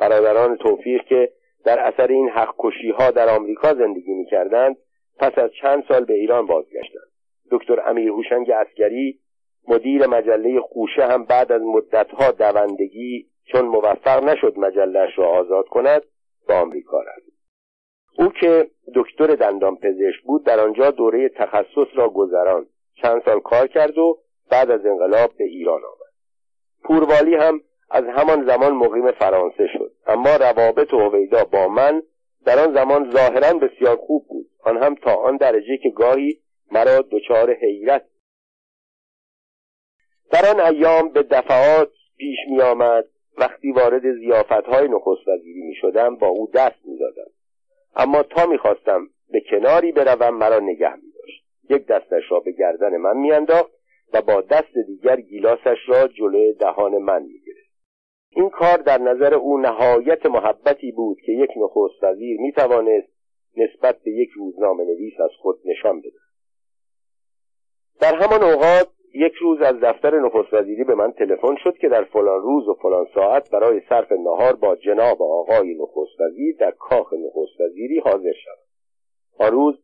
برادران 0.00 0.56
توفیق 0.56 1.04
که 1.04 1.32
در 1.64 1.78
اثر 1.78 2.06
این 2.06 2.28
حق 2.28 2.54
ها 2.98 3.10
در 3.10 3.28
آمریکا 3.28 3.74
زندگی 3.74 4.14
می 4.14 4.26
کردند 4.26 4.76
پس 5.18 5.38
از 5.38 5.50
چند 5.62 5.84
سال 5.88 6.04
به 6.04 6.14
ایران 6.14 6.46
بازگشتند. 6.46 7.10
دکتر 7.50 7.88
امیر 7.88 8.08
هوشنگ 8.08 8.50
اسکری 8.50 9.18
مدیر 9.68 10.06
مجله 10.06 10.60
خوشه 10.60 11.06
هم 11.06 11.24
بعد 11.24 11.52
از 11.52 11.62
مدتها 11.62 12.30
دوندگی 12.30 13.26
چون 13.44 13.64
موفق 13.64 14.24
نشد 14.24 14.58
مجلش 14.58 15.18
را 15.18 15.28
آزاد 15.28 15.68
کند 15.68 16.02
به 16.48 16.54
آمریکا 16.54 17.00
رفت. 17.00 17.30
او 18.18 18.28
که 18.28 18.70
دکتر 18.94 19.26
دندان 19.26 19.76
پزشک 19.76 20.22
بود 20.24 20.44
در 20.44 20.60
آنجا 20.60 20.90
دوره 20.90 21.28
تخصص 21.28 21.86
را 21.94 22.08
گذراند. 22.08 22.66
چند 23.02 23.22
سال 23.24 23.40
کار 23.40 23.66
کرد 23.66 23.98
و 23.98 24.18
بعد 24.50 24.70
از 24.70 24.86
انقلاب 24.86 25.30
به 25.38 25.44
ایران 25.44 25.80
آمد. 25.84 26.12
پوروالی 26.84 27.34
هم 27.34 27.60
از 27.90 28.04
همان 28.04 28.46
زمان 28.46 28.72
مقیم 28.72 29.10
فرانسه 29.10 29.66
شد. 29.72 29.92
اما 30.06 30.36
روابط 30.36 30.94
هویدا 30.94 31.44
با 31.44 31.68
من 31.68 32.02
در 32.44 32.58
آن 32.58 32.74
زمان 32.74 33.10
ظاهرا 33.10 33.58
بسیار 33.58 33.96
خوب 33.96 34.26
بود. 34.28 34.46
آن 34.64 34.82
هم 34.82 34.94
تا 34.94 35.14
آن 35.14 35.36
درجه 35.36 35.76
که 35.76 35.90
گاهی 35.90 36.40
مرا 36.72 37.04
دچار 37.10 37.54
حیرت 37.54 38.04
در 40.32 40.46
آن 40.46 40.60
ایام 40.60 41.08
به 41.08 41.22
دفعات 41.22 41.90
پیش 42.16 42.38
می 42.50 42.60
آمد 42.60 43.04
وقتی 43.38 43.72
وارد 43.72 44.12
زیافت 44.18 44.52
های 44.52 44.88
نخست 44.88 45.28
وزیری 45.28 45.62
می 45.62 45.74
شدم 45.74 46.16
با 46.16 46.26
او 46.26 46.50
دست 46.54 46.86
می 46.86 46.98
دادم. 46.98 47.30
اما 47.96 48.22
تا 48.22 48.46
می 48.46 48.58
خواستم 48.58 49.08
به 49.30 49.40
کناری 49.50 49.92
بروم 49.92 50.38
مرا 50.38 50.58
نگه 50.58 50.94
می 50.94 51.12
داشت. 51.12 51.44
یک 51.70 51.86
دستش 51.86 52.22
را 52.30 52.40
به 52.40 52.52
گردن 52.52 52.96
من 52.96 53.16
می 53.16 53.32
انداخت 53.32 53.72
و 54.12 54.22
با 54.22 54.40
دست 54.40 54.78
دیگر 54.86 55.20
گیلاسش 55.20 55.78
را 55.86 56.08
جلوی 56.08 56.52
دهان 56.52 56.98
من 56.98 57.22
می 57.22 57.40
گرفت. 57.46 57.70
این 58.30 58.50
کار 58.50 58.76
در 58.76 58.98
نظر 58.98 59.34
او 59.34 59.58
نهایت 59.58 60.26
محبتی 60.26 60.92
بود 60.92 61.18
که 61.26 61.32
یک 61.32 61.50
نخست 61.56 62.04
وزیر 62.04 62.40
می 62.40 62.52
توانست 62.52 63.08
نسبت 63.56 64.02
به 64.02 64.10
یک 64.10 64.30
روزنامه 64.36 64.84
نویس 64.84 65.20
از 65.20 65.30
خود 65.38 65.58
نشان 65.64 66.00
بده. 66.00 66.18
در 68.00 68.14
همان 68.14 68.42
اوقات 68.42 68.88
یک 69.14 69.32
روز 69.34 69.60
از 69.60 69.80
دفتر 69.80 70.20
نخست 70.20 70.54
وزیری 70.54 70.84
به 70.84 70.94
من 70.94 71.12
تلفن 71.12 71.56
شد 71.56 71.78
که 71.78 71.88
در 71.88 72.04
فلان 72.04 72.42
روز 72.42 72.68
و 72.68 72.74
فلان 72.74 73.06
ساعت 73.14 73.50
برای 73.50 73.80
صرف 73.88 74.12
نهار 74.12 74.56
با 74.56 74.76
جناب 74.76 75.22
آقای 75.22 75.74
نخست 75.74 76.20
وزیر 76.20 76.56
در 76.56 76.70
کاخ 76.70 77.12
نخست 77.12 77.60
وزیری 77.60 77.98
حاضر 77.98 78.32
شد 78.32 78.58
آن 79.38 79.52
روز 79.52 79.74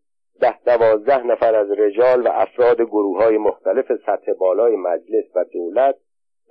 ده 0.40 0.58
دوازده 0.64 1.22
نفر 1.22 1.54
از 1.54 1.70
رجال 1.70 2.26
و 2.26 2.28
افراد 2.28 2.80
گروه 2.80 3.22
های 3.24 3.38
مختلف 3.38 3.86
سطح 4.06 4.32
بالای 4.32 4.76
مجلس 4.76 5.24
و 5.34 5.44
دولت 5.44 5.96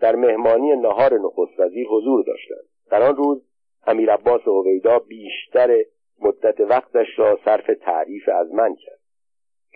در 0.02 0.16
مهمانی 0.16 0.76
نهار 0.76 1.20
نخست 1.20 1.60
وزیر 1.60 1.88
حضور 1.88 2.24
داشتند. 2.24 2.68
در 2.92 3.04
آن 3.04 3.16
روز 3.16 3.42
امیر 3.88 4.12
عباس 4.12 4.42
عبیدا 4.48 5.00
بیشتر 5.00 5.78
مدت 6.22 6.60
وقتش 6.60 7.08
را 7.18 7.40
صرف 7.46 7.70
تعریف 7.82 8.30
از 8.30 8.54
من 8.54 8.76
کرد. 8.76 9.00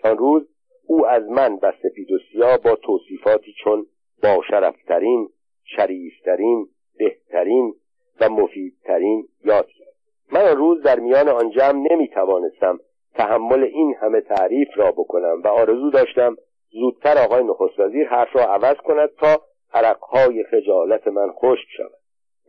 آن 0.04 0.18
روز 0.18 0.48
او 0.90 1.06
از 1.06 1.28
من 1.28 1.58
و 1.62 1.72
سپید 1.82 2.12
و 2.12 2.18
سیاه 2.32 2.56
با 2.56 2.76
توصیفاتی 2.76 3.54
چون 3.64 3.86
با 4.22 4.42
شرفترین 4.50 5.28
شریفترین 5.64 6.68
بهترین 6.98 7.74
و 8.20 8.28
مفیدترین 8.28 9.28
یاد 9.44 9.66
کرد. 9.66 9.94
من 10.32 10.40
آن 10.40 10.56
روز 10.56 10.82
در 10.82 10.98
میان 10.98 11.28
آن 11.28 11.50
جمع 11.50 11.92
نمی 11.92 12.08
توانستم 12.08 12.80
تحمل 13.14 13.64
این 13.64 13.94
همه 14.00 14.20
تعریف 14.20 14.68
را 14.76 14.90
بکنم 14.90 15.42
و 15.44 15.48
آرزو 15.48 15.90
داشتم 15.90 16.36
زودتر 16.70 17.18
آقای 17.18 17.44
نخست 17.44 17.80
وزیر 17.80 18.08
حرف 18.08 18.36
را 18.36 18.42
عوض 18.42 18.76
کند 18.76 19.10
تا 19.18 19.40
عرقهای 19.72 20.44
خجالت 20.44 21.06
من 21.06 21.32
خشک 21.32 21.68
شود. 21.76 22.00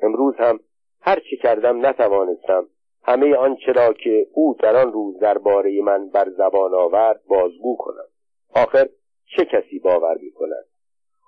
امروز 0.01 0.35
هم 0.37 0.59
هر 1.01 1.19
چه 1.19 1.37
کردم 1.43 1.85
نتوانستم 1.85 2.67
همه 3.03 3.35
آنچه 3.35 3.71
را 3.71 3.93
که 3.93 4.27
او 4.33 4.55
در 4.59 4.75
آن 4.75 4.93
روز 4.93 5.19
درباره 5.19 5.81
من 5.81 6.09
بر 6.09 6.29
زبان 6.29 6.73
آورد 6.73 7.21
بازگو 7.27 7.77
کنم. 7.77 8.10
آخر 8.55 8.89
چه 9.35 9.45
کسی 9.45 9.79
باور 9.79 10.17
می 10.17 10.31
کند 10.31 10.65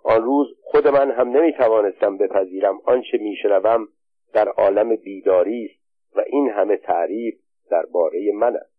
آن 0.03 0.23
روز 0.23 0.47
خود 0.63 0.87
من 0.87 1.11
هم 1.11 1.29
نمی 1.29 1.53
توانستم 1.53 2.17
بپذیرم 2.17 2.81
آنچه 2.85 3.17
میشنوم 3.17 3.87
در 4.33 4.49
عالم 4.49 4.95
بیداری 4.95 5.65
است 5.65 6.17
و 6.17 6.23
این 6.27 6.49
همه 6.49 6.77
تعریف 6.77 7.35
درباره 7.71 8.31
من 8.33 8.55
است. 8.55 8.73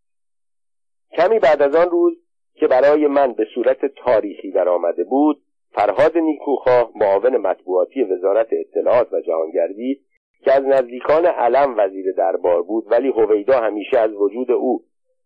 کمی 1.12 1.38
بعد 1.38 1.62
از 1.62 1.74
آن 1.74 1.90
روز 1.90 2.16
که 2.54 2.66
برای 2.66 3.06
من 3.06 3.32
به 3.32 3.46
صورت 3.54 3.86
تاریخی 3.86 4.50
در 4.50 4.68
آمده 4.68 5.04
بود 5.04 5.42
فرهاد 5.70 6.18
نیکوخواه 6.18 6.90
معاون 6.94 7.36
مطبوعاتی 7.36 8.02
وزارت 8.02 8.48
اطلاعات 8.52 9.12
و 9.12 9.20
جهانگردی 9.20 10.00
که 10.44 10.52
از 10.52 10.62
نزدیکان 10.62 11.26
علم 11.26 11.74
وزیر 11.78 12.12
دربار 12.12 12.62
بود 12.62 12.84
ولی 12.90 13.08
هویدا 13.08 13.60
همیشه 13.60 13.98
از 13.98 14.12
وجود 14.12 14.50
او 14.50 14.84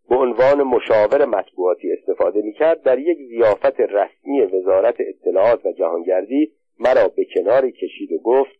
به 0.09 0.15
عنوان 0.15 0.63
مشاور 0.63 1.25
مطبوعاتی 1.25 1.91
استفاده 1.91 2.41
می‌کرد 2.41 2.81
در 2.81 2.99
یک 2.99 3.17
زیافت 3.29 3.79
رسمی 3.79 4.41
وزارت 4.41 4.95
اطلاعات 4.99 5.65
و 5.65 5.71
جهانگردی 5.71 6.51
مرا 6.79 7.07
به 7.07 7.25
کناری 7.35 7.71
کشید 7.71 8.11
و 8.11 8.17
گفت 8.17 8.59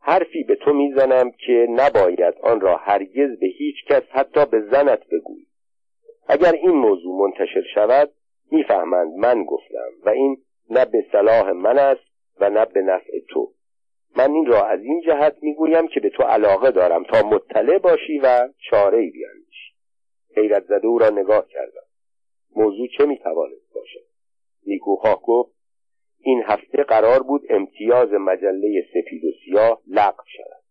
حرفی 0.00 0.44
به 0.44 0.54
تو 0.54 0.72
می‌زنم 0.72 1.30
که 1.30 1.66
نباید 1.70 2.34
آن 2.42 2.60
را 2.60 2.76
هرگز 2.76 3.38
به 3.40 3.46
هیچ 3.46 3.76
کس 3.88 4.02
حتی 4.10 4.46
به 4.46 4.60
زنت 4.60 5.06
بگوی 5.12 5.46
اگر 6.28 6.52
این 6.52 6.70
موضوع 6.70 7.20
منتشر 7.20 7.62
شود 7.74 8.10
می‌فهمند 8.50 9.12
من 9.12 9.44
گفتم 9.44 9.90
و 10.04 10.08
این 10.08 10.36
نه 10.70 10.84
به 10.84 11.04
صلاح 11.12 11.50
من 11.50 11.78
است 11.78 12.12
و 12.40 12.50
نه 12.50 12.64
به 12.64 12.82
نفع 12.82 13.12
تو. 13.28 13.52
من 14.16 14.32
این 14.32 14.46
را 14.46 14.66
از 14.66 14.80
این 14.82 15.00
جهت 15.00 15.36
می‌گویم 15.42 15.88
که 15.88 16.00
به 16.00 16.10
تو 16.10 16.22
علاقه 16.22 16.70
دارم 16.70 17.04
تا 17.04 17.22
مطلع 17.22 17.78
باشی 17.78 18.18
و 18.18 18.48
چاره 18.70 18.98
ای 18.98 19.10
حیرت 20.36 20.64
زده 20.64 20.86
او 20.86 20.98
را 20.98 21.10
نگاه 21.10 21.48
کردم. 21.48 21.82
موضوع 22.56 22.88
چه 22.98 23.06
می‌توانست 23.06 23.74
باشد؟ 23.74 24.06
نیکوخواه 24.66 25.22
گفت 25.22 25.52
این 26.20 26.42
هفته 26.46 26.82
قرار 26.82 27.22
بود 27.22 27.42
امتیاز 27.50 28.08
مجله 28.12 28.84
سفید 28.94 29.24
و 29.24 29.28
سیاه 29.44 29.82
لغو 29.86 30.22
شود. 30.36 30.62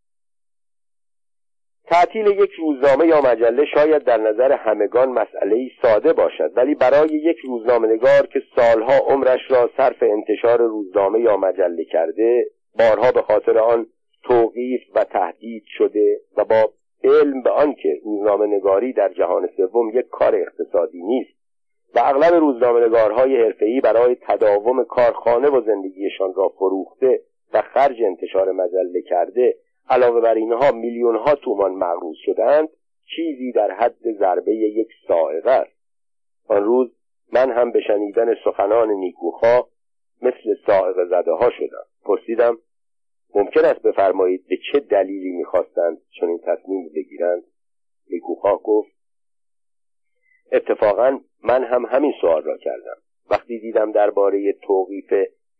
تعطیل 1.91 2.27
یک 2.27 2.51
روزنامه 2.51 3.07
یا 3.07 3.21
مجله 3.21 3.65
شاید 3.65 4.03
در 4.03 4.17
نظر 4.17 4.51
همگان 4.51 5.09
مسئله 5.09 5.71
ساده 5.81 6.13
باشد 6.13 6.51
ولی 6.57 6.75
برای 6.75 7.09
یک 7.09 7.37
روزنامه 7.37 7.87
نگار 7.87 8.27
که 8.33 8.41
سالها 8.55 8.97
عمرش 8.97 9.39
را 9.49 9.69
صرف 9.77 10.03
انتشار 10.03 10.61
روزنامه 10.61 11.19
یا 11.19 11.37
مجله 11.37 11.85
کرده 11.85 12.45
بارها 12.79 13.11
به 13.11 13.21
خاطر 13.21 13.57
آن 13.57 13.87
توقیف 14.23 14.81
و 14.95 15.03
تهدید 15.03 15.63
شده 15.77 16.19
و 16.37 16.45
با 16.45 16.73
علم 17.03 17.41
به 17.41 17.49
آنکه 17.49 18.01
روزنامه 18.03 18.47
نگاری 18.47 18.93
در 18.93 19.13
جهان 19.13 19.49
سوم 19.57 19.89
یک 19.89 20.09
کار 20.09 20.35
اقتصادی 20.35 21.03
نیست 21.03 21.41
و 21.95 21.99
اغلب 22.03 22.33
روزنامه 22.33 22.87
نگارهای 22.87 23.43
حرفه‌ای 23.43 23.81
برای 23.81 24.17
تداوم 24.21 24.83
کارخانه 24.83 25.49
و 25.49 25.61
زندگیشان 25.61 26.33
را 26.33 26.49
فروخته 26.49 27.21
و 27.53 27.61
خرج 27.61 28.03
انتشار 28.03 28.51
مجله 28.51 29.01
کرده 29.01 29.55
علاوه 29.89 30.21
بر 30.21 30.33
اینها 30.33 30.71
میلیون 30.71 31.15
ها 31.15 31.35
تومان 31.35 31.71
مغروض 31.71 32.15
شدند 32.25 32.69
چیزی 33.15 33.51
در 33.51 33.71
حد 33.71 34.11
ضربه 34.19 34.55
یک 34.55 34.87
سائقه 35.07 35.51
است. 35.51 35.71
آن 36.47 36.63
روز 36.63 36.91
من 37.33 37.51
هم 37.51 37.71
به 37.71 37.81
شنیدن 37.87 38.35
سخنان 38.45 38.89
نیکوخا 38.89 39.61
مثل 40.21 40.55
سائقه 40.67 41.05
زده 41.05 41.31
ها 41.31 41.49
شدم. 41.49 41.85
پرسیدم 42.05 42.57
ممکن 43.35 43.65
است 43.65 43.81
بفرمایید 43.81 44.47
به 44.47 44.57
چه 44.71 44.79
دلیلی 44.79 45.31
می‌خواستند 45.31 45.97
چنین 46.19 46.39
تصمیم 46.39 46.91
بگیرند؟ 46.95 47.43
نیکوخواه 48.09 48.63
گفت 48.63 48.91
اتفاقا 50.51 51.19
من 51.43 51.63
هم 51.63 51.85
همین 51.85 52.13
سوال 52.21 52.43
را 52.43 52.57
کردم. 52.57 52.97
وقتی 53.29 53.59
دیدم 53.59 53.91
درباره 53.91 54.53
توقیف 54.53 55.13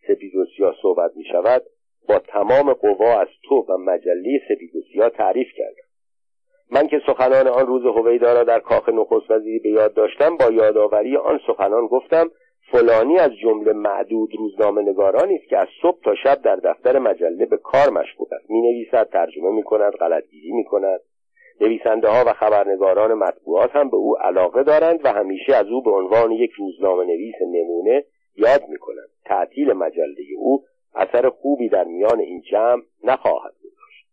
سپید 0.07 0.35
و 0.35 0.45
سیاه 0.57 0.75
صحبت 0.81 1.11
می 1.15 1.23
شود 1.31 1.63
با 2.07 2.19
تمام 2.19 2.73
قوا 2.73 3.19
از 3.21 3.27
تو 3.43 3.55
و 3.55 3.77
مجله 3.77 4.41
سپید 4.49 4.75
و 4.75 4.81
سیاه 4.93 5.09
تعریف 5.09 5.47
کردم. 5.57 5.91
من 6.71 6.87
که 6.87 7.01
سخنان 7.05 7.47
آن 7.47 7.67
روز 7.67 7.85
هویدا 7.85 8.33
را 8.33 8.43
در 8.43 8.59
کاخ 8.59 8.89
نخست 8.89 9.31
وزیری 9.31 9.59
به 9.59 9.69
یاد 9.69 9.93
داشتم 9.93 10.37
با 10.37 10.45
یادآوری 10.51 11.17
آن 11.17 11.39
سخنان 11.47 11.87
گفتم 11.87 12.31
فلانی 12.71 13.19
از 13.19 13.31
جمله 13.43 13.73
معدود 13.73 14.35
روزنامه 14.35 14.81
نگارانی 14.81 15.35
است 15.35 15.47
که 15.47 15.57
از 15.57 15.67
صبح 15.81 16.01
تا 16.03 16.15
شب 16.15 16.41
در 16.41 16.55
دفتر 16.55 16.99
مجله 16.99 17.45
به 17.45 17.57
کار 17.57 17.89
مشغول 17.89 18.27
است 18.31 18.49
می 18.49 18.61
نویسد 18.61 19.09
ترجمه 19.09 19.51
می 19.51 19.63
کند 19.63 19.93
غلطگیری 19.93 20.51
می 20.51 20.63
کند 20.63 20.99
نویسنده 21.61 22.07
ها 22.07 22.23
و 22.27 22.33
خبرنگاران 22.33 23.13
مطبوعات 23.13 23.75
هم 23.75 23.89
به 23.89 23.97
او 23.97 24.17
علاقه 24.17 24.63
دارند 24.63 25.05
و 25.05 25.13
همیشه 25.13 25.55
از 25.55 25.67
او 25.67 25.83
به 25.83 25.91
عنوان 25.91 26.31
یک 26.31 26.51
روزنامه 26.51 27.05
نویس 27.05 27.35
نمونه 27.41 28.03
یاد 28.35 28.61
می‌کنند. 28.69 29.09
تعطیل 29.25 29.73
مجله 29.73 30.23
او 30.37 30.63
اثر 30.95 31.29
خوبی 31.29 31.69
در 31.69 31.83
میان 31.83 32.19
این 32.19 32.41
جمع 32.51 32.81
نخواهد 33.03 33.53
گذاشت. 33.53 34.07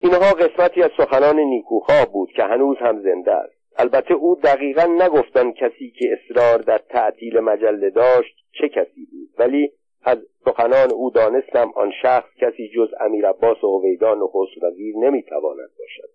اینها 0.00 0.32
قسمتی 0.32 0.82
از 0.82 0.90
سخنان 0.96 1.40
نیکوخواه 1.40 2.06
بود 2.12 2.30
که 2.30 2.42
هنوز 2.42 2.76
هم 2.80 3.02
زنده 3.02 3.32
است. 3.32 3.57
البته 3.78 4.14
او 4.14 4.34
دقیقا 4.34 4.84
نگفتن 4.84 5.52
کسی 5.52 5.90
که 5.90 6.08
اصرار 6.12 6.58
در 6.58 6.78
تعطیل 6.78 7.40
مجله 7.40 7.90
داشت 7.90 8.36
چه 8.60 8.68
کسی 8.68 9.06
بود. 9.10 9.28
ولی 9.38 9.72
از 10.02 10.18
سخنان 10.44 10.90
او 10.92 11.10
دانستم 11.10 11.72
آن 11.76 11.92
شخص 12.02 12.28
کسی 12.40 12.70
جز 12.76 12.88
امیر 13.00 13.28
عباس 13.28 13.64
و 13.64 13.78
هویدا 13.78 14.14
نخست 14.14 14.62
وزیر 14.62 14.96
نمی‌تواند 14.96 15.70
باشد. 15.78 16.08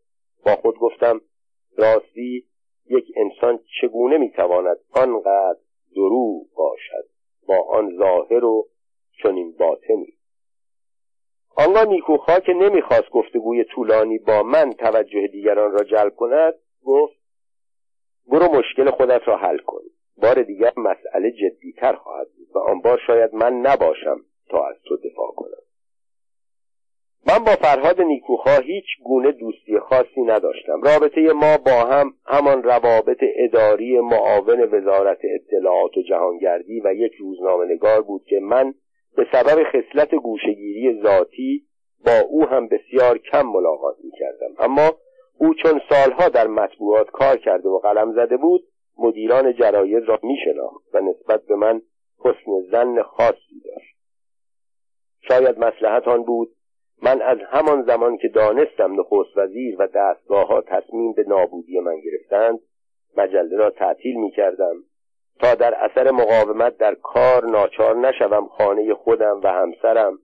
با 0.46 0.56
خود 0.56 0.76
گفتم 0.76 1.22
راستی 1.78 2.46
یک 2.90 3.06
انسان 3.16 3.60
چگونه 3.82 4.18
می‌تواند 4.18 4.78
آنقدر 4.94 5.60
دروغ 5.96 6.46
باشد 6.56 7.06
با 7.48 7.58
آن 7.70 7.98
ظاهر 7.98 8.46
و 8.46 8.68
چنین 9.24 9.56
باطنی؟ 9.60 10.14
آنگاه 11.58 11.86
نیکوخا 11.86 12.40
که 12.40 12.54
نمی‌خواست 12.54 13.10
گفتگوی 13.10 13.64
طولانی 13.64 14.18
با 14.18 14.44
من 14.44 14.74
توجه 14.74 15.28
دیگران 15.28 15.72
را 15.72 15.84
جلب 15.84 16.16
کند 16.16 16.54
گفت 16.86 17.23
برو 18.28 18.56
مشکل 18.56 18.92
خودت 18.92 19.22
را 19.26 19.38
حل 19.38 19.58
کن. 19.58 19.82
بار 20.18 20.44
دیگر 20.44 20.74
مسئله 20.78 21.32
جدیتر 21.32 21.94
خواهد 21.94 22.28
بود 22.38 22.48
و 22.56 22.60
آن 22.60 22.82
بار 22.82 23.00
شاید 23.08 23.36
من 23.36 23.54
نباشم 23.54 24.22
تا 24.50 24.68
از 24.68 24.76
تو 24.86 24.98
دفاع 24.98 25.32
کنم. 25.36 25.64
من 27.28 27.40
با 27.40 27.52
فرهاد 27.52 28.02
نیکوخا 28.02 28.58
هیچ 28.58 28.86
گونه 29.04 29.32
دوستی 29.32 29.80
خاصی 29.80 30.22
نداشتم. 30.22 30.82
رابطه 30.82 31.34
ما 31.34 31.58
با 31.58 31.86
هم 31.86 32.14
همان 32.26 32.64
روابط 32.64 33.24
اداری 33.36 34.00
معاون 34.00 34.62
وزارت 34.62 35.20
اطلاعات 35.24 35.98
و 35.98 36.02
جهانگردی 36.02 36.82
و 36.86 36.94
یک 36.94 37.14
روزنامه 37.14 37.66
نگار 37.66 38.02
بود 38.02 38.24
که 38.26 38.40
من 38.40 38.74
به 39.16 39.28
سبب 39.32 39.64
خصلت 39.64 40.16
گوشگیری 40.16 41.02
ذاتی 41.04 41.64
با 42.06 42.20
او 42.20 42.46
هم 42.46 42.68
بسیار 42.68 43.18
کم 43.18 43.42
ملاقات 43.42 43.96
می 44.04 44.12
کردم 44.20 44.56
اما 44.60 44.92
او 45.38 45.54
چون 45.54 45.82
سالها 45.90 46.30
در 46.30 46.48
مطبوعات 46.48 47.10
کار 47.10 47.38
کرده 47.38 47.70
و 47.70 47.80
قلم 47.80 48.14
زده 48.14 48.38
بود 48.38 48.64
مدیران 48.98 49.54
جراید 49.54 50.04
را 50.04 50.20
می 50.24 50.38
و 50.94 51.00
نسبت 51.00 51.46
به 51.46 51.56
من 51.56 51.82
حسن 52.20 52.62
زن 52.72 53.02
خاصی 53.02 53.62
داشت. 53.66 53.96
شاید 55.22 55.60
مسلحت 55.60 56.08
آن 56.08 56.24
بود 56.24 56.50
من 57.02 57.22
از 57.22 57.38
همان 57.50 57.84
زمان 57.84 58.18
که 58.18 58.28
دانستم 58.28 59.00
نخست 59.00 59.38
وزیر 59.38 59.76
و 59.80 59.88
دستگاه 59.88 60.48
ها 60.48 60.62
تصمیم 60.62 61.14
به 61.14 61.24
نابودی 61.28 61.80
من 61.80 62.00
گرفتند 62.00 62.60
مجله 63.18 63.58
را 63.58 63.70
تعطیل 63.70 64.16
می 64.16 64.32
کردم 64.32 64.76
تا 65.40 65.56
در 65.56 65.76
اثر 65.76 66.12
مقاومت 66.12 66.78
در 66.78 66.96
کار 66.96 67.46
ناچار 67.46 67.96
نشوم 67.96 68.48
خانه 68.48 68.94
خودم 68.94 69.42
و 69.44 69.48
همسرم 69.48 70.20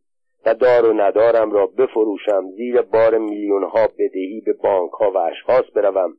و 0.46 0.54
دار 0.54 0.86
و 0.86 0.94
ندارم 0.94 1.52
را 1.52 1.68
بفروشم 1.68 2.52
زیر 2.52 2.82
بار 2.82 3.18
میلیون 3.18 3.64
ها 3.64 3.88
بدهی 3.88 4.42
به 4.46 4.54
بانک 4.54 4.92
ها 4.92 5.12
و 5.12 5.18
اشخاص 5.18 5.66
بروم. 5.76 6.18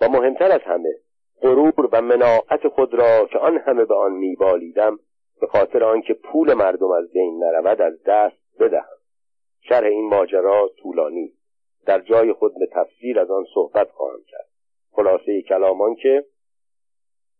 و 0.00 0.08
مهمتر 0.08 0.52
از 0.52 0.60
همه 0.64 0.94
غرور 1.42 1.88
و 1.92 2.02
مناعت 2.02 2.68
خود 2.68 2.94
را 2.94 3.26
که 3.26 3.38
آن 3.38 3.58
همه 3.58 3.84
به 3.84 3.94
آن 3.94 4.12
میبالیدم 4.12 4.98
به 5.40 5.46
خاطر 5.46 5.84
آنکه 5.84 6.14
پول 6.14 6.54
مردم 6.54 6.90
از 6.90 7.12
بین 7.12 7.44
نرود 7.44 7.82
از 7.82 8.02
دست 8.06 8.36
بدهم. 8.60 8.96
شرح 9.60 9.86
این 9.86 10.08
ماجرا 10.08 10.70
طولانی 10.82 11.32
در 11.86 12.00
جای 12.00 12.32
خود 12.32 12.54
به 12.58 12.66
تفسیر 12.72 13.20
از 13.20 13.30
آن 13.30 13.44
صحبت 13.54 13.90
خواهم 13.90 14.20
کرد. 14.26 14.46
خلاصه 14.92 15.42
کلامان 15.42 15.94
که 15.94 16.24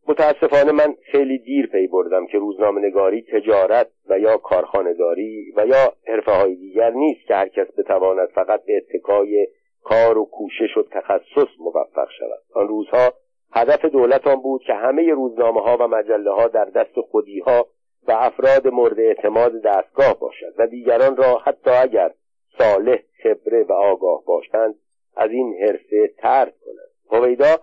متاسفانه 0.09 0.72
من 0.72 0.94
خیلی 1.12 1.38
دیر 1.38 1.66
پی 1.66 1.86
بردم 1.86 2.26
که 2.26 2.38
روزنامه 2.38 2.80
نگاری 2.80 3.22
تجارت 3.22 3.90
و 4.09 4.18
یا 4.18 4.36
کارخانهداری 4.36 5.52
و 5.57 5.66
یا 5.66 5.92
حرفه 6.07 6.32
های 6.32 6.54
دیگر 6.54 6.90
نیست 6.90 7.26
که 7.28 7.34
هر 7.34 7.48
کس 7.48 7.66
بتواند 7.78 8.28
فقط 8.28 8.64
به 8.64 8.76
اتکای 8.76 9.48
کار 9.82 10.18
و 10.18 10.24
کوشش 10.24 10.76
و 10.76 10.82
تخصص 10.82 11.48
موفق 11.59 12.09
شود. 12.18 12.42
آن 12.54 12.68
روزها 12.68 13.12
هدف 13.52 13.84
دولت 13.84 14.26
آن 14.26 14.36
بود 14.42 14.62
که 14.66 14.74
همه 14.74 15.12
روزنامه 15.12 15.61
ها 15.61 15.76
و 15.80 15.88
مجله 15.88 16.30
ها 16.30 16.48
در 16.48 16.64
دست 16.64 17.00
خودی 17.11 17.40
ها 17.40 17.66
و 18.09 18.12
افراد 18.12 18.68
مورد 18.68 19.00
اعتماد 19.00 19.62
دستگاه 19.62 20.18
باشد 20.20 20.54
و 20.59 20.66
دیگران 20.66 21.16
را 21.16 21.38
حتی 21.38 21.70
اگر 21.70 22.11
صالح 22.59 22.98
خبره 23.22 23.64
و 23.68 23.72
آگاه 23.72 24.24
باشند 24.24 24.74
از 25.16 25.30
این 25.30 25.54
حرفه 25.61 26.11
ترد 26.18 26.54
کنند. 26.64 27.22
هویدا 27.22 27.57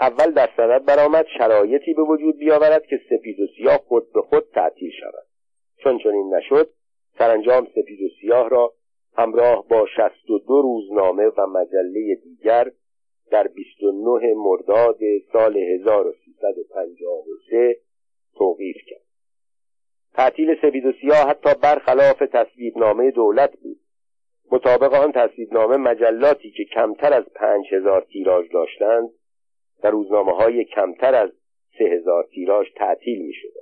اول 0.00 0.30
در 0.30 0.48
صدد 0.56 0.84
برآمد 0.84 1.26
شرایطی 1.38 1.94
به 1.94 2.02
وجود 2.02 2.38
بیاورد 2.38 2.86
که 2.86 3.00
سپید 3.10 3.40
و 3.40 3.46
سیاه 3.56 3.78
خود 3.78 4.12
به 4.12 4.22
خود 4.22 4.44
تعطیل 4.54 4.90
شود. 5.00 5.26
چون 5.76 5.98
چنین 5.98 6.34
نشد 6.34 6.70
سرانجام 7.18 7.66
سپید 7.66 8.02
و 8.02 8.08
سیاه 8.20 8.48
را 8.48 8.72
همراه 9.16 9.68
با 9.68 9.86
شست 9.86 10.30
و 10.30 10.38
دو 10.38 10.62
روزنامه 10.62 11.26
و 11.26 11.46
مجله 11.46 12.14
دیگر 12.14 12.70
در 13.30 13.46
29 13.46 14.34
مرداد 14.34 14.98
سال 15.32 15.56
1353 15.56 17.76
توقیف 18.34 18.76
کرد. 18.86 19.00
تعطیل 20.14 20.56
سپید 20.62 20.86
و 20.86 20.92
سیاه 21.00 21.28
حتی 21.28 21.50
برخلاف 21.62 22.22
تصویبنامه 22.32 23.10
دولت 23.10 23.56
بود. 23.56 23.78
مطابق 24.52 24.94
آن 24.94 25.12
تصویبنامه 25.12 25.76
مجلاتی 25.76 26.50
که 26.50 26.64
کمتر 26.64 27.12
از 27.12 27.24
پنج 27.34 27.74
هزار 27.74 28.00
تیراژ 28.00 28.46
داشتند 28.52 29.10
در 29.82 29.90
روزنامه 29.90 30.32
های 30.32 30.64
کمتر 30.64 31.14
از 31.14 31.30
سه 31.78 31.84
هزار 31.84 32.24
تیراژ 32.34 32.66
تعطیل 32.76 33.22
می 33.26 33.32
شده. 33.32 33.60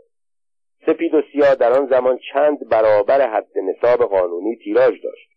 سپید 0.87 1.15
و 1.15 1.23
سیاه 1.33 1.55
در 1.55 1.73
آن 1.73 1.87
زمان 1.87 2.19
چند 2.33 2.69
برابر 2.69 3.31
حد 3.31 3.59
نصاب 3.59 3.99
قانونی 3.99 4.57
تیراژ 4.57 5.01
داشت 5.05 5.31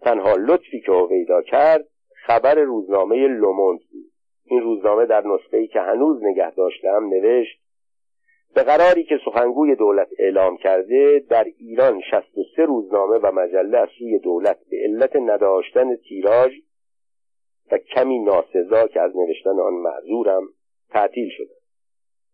تنها 0.00 0.36
لطفی 0.36 0.80
که 0.80 0.92
هویدا 0.92 1.42
کرد 1.42 1.86
خبر 2.26 2.54
روزنامه 2.54 3.28
لوموند 3.28 3.78
بود 3.78 4.10
این 4.44 4.60
روزنامه 4.60 5.06
در 5.06 5.26
نسخه 5.26 5.66
که 5.66 5.80
هنوز 5.80 6.22
نگه 6.22 6.50
داشتم 6.50 7.08
نوشت 7.08 7.60
به 8.54 8.62
قراری 8.62 9.04
که 9.04 9.18
سخنگوی 9.24 9.76
دولت 9.76 10.08
اعلام 10.18 10.56
کرده 10.56 11.24
در 11.30 11.44
ایران 11.58 12.00
63 12.10 12.64
روزنامه 12.64 13.18
و 13.18 13.32
مجله 13.32 13.78
از 13.78 13.88
سوی 13.98 14.18
دولت 14.18 14.58
به 14.70 14.76
علت 14.76 15.16
نداشتن 15.16 15.96
تیراژ 15.96 16.52
و 17.70 17.78
کمی 17.78 18.18
ناسزا 18.18 18.86
که 18.86 19.00
از 19.00 19.16
نوشتن 19.16 19.60
آن 19.60 19.72
معذورم 19.72 20.48
تعطیل 20.90 21.28
شده. 21.36 21.54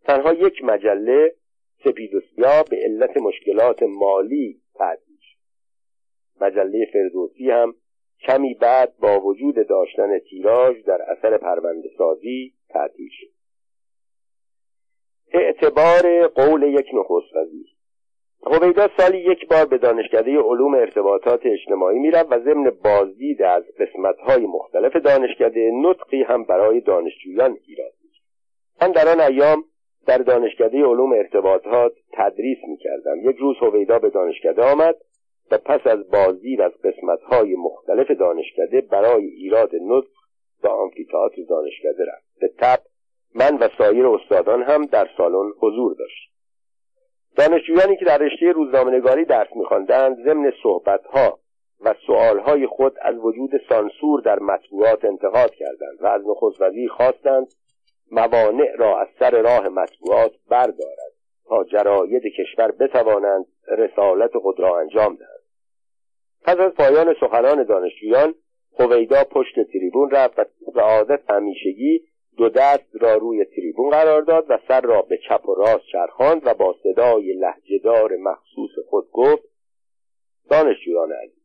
تنها 0.04 0.32
یک 0.32 0.64
مجله 0.64 1.34
سپید 1.84 2.14
و 2.14 2.20
سیاه 2.20 2.64
به 2.70 2.76
علت 2.76 3.16
مشکلات 3.16 3.82
مالی 3.82 4.60
تعطیل 4.74 5.16
شد. 5.20 5.38
مجله 6.40 6.86
فردوسی 6.92 7.50
هم 7.50 7.74
کمی 8.20 8.54
بعد 8.54 8.96
با 8.98 9.20
وجود 9.20 9.68
داشتن 9.68 10.18
تیراژ 10.18 10.82
در 10.82 11.02
اثر 11.02 11.38
پرونده 11.38 11.90
سازی 11.98 12.54
تعطیل 12.68 13.08
شد. 13.10 13.36
اعتبار 15.32 16.26
قول 16.26 16.62
یک 16.62 16.86
نخست 16.94 17.36
وزیر. 17.36 17.75
هویدا 18.46 18.88
سالی 18.96 19.18
یک 19.18 19.48
بار 19.48 19.66
به 19.66 19.78
دانشکده 19.78 20.38
علوم 20.38 20.74
ارتباطات 20.74 21.40
اجتماعی 21.44 21.98
می‌رفت 21.98 22.32
و 22.32 22.38
ضمن 22.40 22.70
بازدید 22.84 23.42
از 23.42 23.64
قسمتهای 23.80 24.46
مختلف 24.46 24.96
دانشکده 24.96 25.70
نطقی 25.74 26.22
هم 26.22 26.44
برای 26.44 26.80
دانشجویان 26.80 27.58
ایراد 27.66 27.92
من 28.82 28.92
در 28.92 29.08
آن 29.08 29.20
ایام 29.20 29.64
در 30.06 30.18
دانشکده 30.18 30.84
علوم 30.84 31.12
ارتباطات 31.12 31.92
تدریس 32.12 32.58
می‌کردم. 32.68 33.30
یک 33.30 33.36
روز 33.36 33.56
هویدا 33.60 33.98
به 33.98 34.10
دانشکده 34.10 34.62
آمد 34.62 34.96
و 35.50 35.58
پس 35.58 35.86
از 35.86 36.10
بازدید 36.10 36.60
از 36.60 36.72
قسمتهای 36.72 37.56
مختلف 37.56 38.10
دانشکده 38.10 38.80
برای 38.80 39.24
ایراد 39.24 39.70
نطق 39.74 40.08
به 40.62 40.68
آمفیتئاتر 40.68 41.42
دانشکده 41.48 42.04
رفت. 42.04 42.40
به 42.40 42.50
تب 42.58 42.78
من 43.34 43.58
و 43.58 43.68
سایر 43.78 44.06
استادان 44.06 44.62
هم 44.62 44.84
در 44.84 45.08
سالن 45.16 45.52
حضور 45.60 45.94
داشت 45.94 46.35
دانشجویانی 47.36 47.96
که 47.96 48.04
در 48.04 48.18
رشته 48.18 48.52
روزنامهنگاری 48.52 49.24
درس 49.24 49.48
میخواندند 49.56 50.24
ضمن 50.24 50.52
صحبتها 50.62 51.38
و 51.80 51.94
سؤالهای 52.06 52.66
خود 52.66 52.96
از 53.02 53.14
وجود 53.16 53.50
سانسور 53.68 54.20
در 54.20 54.38
مطبوعات 54.38 55.04
انتقاد 55.04 55.50
کردند 55.54 55.98
و 56.00 56.06
از 56.06 56.22
نخست 56.26 56.60
وزیر 56.60 56.90
خواستند 56.90 57.46
موانع 58.10 58.76
را 58.78 59.00
از 59.00 59.08
سر 59.18 59.42
راه 59.42 59.68
مطبوعات 59.68 60.32
بردارد 60.50 61.12
تا 61.48 61.64
جراید 61.64 62.22
کشور 62.38 62.72
بتوانند 62.72 63.46
رسالت 63.68 64.38
خود 64.38 64.60
را 64.60 64.78
انجام 64.78 65.16
دهند. 65.16 65.36
پس 66.42 66.56
از 66.56 66.72
پایان 66.72 67.14
سخنان 67.20 67.62
دانشجویان 67.62 68.34
هویدا 68.78 69.24
پشت 69.24 69.54
تریبون 69.72 70.10
رفت 70.10 70.38
و 70.38 70.44
به 70.74 70.80
عادت 70.80 71.30
همیشگی 71.30 72.00
دو 72.36 72.48
دست 72.48 72.88
را 73.00 73.14
روی 73.14 73.44
تریبون 73.44 73.90
قرار 73.90 74.22
داد 74.22 74.46
و 74.48 74.58
سر 74.68 74.80
را 74.80 75.02
به 75.02 75.18
چپ 75.28 75.48
و 75.48 75.54
راست 75.54 75.84
چرخاند 75.92 76.46
و 76.46 76.54
با 76.54 76.74
صدای 76.82 77.32
لحجهدار 77.32 78.16
مخصوص 78.16 78.70
خود 78.90 79.10
گفت 79.12 79.42
دانشجویان 80.50 81.12
عزیز 81.12 81.42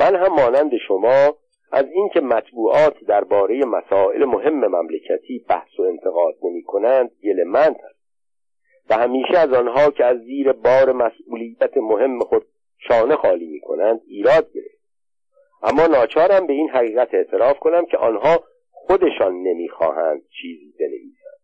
من 0.00 0.16
هم 0.16 0.34
مانند 0.34 0.70
شما 0.88 1.36
از 1.72 1.84
اینکه 1.92 2.20
مطبوعات 2.20 3.04
درباره 3.08 3.64
مسائل 3.64 4.24
مهم 4.24 4.66
مملکتی 4.68 5.44
بحث 5.48 5.78
و 5.80 5.82
انتقاد 5.82 6.34
نمی 6.42 6.62
کنند 6.62 7.10
گلمند 7.24 7.76
است 7.76 7.96
و 8.90 8.94
همیشه 8.94 9.38
از 9.38 9.52
آنها 9.52 9.90
که 9.90 10.04
از 10.04 10.18
زیر 10.18 10.52
بار 10.52 10.92
مسئولیت 10.92 11.76
مهم 11.76 12.18
خود 12.18 12.46
شانه 12.78 13.16
خالی 13.16 13.46
می 13.46 13.60
کنند 13.60 14.00
ایراد 14.06 14.52
گرفت 14.52 14.76
اما 15.62 15.86
ناچارم 15.86 16.46
به 16.46 16.52
این 16.52 16.70
حقیقت 16.70 17.14
اعتراف 17.14 17.58
کنم 17.58 17.86
که 17.86 17.96
آنها 17.96 18.44
خودشان 18.86 19.42
نمی‌خواهند 19.42 20.22
چیزی 20.28 20.74
بنویسند. 20.80 21.40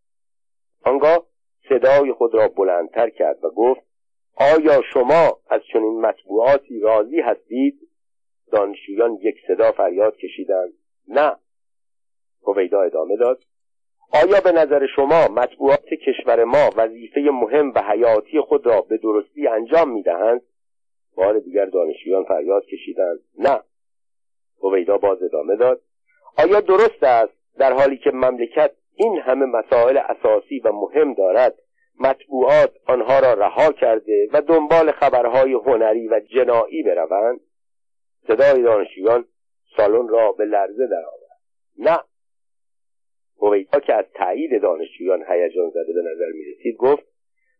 آنگاه 0.83 1.25
صدای 1.69 2.13
خود 2.13 2.33
را 2.33 2.47
بلندتر 2.47 3.09
کرد 3.09 3.43
و 3.43 3.49
گفت 3.49 3.81
آیا 4.35 4.81
شما 4.93 5.39
از 5.49 5.61
چنین 5.73 6.01
مطبوعاتی 6.01 6.79
راضی 6.79 7.19
هستید؟ 7.19 7.79
دانشجویان 8.51 9.17
یک 9.21 9.35
صدا 9.47 9.71
فریاد 9.71 10.17
کشیدند. 10.17 10.73
نه. 11.07 11.35
هویدا 12.47 12.81
ادامه 12.81 13.15
داد 13.17 13.43
آیا 14.13 14.41
به 14.41 14.51
نظر 14.51 14.87
شما 14.95 15.27
مطبوعات 15.27 15.85
کشور 15.85 16.43
ما 16.43 16.69
وظیفه 16.75 17.21
مهم 17.21 17.71
و 17.75 17.81
حیاتی 17.81 18.41
خود 18.41 18.65
را 18.65 18.81
به 18.81 18.97
درستی 18.97 19.47
انجام 19.47 19.89
می‌دهند؟ 19.89 20.41
بار 21.15 21.39
دیگر 21.39 21.65
دانشجویان 21.65 22.23
فریاد 22.23 22.65
کشیدند. 22.65 23.19
نه. 23.39 23.59
هویدا 24.63 24.97
باز 24.97 25.23
ادامه 25.23 25.55
داد 25.55 25.81
آیا 26.37 26.59
درست 26.59 27.03
است 27.03 27.33
در 27.57 27.73
حالی 27.73 27.97
که 27.97 28.11
مملکت 28.11 28.71
این 28.95 29.19
همه 29.19 29.45
مسائل 29.45 29.97
اساسی 29.97 30.59
و 30.59 30.71
مهم 30.71 31.13
دارد 31.13 31.53
مطبوعات 31.99 32.71
آنها 32.87 33.19
را 33.19 33.33
رها 33.33 33.71
کرده 33.71 34.29
و 34.33 34.41
دنبال 34.41 34.91
خبرهای 34.91 35.53
هنری 35.53 36.07
و 36.07 36.19
جنایی 36.19 36.83
بروند؟ 36.83 37.39
صدای 38.27 38.63
دانشجویان 38.63 39.25
سالن 39.77 40.07
را 40.07 40.31
به 40.31 40.45
لرزه 40.45 40.87
درآورد. 40.87 41.39
نه. 41.77 41.99
هویدا 43.41 43.79
که 43.79 43.93
از 43.93 44.05
تایید 44.13 44.61
دانشجویان 44.61 45.23
هیجان 45.27 45.69
زده 45.69 45.93
به 45.93 46.01
نظر 46.01 46.31
می 46.33 46.43
رسید 46.51 46.77
گفت 46.77 47.03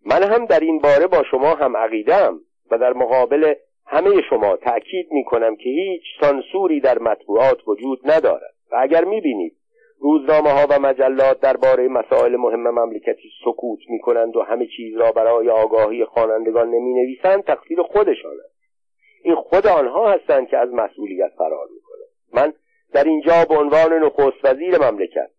من 0.06 0.24
هم 0.24 0.46
در 0.46 0.60
این 0.60 0.80
باره 0.80 1.08
با 1.08 1.24
شما 1.32 1.56
هم 1.56 1.78
عقیدم 1.78 2.40
و 2.72 2.78
در 2.78 2.94
مقابل 2.94 3.54
همه 3.86 4.22
شما 4.30 4.56
تأکید 4.56 5.12
می 5.12 5.24
کنم 5.24 5.56
که 5.56 5.70
هیچ 5.70 6.04
سانسوری 6.22 6.80
در 6.80 7.00
مطبوعات 7.00 7.68
وجود 7.68 8.12
ندارد. 8.12 8.53
و 8.74 8.76
اگر 8.80 9.04
می 9.04 9.22
بینید 9.22 9.56
روزنامه 10.00 10.50
ها 10.50 10.68
و 10.70 10.80
مجلات 10.80 11.40
درباره 11.40 11.88
مسائل 11.88 12.36
مهم 12.36 12.70
مملکتی 12.70 13.30
سکوت 13.46 13.80
می 13.90 14.00
کنند 14.00 14.36
و 14.36 14.42
همه 14.42 14.68
چیز 14.78 14.98
را 14.98 15.12
برای 15.12 15.50
آگاهی 15.50 16.06
خوانندگان 16.06 16.68
نمی 16.70 16.94
نویسند 16.94 17.44
تقصیر 17.44 17.82
خودشان 17.82 18.36
است. 18.46 18.54
این 19.24 19.36
خود 19.36 19.68
آنها 19.68 20.12
هستند 20.12 20.48
که 20.48 20.58
از 20.58 20.70
مسئولیت 20.74 21.32
فرار 21.38 21.68
می 21.74 21.82
کنند 21.82 22.10
من 22.34 22.54
در 22.94 23.04
اینجا 23.04 23.46
به 23.50 23.56
عنوان 23.56 23.94
نخست 23.94 24.46
وزیر 24.46 24.78
مملکت 24.78 25.30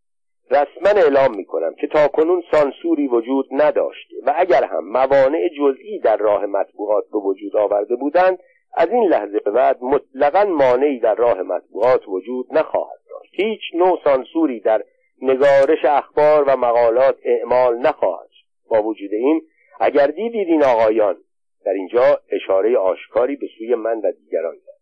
رسما 0.50 1.00
اعلام 1.00 1.36
می 1.36 1.44
کنم 1.44 1.74
که 1.74 1.86
تا 1.86 2.08
کنون 2.08 2.42
سانسوری 2.50 3.08
وجود 3.08 3.46
نداشته 3.50 4.16
و 4.26 4.34
اگر 4.36 4.64
هم 4.64 4.88
موانع 4.88 5.48
جزئی 5.58 5.98
در 5.98 6.16
راه 6.16 6.46
مطبوعات 6.46 7.04
به 7.12 7.18
وجود 7.18 7.56
آورده 7.56 7.96
بودند 7.96 8.38
از 8.76 8.88
این 8.88 9.08
لحظه 9.08 9.38
به 9.38 9.50
بعد 9.50 9.82
مطلقا 9.82 10.44
مانعی 10.44 11.00
در 11.00 11.14
راه 11.14 11.42
مطبوعات 11.42 12.08
وجود 12.08 12.46
نخواهد 12.50 13.03
هیچ 13.36 13.60
نوع 13.74 14.00
سانسوری 14.04 14.60
در 14.60 14.84
نگارش 15.22 15.84
اخبار 15.84 16.44
و 16.44 16.56
مقالات 16.56 17.18
اعمال 17.24 17.78
نخواهد 17.78 18.28
با 18.70 18.82
وجود 18.82 19.12
این 19.12 19.42
اگر 19.80 20.06
دیدید 20.06 20.48
این 20.48 20.64
آقایان 20.64 21.16
در 21.64 21.72
اینجا 21.72 22.20
اشاره 22.30 22.78
آشکاری 22.78 23.36
به 23.36 23.46
سوی 23.58 23.74
من 23.74 24.00
و 24.00 24.12
دیگران 24.12 24.54
کرد 24.54 24.74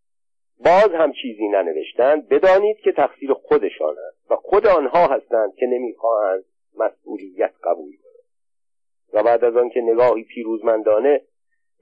باز 0.64 0.94
هم 0.94 1.12
چیزی 1.12 1.48
ننوشتند 1.48 2.28
بدانید 2.28 2.76
که 2.76 2.92
تقصیر 2.92 3.32
خودشان 3.32 3.94
است 4.08 4.30
و 4.30 4.36
خود 4.36 4.66
آنها 4.66 5.06
هستند 5.06 5.54
که 5.54 5.66
نمی‌خواهند 5.66 6.44
مسئولیت 6.78 7.52
قبول 7.64 7.92
کنند. 7.96 8.12
و 9.12 9.22
بعد 9.22 9.44
از 9.44 9.56
آنکه 9.56 9.80
نگاهی 9.80 10.24
پیروزمندانه 10.24 11.20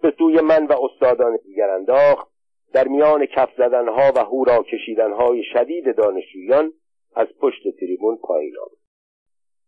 به 0.02 0.14
سوی 0.18 0.40
من 0.40 0.66
و 0.66 0.72
استادان 0.72 1.38
دیگر 1.44 1.70
انداخت 1.70 2.29
در 2.72 2.88
میان 2.88 3.26
کف 3.26 3.48
زدنها 3.58 4.12
و 4.16 4.18
هورا 4.18 4.62
کشیدنهای 4.62 5.42
شدید 5.52 5.96
دانشجویان 5.96 6.72
از 7.14 7.26
پشت 7.40 7.62
تریبون 7.80 8.16
پایین 8.16 8.54
آمد. 8.58 8.78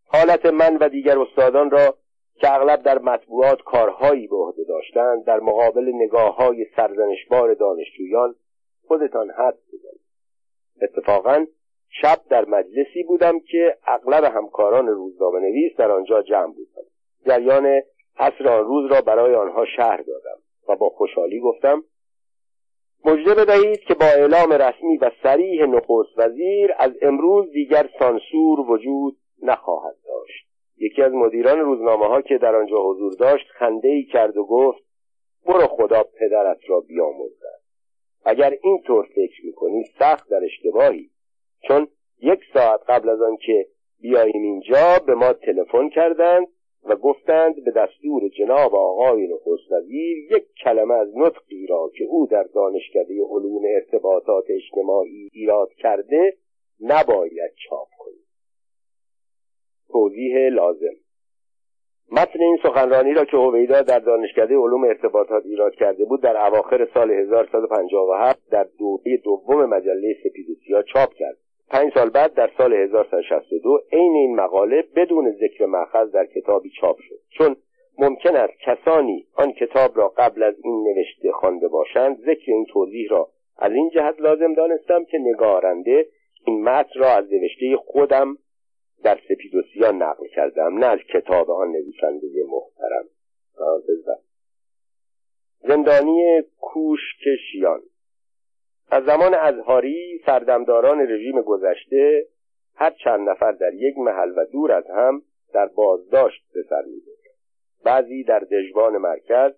حالت 0.05 0.45
من 0.45 0.77
و 0.77 0.89
دیگر 0.89 1.19
استادان 1.19 1.71
را 1.71 1.97
که 2.35 2.53
اغلب 2.53 2.83
در 2.83 2.99
مطبوعات 2.99 3.61
کارهایی 3.61 4.27
به 4.27 4.35
عهده 4.35 4.63
داشتند 4.63 5.25
در 5.25 5.39
مقابل 5.39 5.91
نگاه 5.95 6.35
های 6.35 6.65
سرزنشبار 6.75 7.53
دانشجویان 7.53 8.35
خودتان 8.87 9.31
حد 9.31 9.57
بزنید. 9.73 10.01
اتفاقا 10.81 11.45
شب 12.01 12.21
در 12.29 12.45
مجلسی 12.45 13.03
بودم 13.07 13.39
که 13.39 13.77
اغلب 13.87 14.23
همکاران 14.23 14.87
روزنامه 14.87 15.39
نویس 15.39 15.75
در 15.77 15.91
آنجا 15.91 16.21
جمع 16.21 16.53
بودند. 16.53 16.91
جریان 17.25 17.81
عصر 18.17 18.47
آن 18.47 18.65
روز 18.65 18.91
را 18.91 19.01
برای 19.01 19.35
آنها 19.35 19.65
شهر 19.65 19.97
دادم 19.97 20.41
و 20.67 20.75
با 20.75 20.89
خوشحالی 20.89 21.39
گفتم 21.39 21.83
مژده 23.05 23.33
بدهید 23.33 23.79
که 23.79 23.93
با 23.93 24.05
اعلام 24.05 24.53
رسمی 24.53 24.97
و 24.97 25.11
سریح 25.23 25.65
نخست 25.65 26.17
وزیر 26.17 26.71
از 26.79 26.91
امروز 27.01 27.51
دیگر 27.51 27.89
سانسور 27.99 28.59
وجود 28.59 29.17
نخواهد 29.41 29.95
داشت. 30.05 30.47
یکی 30.77 31.01
از 31.01 31.11
مدیران 31.13 31.59
روزنامه 31.59 32.07
ها 32.07 32.21
که 32.21 32.37
در 32.37 32.55
آنجا 32.55 32.77
حضور 32.77 33.13
داشت 33.13 33.45
خنده 33.59 33.87
ای 33.87 34.03
کرد 34.03 34.37
و 34.37 34.45
گفت 34.45 34.83
برو 35.45 35.67
خدا 35.67 36.03
پدرت 36.03 36.59
را 36.67 36.79
بیامرزد. 36.79 37.61
اگر 38.25 38.57
اینطور 38.63 39.05
فکر 39.15 39.45
می‌کنی 39.45 39.83
سخت 39.99 40.29
در 40.29 40.41
اشتباهی. 40.43 41.09
چون 41.67 41.87
یک 42.21 42.39
ساعت 42.53 42.79
قبل 42.87 43.09
از 43.09 43.21
آنکه 43.21 43.67
بیاییم 44.01 44.43
اینجا 44.43 44.99
به 45.05 45.15
ما 45.15 45.33
تلفن 45.33 45.89
کردند 45.89 46.47
و 46.85 46.95
گفتند 46.95 47.63
به 47.63 47.71
دستور 47.71 48.27
جناب 48.27 48.75
آقای 48.75 49.27
نخست 49.27 49.71
وزیر 49.71 50.17
یک 50.17 50.43
کلمه 50.63 50.93
از 50.93 51.17
نطقی 51.17 51.67
را 51.67 51.91
که 51.97 52.03
او 52.03 52.27
در 52.27 52.43
دانشکده 52.43 53.23
علوم 53.29 53.61
ارتباطات 53.75 54.45
اجتماعی 54.49 55.29
ایراد 55.33 55.69
کرده 55.73 56.37
نباید 56.81 57.51
چاپ 57.69 57.87
کنید 57.97 58.23
توضیح 59.89 60.49
لازم. 60.49 60.95
متن 62.11 62.41
این 62.41 62.57
سخنرانی 62.63 63.13
را 63.13 63.25
که 63.25 63.37
هویدا 63.37 63.81
در 63.81 63.99
دانشکده 63.99 64.55
علوم 64.55 64.83
ارتباطات 64.83 65.45
ایراد 65.45 65.75
کرده 65.75 66.05
بود 66.05 66.21
در 66.21 66.45
اواخر 66.45 66.87
سال 66.93 67.11
1157 67.11 68.49
در 68.51 68.67
دوره 68.79 69.17
دوم 69.23 69.65
مجله 69.65 70.15
سپید 70.23 70.47
چاپ 70.93 71.13
کرد. 71.13 71.37
پنج 71.69 71.93
سال 71.93 72.09
بعد 72.09 72.33
در 72.33 72.49
سال 72.57 72.73
1162 72.73 73.83
عین 73.91 74.15
این 74.15 74.35
مقاله 74.35 74.83
بدون 74.95 75.31
ذکر 75.31 75.65
مأخذ 75.65 76.11
در 76.11 76.25
کتابی 76.25 76.69
چاپ 76.81 76.97
شد. 76.99 77.19
چون 77.29 77.55
ممکن 77.97 78.35
است 78.35 78.53
کسانی 78.59 79.27
آن 79.35 79.51
کتاب 79.51 79.97
را 79.97 80.07
قبل 80.07 80.43
از 80.43 80.55
این 80.63 80.83
نوشته 80.83 81.31
خوانده 81.31 81.67
باشند 81.67 82.17
ذکر 82.17 82.51
این 82.51 82.65
توضیح 82.65 83.09
را 83.09 83.29
از 83.57 83.71
این 83.71 83.89
جهت 83.89 84.21
لازم 84.21 84.53
دانستم 84.53 85.05
که 85.05 85.17
نگارنده 85.17 86.07
این 86.45 86.63
متن 86.63 86.99
را 86.99 87.09
از 87.09 87.33
نوشته 87.33 87.77
خودم 87.77 88.37
در 89.03 89.19
سپید 89.29 89.55
و 89.55 89.61
سیان 89.73 90.01
نقل 90.03 90.27
کردم 90.27 90.77
نه 90.77 90.85
از 90.85 90.99
کتاب 91.13 91.51
آن 91.51 91.71
نویسنده 91.71 92.27
محترم. 92.49 93.05
زندانی 95.67 96.41
کوشک 96.61 97.23
شیان 97.51 97.81
از 98.91 99.03
زمان 99.03 99.33
ازهاری 99.33 100.21
سردمداران 100.25 100.99
رژیم 100.99 101.41
گذشته 101.41 102.25
هر 102.75 102.89
چند 103.03 103.29
نفر 103.29 103.51
در 103.51 103.73
یک 103.73 103.97
محل 103.97 104.33
و 104.37 104.45
دور 104.45 104.71
از 104.71 104.87
هم 104.89 105.21
در 105.53 105.65
بازداشت 105.65 106.43
به 106.53 106.63
سر 106.69 106.81
می‌برد 106.81 107.23
بعضی 107.83 108.23
در 108.23 108.39
دژبان 108.39 108.97
مرکز 108.97 109.53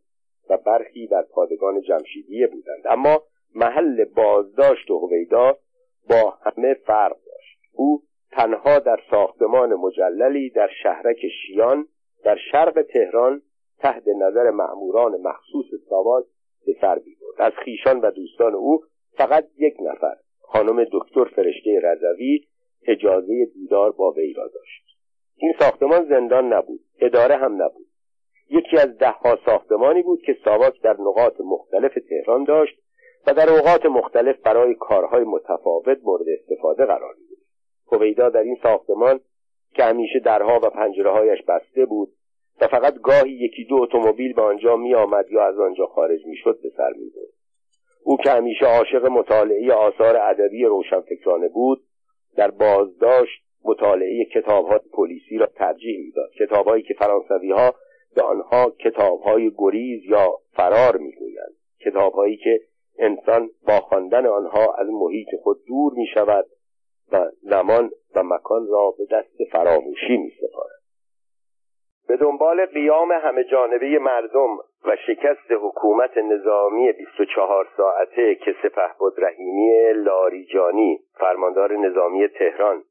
و 0.49 0.57
برخی 0.57 1.07
در 1.07 1.21
پادگان 1.21 1.81
جمشیدیه 1.81 2.47
بودند. 2.47 2.87
اما 2.89 3.23
محل 3.55 4.05
بازداشت 4.05 4.91
و 4.91 4.99
هویدا 4.99 5.57
با 6.09 6.29
همه 6.29 6.73
فرق 6.73 7.15
داشت. 7.25 7.59
او 7.73 8.01
تنها 8.31 8.79
در 8.79 8.99
ساختمان 9.11 9.73
مجللی 9.73 10.49
در 10.49 10.69
شهرک 10.83 11.19
شیان 11.27 11.87
در 12.23 12.37
شرق 12.51 12.81
تهران 12.81 13.41
تحت 13.79 14.07
نظر 14.07 14.49
مأموران 14.49 15.21
مخصوص 15.21 15.65
ساواک 15.89 16.25
به 16.65 16.75
سر 16.81 16.95
می‌برد. 16.95 17.41
از 17.41 17.53
خیشان 17.53 17.99
و 17.99 18.11
دوستان 18.11 18.55
او 18.55 18.83
فقط 19.17 19.47
یک 19.57 19.75
نفر 19.81 20.15
خانم 20.41 20.85
دکتر 20.91 21.23
فرشته 21.23 21.79
رضوی 21.83 22.39
اجازه 22.87 23.45
دیدار 23.53 23.91
با 23.91 24.11
وی 24.11 24.33
را 24.33 24.47
داشت. 24.47 24.85
این 25.37 25.53
ساختمان 25.59 26.05
زندان 26.09 26.53
نبود 26.53 26.79
اداره 27.01 27.35
هم 27.35 27.63
نبود. 27.63 27.85
یکی 28.49 28.77
از 28.77 28.97
دهها 28.97 29.39
ساختمانی 29.45 30.03
بود 30.03 30.21
که 30.21 30.37
ساواک 30.45 30.81
در 30.81 30.95
نقاط 30.99 31.33
مختلف 31.39 31.93
تهران 32.09 32.43
داشت 32.43 32.79
و 33.27 33.33
در 33.33 33.49
اوقات 33.49 33.85
مختلف 33.85 34.39
برای 34.41 34.75
کارهای 34.75 35.23
متفاوت 35.23 35.97
مورد 36.03 36.25
استفاده 36.39 36.85
قرار 36.85 37.13
می‌گرفت. 37.13 37.45
هویدا 37.91 38.29
در 38.29 38.43
این 38.43 38.57
ساختمان 38.63 39.19
که 39.73 39.83
همیشه 39.83 40.19
درها 40.19 40.59
و 40.63 40.69
پنجرههایش 40.69 41.39
بسته 41.47 41.85
بود 41.85 42.09
و 42.61 42.67
فقط 42.67 43.01
گاهی 43.01 43.31
یکی 43.31 43.65
دو 43.65 43.75
اتومبیل 43.75 44.33
به 44.33 44.41
آنجا 44.41 44.75
می 44.75 44.95
آمد 44.95 45.31
یا 45.31 45.47
از 45.47 45.59
آنجا 45.59 45.85
خارج 45.85 46.25
می 46.25 46.35
شد 46.35 46.59
به 46.63 46.69
سر 46.77 46.93
می 46.97 47.11
او 48.07 48.17
که 48.17 48.31
همیشه 48.31 48.65
عاشق 48.65 49.05
مطالعه 49.05 49.73
آثار 49.73 50.17
ادبی 50.17 50.65
روشنفکرانه 50.65 51.47
بود 51.47 51.81
در 52.35 52.51
بازداشت 52.51 53.43
مطالعه 53.65 54.25
کتابهای 54.25 54.79
پلیسی 54.93 55.37
را 55.37 55.45
ترجیح 55.45 55.99
می‌داد 56.05 56.29
کتابهایی 56.39 56.83
که 56.83 56.93
فرانسوی 56.93 57.51
ها 57.51 57.75
به 58.15 58.21
آنها 58.21 58.69
کتابهای 58.69 59.51
گریز 59.57 60.03
یا 60.05 60.37
فرار 60.53 60.97
می‌گویند 60.97 61.55
کتابهایی 61.85 62.37
که 62.37 62.59
انسان 62.99 63.49
با 63.67 63.79
خواندن 63.79 64.25
آنها 64.25 64.73
از 64.73 64.87
محیط 64.89 65.27
خود 65.43 65.57
دور 65.67 65.93
می 65.93 66.07
شود 66.13 66.45
و 67.11 67.25
زمان 67.41 67.91
و 68.15 68.23
مکان 68.23 68.67
را 68.67 68.93
به 68.97 69.05
دست 69.11 69.51
فراموشی 69.51 70.17
می 70.17 70.31
سپارد. 70.41 70.81
به 72.07 72.17
دنبال 72.17 72.65
قیام 72.65 73.11
همه 73.11 73.43
جانبه 73.43 73.99
مردم 73.99 74.57
و 74.83 74.95
شکست 75.07 75.51
حکومت 75.51 76.17
نظامی 76.17 76.91
24 76.91 77.67
ساعته 77.77 78.35
که 78.35 78.55
سپه 78.63 78.89
بود 78.99 79.13
رحیمی 79.17 79.93
لاریجانی 79.93 80.99
فرماندار 81.19 81.73
نظامی 81.77 82.27
تهران 82.27 82.83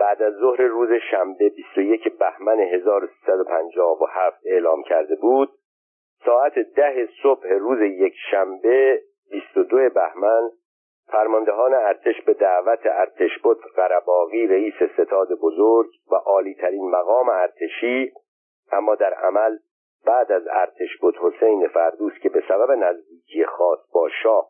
بعد 0.00 0.22
از 0.22 0.34
ظهر 0.34 0.62
روز 0.62 0.88
شنبه 1.10 1.48
21 1.48 2.18
بهمن 2.18 2.60
1357 2.60 4.40
اعلام 4.46 4.82
کرده 4.82 5.14
بود 5.16 5.50
ساعت 6.24 6.58
ده 6.58 7.08
صبح 7.22 7.48
روز 7.48 7.80
یک 7.80 8.14
شنبه 8.30 9.02
22 9.30 9.88
بهمن 9.94 10.50
فرماندهان 11.12 11.74
ارتش 11.74 12.22
به 12.26 12.34
دعوت 12.34 12.80
ارتش 12.84 13.38
بود 13.42 13.58
قرباقی 13.76 14.46
رئیس 14.46 14.74
ستاد 14.94 15.28
بزرگ 15.42 15.90
و 16.10 16.14
عالیترین 16.14 16.90
مقام 16.90 17.28
ارتشی 17.28 18.12
اما 18.72 18.94
در 18.94 19.14
عمل 19.14 19.58
بعد 20.06 20.32
از 20.32 20.42
ارتش 20.50 20.96
بود 21.00 21.16
حسین 21.16 21.68
فردوس 21.68 22.12
که 22.22 22.28
به 22.28 22.42
سبب 22.48 22.70
نزدیکی 22.70 23.44
خاص 23.44 23.78
با 23.94 24.08
شاه 24.22 24.48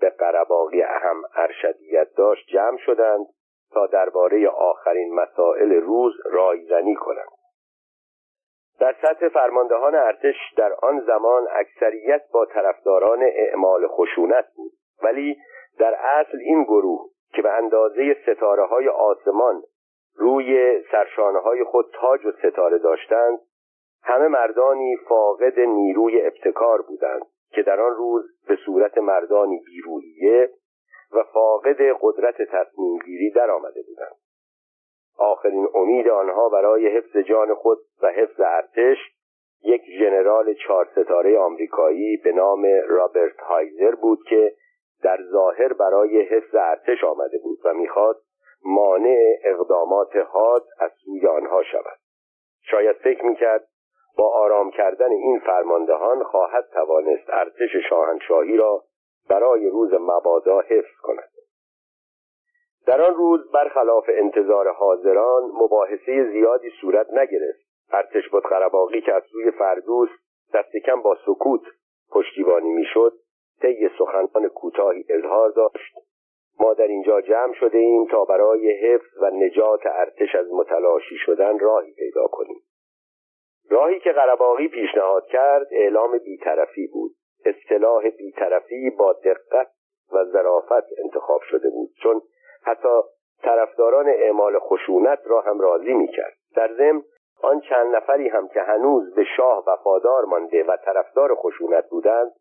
به 0.00 0.10
قرباقی 0.10 0.82
اهم 0.82 1.22
ارشدیت 1.36 2.08
داشت 2.16 2.48
جمع 2.48 2.78
شدند 2.78 3.26
تا 3.72 3.86
درباره 3.86 4.48
آخرین 4.48 5.14
مسائل 5.14 5.72
روز 5.72 6.12
رایزنی 6.24 6.94
کنند. 6.94 7.28
در 8.80 8.94
سطح 9.02 9.28
فرماندهان 9.28 9.94
ارتش 9.94 10.36
در 10.56 10.72
آن 10.72 11.00
زمان 11.00 11.46
اکثریت 11.50 12.22
با 12.32 12.44
طرفداران 12.44 13.22
اعمال 13.22 13.88
خشونت 13.88 14.44
بود 14.56 14.72
ولی 15.02 15.36
در 15.78 15.94
اصل 15.94 16.38
این 16.40 16.62
گروه 16.62 17.10
که 17.34 17.42
به 17.42 17.50
اندازه 17.50 18.16
ستاره 18.22 18.64
های 18.64 18.88
آسمان 18.88 19.62
روی 20.16 20.82
سرشانه 20.92 21.38
های 21.38 21.64
خود 21.64 21.86
تاج 22.00 22.26
و 22.26 22.32
ستاره 22.32 22.78
داشتند 22.78 23.38
همه 24.04 24.28
مردانی 24.28 24.96
فاقد 25.08 25.60
نیروی 25.60 26.22
ابتکار 26.22 26.82
بودند 26.82 27.22
که 27.50 27.62
در 27.62 27.80
آن 27.80 27.96
روز 27.96 28.24
به 28.48 28.56
صورت 28.66 28.98
مردانی 28.98 29.60
بیرویه 29.66 30.50
و 31.12 31.22
فاقد 31.22 31.76
قدرت 32.00 32.42
تصمیم 32.42 32.98
گیری 32.98 33.30
در 33.30 33.50
آمده 33.50 33.82
بودند. 33.82 34.16
آخرین 35.18 35.68
امید 35.74 36.08
آنها 36.08 36.48
برای 36.48 36.88
حفظ 36.96 37.16
جان 37.16 37.54
خود 37.54 37.78
و 38.02 38.06
حفظ 38.08 38.40
ارتش 38.40 38.96
یک 39.64 39.82
ژنرال 39.98 40.54
چهار 40.54 40.88
ستاره 40.92 41.38
آمریکایی 41.38 42.16
به 42.16 42.32
نام 42.32 42.66
رابرت 42.88 43.40
هایزر 43.40 43.94
بود 43.94 44.18
که 44.28 44.52
در 45.02 45.18
ظاهر 45.32 45.72
برای 45.72 46.22
حفظ 46.22 46.54
ارتش 46.54 47.04
آمده 47.04 47.38
بود 47.38 47.58
و 47.64 47.74
می‌خواست 47.74 48.20
مانع 48.64 49.38
اقدامات 49.44 50.16
حاد 50.16 50.64
از 50.80 50.90
سوی 51.04 51.26
آنها 51.26 51.62
شود. 51.62 51.98
شاید 52.62 52.96
فکر 52.96 53.26
می‌کرد 53.26 53.68
با 54.16 54.28
آرام 54.34 54.70
کردن 54.70 55.10
این 55.10 55.40
فرماندهان 55.40 56.22
خواهد 56.22 56.68
توانست 56.72 57.30
ارتش 57.30 57.76
شاهنشاهی 57.88 58.56
را 58.56 58.84
برای 59.28 59.68
روز 59.70 59.92
مبادا 60.00 60.60
حفظ 60.60 60.96
کند. 61.02 61.28
در 62.86 63.02
آن 63.02 63.14
روز 63.14 63.50
برخلاف 63.50 64.04
انتظار 64.08 64.72
حاضران 64.72 65.42
مباحثه 65.42 66.30
زیادی 66.32 66.70
صورت 66.80 67.06
نگرفت. 67.10 67.62
ارتش 67.92 68.28
بود 68.28 68.42
قرباقی 68.42 69.00
که 69.00 69.14
از 69.14 69.22
سوی 69.32 69.50
فردوس 69.50 70.08
دست 70.54 70.76
کم 70.86 71.02
با 71.02 71.16
سکوت 71.26 71.60
پشتیبانی 72.10 72.70
می‌شد 72.70 73.12
طی 73.60 73.90
سخنان 73.98 74.48
کوتاهی 74.48 75.04
اظهار 75.08 75.50
داشت. 75.50 75.94
ما 76.60 76.74
در 76.74 76.86
اینجا 76.86 77.20
جمع 77.20 77.54
شده 77.54 77.78
ایم 77.78 78.06
تا 78.06 78.24
برای 78.24 78.72
حفظ 78.72 79.22
و 79.22 79.30
نجات 79.30 79.80
ارتش 79.84 80.34
از 80.34 80.52
متلاشی 80.52 81.16
شدن 81.16 81.58
راهی 81.58 81.92
پیدا 81.92 82.26
کنیم. 82.26 82.60
راهی 83.72 84.00
که 84.00 84.12
قرباقی 84.12 84.68
پیشنهاد 84.68 85.26
کرد 85.26 85.66
اعلام 85.70 86.18
بیطرفی 86.18 86.86
بود. 86.86 87.12
اصطلاح 87.44 88.10
بیطرفی 88.10 88.90
با 88.90 89.12
دقت 89.12 89.68
و 90.12 90.24
ظرافت 90.24 90.86
انتخاب 91.04 91.40
شده 91.50 91.70
بود 91.70 91.90
چون 92.02 92.22
حتی 92.62 93.00
طرفداران 93.42 94.08
اعمال 94.08 94.58
خشونت 94.58 95.18
را 95.24 95.40
هم 95.40 95.60
راضی 95.60 95.92
می‌کرد. 95.92 96.32
در 96.56 96.74
ضمن 96.74 97.02
آن 97.42 97.60
چند 97.60 97.96
نفری 97.96 98.28
هم 98.28 98.48
که 98.48 98.60
هنوز 98.60 99.14
به 99.14 99.24
شاه 99.36 99.64
وفادار 99.66 100.24
مانده 100.24 100.64
و 100.64 100.76
طرفدار 100.76 101.34
خشونت 101.34 101.88
بودند 101.88 102.32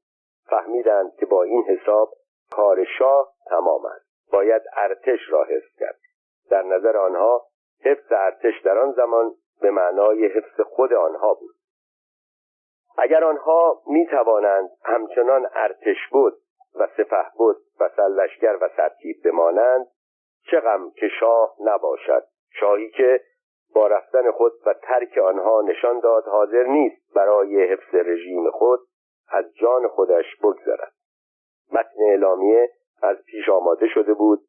فهمیدند 0.49 1.15
که 1.19 1.25
با 1.25 1.43
این 1.43 1.63
حساب 1.63 2.09
کار 2.51 2.84
شاه 2.99 3.34
تمام 3.49 3.86
است. 3.86 4.32
باید 4.32 4.61
ارتش 4.77 5.19
را 5.29 5.43
حفظ 5.43 5.79
کرد. 5.79 5.99
در 6.49 6.63
نظر 6.63 6.97
آنها 6.97 7.41
حفظ 7.86 8.11
ارتش 8.11 8.61
در 8.63 8.77
آن 8.77 8.91
زمان 8.91 9.34
به 9.62 9.72
معنای 9.72 10.28
حفظ 10.28 10.62
خود 10.62 10.93
آنها 10.93 11.34
بود. 11.34 11.55
اگر 12.97 13.24
آنها 13.24 13.82
می 13.88 14.07
توانند 14.07 14.70
همچنان 14.84 15.47
ارتش 15.53 15.97
بود 16.12 16.34
و 16.76 16.88
سپه 16.97 17.26
بود 17.38 17.57
و 17.80 17.89
سلشگر 17.95 18.57
و 18.62 18.70
سرتیب 18.78 19.24
بمانند 19.24 19.88
چه 20.51 20.59
غم 20.59 20.91
که 20.91 21.07
شاه 21.20 21.55
نباشد. 21.59 22.24
شاهی 22.59 22.89
که 22.89 23.22
با 23.76 23.88
رفتن 23.88 24.32
خود 24.32 24.51
و 24.66 24.74
ترک 24.74 25.18
آنها 25.18 25.62
نشان 25.62 25.99
داد 25.99 26.24
حاضر 26.26 26.64
نیست 26.64 27.14
برای 27.16 27.74
حفظ 27.74 27.95
رژیم 27.95 28.49
خود 28.49 28.80
از 29.30 29.45
جان 29.53 29.88
خودش 29.88 30.26
بگذرد. 30.43 30.93
متن 31.72 32.03
اعلامیه 32.09 32.70
از 33.01 33.18
پیش 33.26 33.49
آماده 33.49 33.88
شده 33.88 34.14
بود 34.14 34.39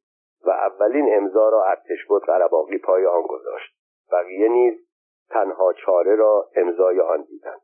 و 0.46 0.50
اولین 0.50 1.16
امضا 1.16 1.48
را 1.48 1.64
ارتش 1.64 2.04
بود 2.08 2.24
قرباقی 2.24 2.78
پای 2.78 3.06
آن 3.06 3.22
گذاشت. 3.22 3.74
بقیه 4.12 4.48
نیز 4.48 4.91
تنها 5.32 5.72
چاره 5.72 6.16
را 6.16 6.48
امضای 6.56 7.00
آن 7.00 7.22
دیدند 7.22 7.60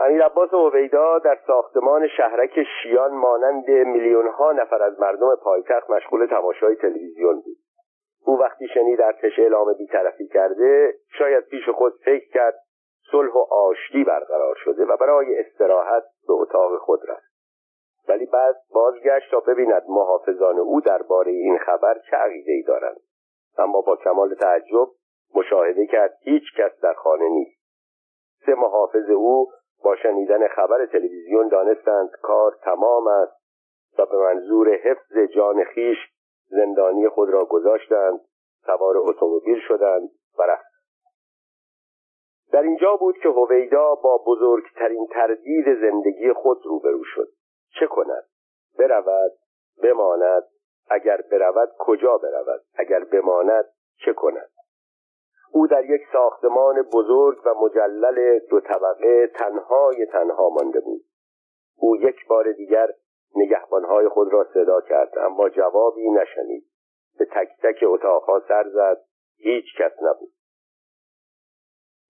امیر 0.00 0.24
عباس 0.24 0.54
اویدا 0.54 1.18
در 1.18 1.38
ساختمان 1.46 2.08
شهرک 2.16 2.62
شیان 2.82 3.14
مانند 3.14 3.70
میلیون 3.70 4.28
ها 4.28 4.52
نفر 4.52 4.82
از 4.82 5.00
مردم 5.00 5.36
پایتخت 5.36 5.90
مشغول 5.90 6.26
تماشای 6.26 6.76
تلویزیون 6.76 7.34
بود. 7.34 7.56
او 8.26 8.38
وقتی 8.38 8.68
شنید 8.74 9.00
ارتش 9.00 9.38
اعلام 9.38 9.72
بیطرفی 9.78 10.26
کرده 10.26 10.94
شاید 11.18 11.44
پیش 11.44 11.68
خود 11.68 11.92
فکر 12.04 12.30
کرد 12.32 12.54
صلح 13.10 13.32
و 13.32 13.38
آشتی 13.50 14.04
برقرار 14.04 14.54
شده 14.64 14.84
و 14.84 14.96
برای 14.96 15.38
استراحت 15.38 16.02
به 16.28 16.32
اتاق 16.32 16.78
خود 16.78 17.00
رفت. 17.08 17.36
ولی 18.08 18.26
بعد 18.26 18.56
بازگشت 18.74 19.30
تا 19.30 19.40
ببیند 19.40 19.82
محافظان 19.88 20.58
او 20.58 20.80
درباره 20.80 21.32
این 21.32 21.58
خبر 21.58 21.98
چه 22.10 22.16
ای 22.46 22.62
دارند. 22.62 23.00
اما 23.58 23.80
با 23.80 23.96
کمال 23.96 24.34
تعجب 24.34 24.88
مشاهده 25.36 25.86
کرد 25.86 26.18
هیچ 26.20 26.42
کس 26.58 26.80
در 26.82 26.92
خانه 26.92 27.28
نیست. 27.28 27.60
سه 28.46 28.54
محافظ 28.54 29.10
او 29.10 29.50
با 29.84 29.96
شنیدن 29.96 30.48
خبر 30.48 30.86
تلویزیون 30.86 31.48
دانستند 31.48 32.10
کار 32.22 32.58
تمام 32.62 33.06
است 33.06 33.36
و 33.98 34.06
به 34.06 34.16
منظور 34.16 34.68
حفظ 34.68 35.18
جان 35.34 35.64
خیش 35.64 35.96
زندانی 36.48 37.08
خود 37.08 37.30
را 37.30 37.44
گذاشتند 37.44 38.20
سوار 38.66 38.96
اتومبیل 38.96 39.60
شدند 39.68 40.10
و 40.38 40.42
رفتند. 40.42 40.76
در 42.52 42.62
اینجا 42.62 42.96
بود 42.96 43.18
که 43.18 43.28
هویدا 43.28 43.94
با 43.94 44.24
بزرگترین 44.26 45.06
تردید 45.06 45.64
زندگی 45.80 46.32
خود 46.32 46.58
روبرو 46.64 47.04
شد. 47.04 47.28
چه 47.80 47.86
کند؟ 47.86 48.24
برود 48.78 49.32
بماند. 49.82 50.42
اگر 50.90 51.20
برود 51.30 51.72
کجا 51.78 52.16
برود؟ 52.16 52.62
اگر 52.74 53.04
بماند 53.04 53.64
چه 54.04 54.12
کند؟ 54.12 54.50
او 55.52 55.66
در 55.66 55.84
یک 55.84 56.02
ساختمان 56.12 56.82
بزرگ 56.82 57.38
و 57.46 57.54
مجلل 57.54 58.38
دو 58.38 58.60
طبقه 58.60 59.26
تنهای 59.26 60.06
تنها 60.06 60.48
مانده 60.48 60.80
بود. 60.80 61.02
او 61.78 61.96
یک 61.96 62.26
بار 62.28 62.52
دیگر 62.52 62.88
نگهبانهای 63.36 64.08
خود 64.08 64.32
را 64.32 64.46
صدا 64.54 64.80
کرد 64.80 65.18
اما 65.18 65.48
جوابی 65.48 66.10
نشنید. 66.10 66.64
به 67.18 67.24
تک 67.24 67.48
تک 67.62 67.84
اتاقها 67.86 68.40
سر 68.48 68.64
زد 68.68 69.00
هیچ 69.38 69.64
کس 69.78 69.92
نبود. 70.02 70.30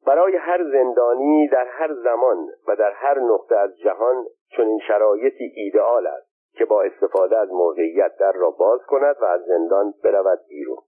برای 0.07 0.37
هر 0.37 0.65
زندانی 0.73 1.49
در 1.49 1.67
هر 1.69 1.95
زمان 1.95 2.49
و 2.69 2.77
در 2.77 2.93
هر 2.93 3.19
نقطه 3.21 3.57
از 3.57 3.79
جهان 3.79 4.25
چنین 4.57 4.79
شرایطی 4.89 5.53
ایدئال 5.57 6.07
است 6.07 6.37
که 6.53 6.65
با 6.65 6.83
استفاده 6.83 7.39
از 7.39 7.49
موقعیت 7.53 8.17
در 8.19 8.33
را 8.33 8.51
باز 8.51 8.81
کند 8.87 9.17
و 9.21 9.25
از 9.25 9.45
زندان 9.45 9.95
برود 10.05 10.39
بیرون. 10.49 10.79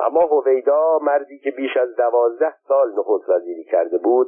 اما 0.00 0.20
هویدا 0.20 0.98
مردی 1.02 1.38
که 1.38 1.50
بیش 1.50 1.76
از 1.76 1.96
دوازده 1.96 2.54
سال 2.68 2.92
نخست 2.98 3.28
وزیری 3.28 3.64
کرده 3.64 3.98
بود 3.98 4.26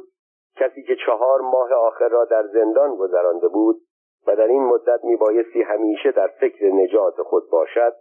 کسی 0.55 0.83
که 0.83 0.95
چهار 1.05 1.41
ماه 1.41 1.73
آخر 1.73 2.07
را 2.07 2.25
در 2.25 2.47
زندان 2.47 2.95
گذرانده 2.95 3.47
بود 3.47 3.81
و 4.27 4.35
در 4.35 4.47
این 4.47 4.63
مدت 4.63 5.03
میبایستی 5.03 5.61
همیشه 5.61 6.11
در 6.11 6.27
فکر 6.27 6.65
نجات 6.65 7.21
خود 7.21 7.49
باشد 7.49 7.93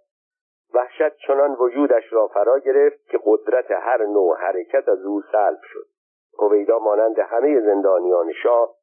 وحشت 0.75 1.17
چنان 1.27 1.57
وجودش 1.61 2.12
را 2.12 2.27
فرا 2.27 2.59
گرفت 2.59 3.09
که 3.11 3.19
قدرت 3.25 3.71
هر 3.71 4.07
نوع 4.07 4.37
حرکت 4.37 4.89
از 4.89 5.05
او 5.05 5.23
سلب 5.33 5.61
شد. 5.62 5.87
هویدا 6.39 6.79
مانند 6.79 7.19
همه 7.19 7.61
زندانیان 7.61 8.33
شاه 8.43 8.75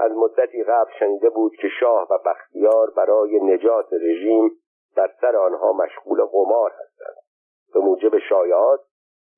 از 0.00 0.12
مدتی 0.12 0.64
قبل 0.64 0.90
شنیده 0.98 1.30
بود 1.30 1.52
که 1.56 1.68
شاه 1.80 2.06
و 2.10 2.18
بختیار 2.26 2.90
برای 2.90 3.40
نجات 3.40 3.92
رژیم 3.92 4.50
در 4.96 5.10
سر 5.20 5.36
آنها 5.36 5.72
مشغول 5.72 6.24
قمار 6.24 6.70
هستند. 6.70 7.27
به 7.74 7.80
موجب 7.80 8.18
شایعات 8.18 8.80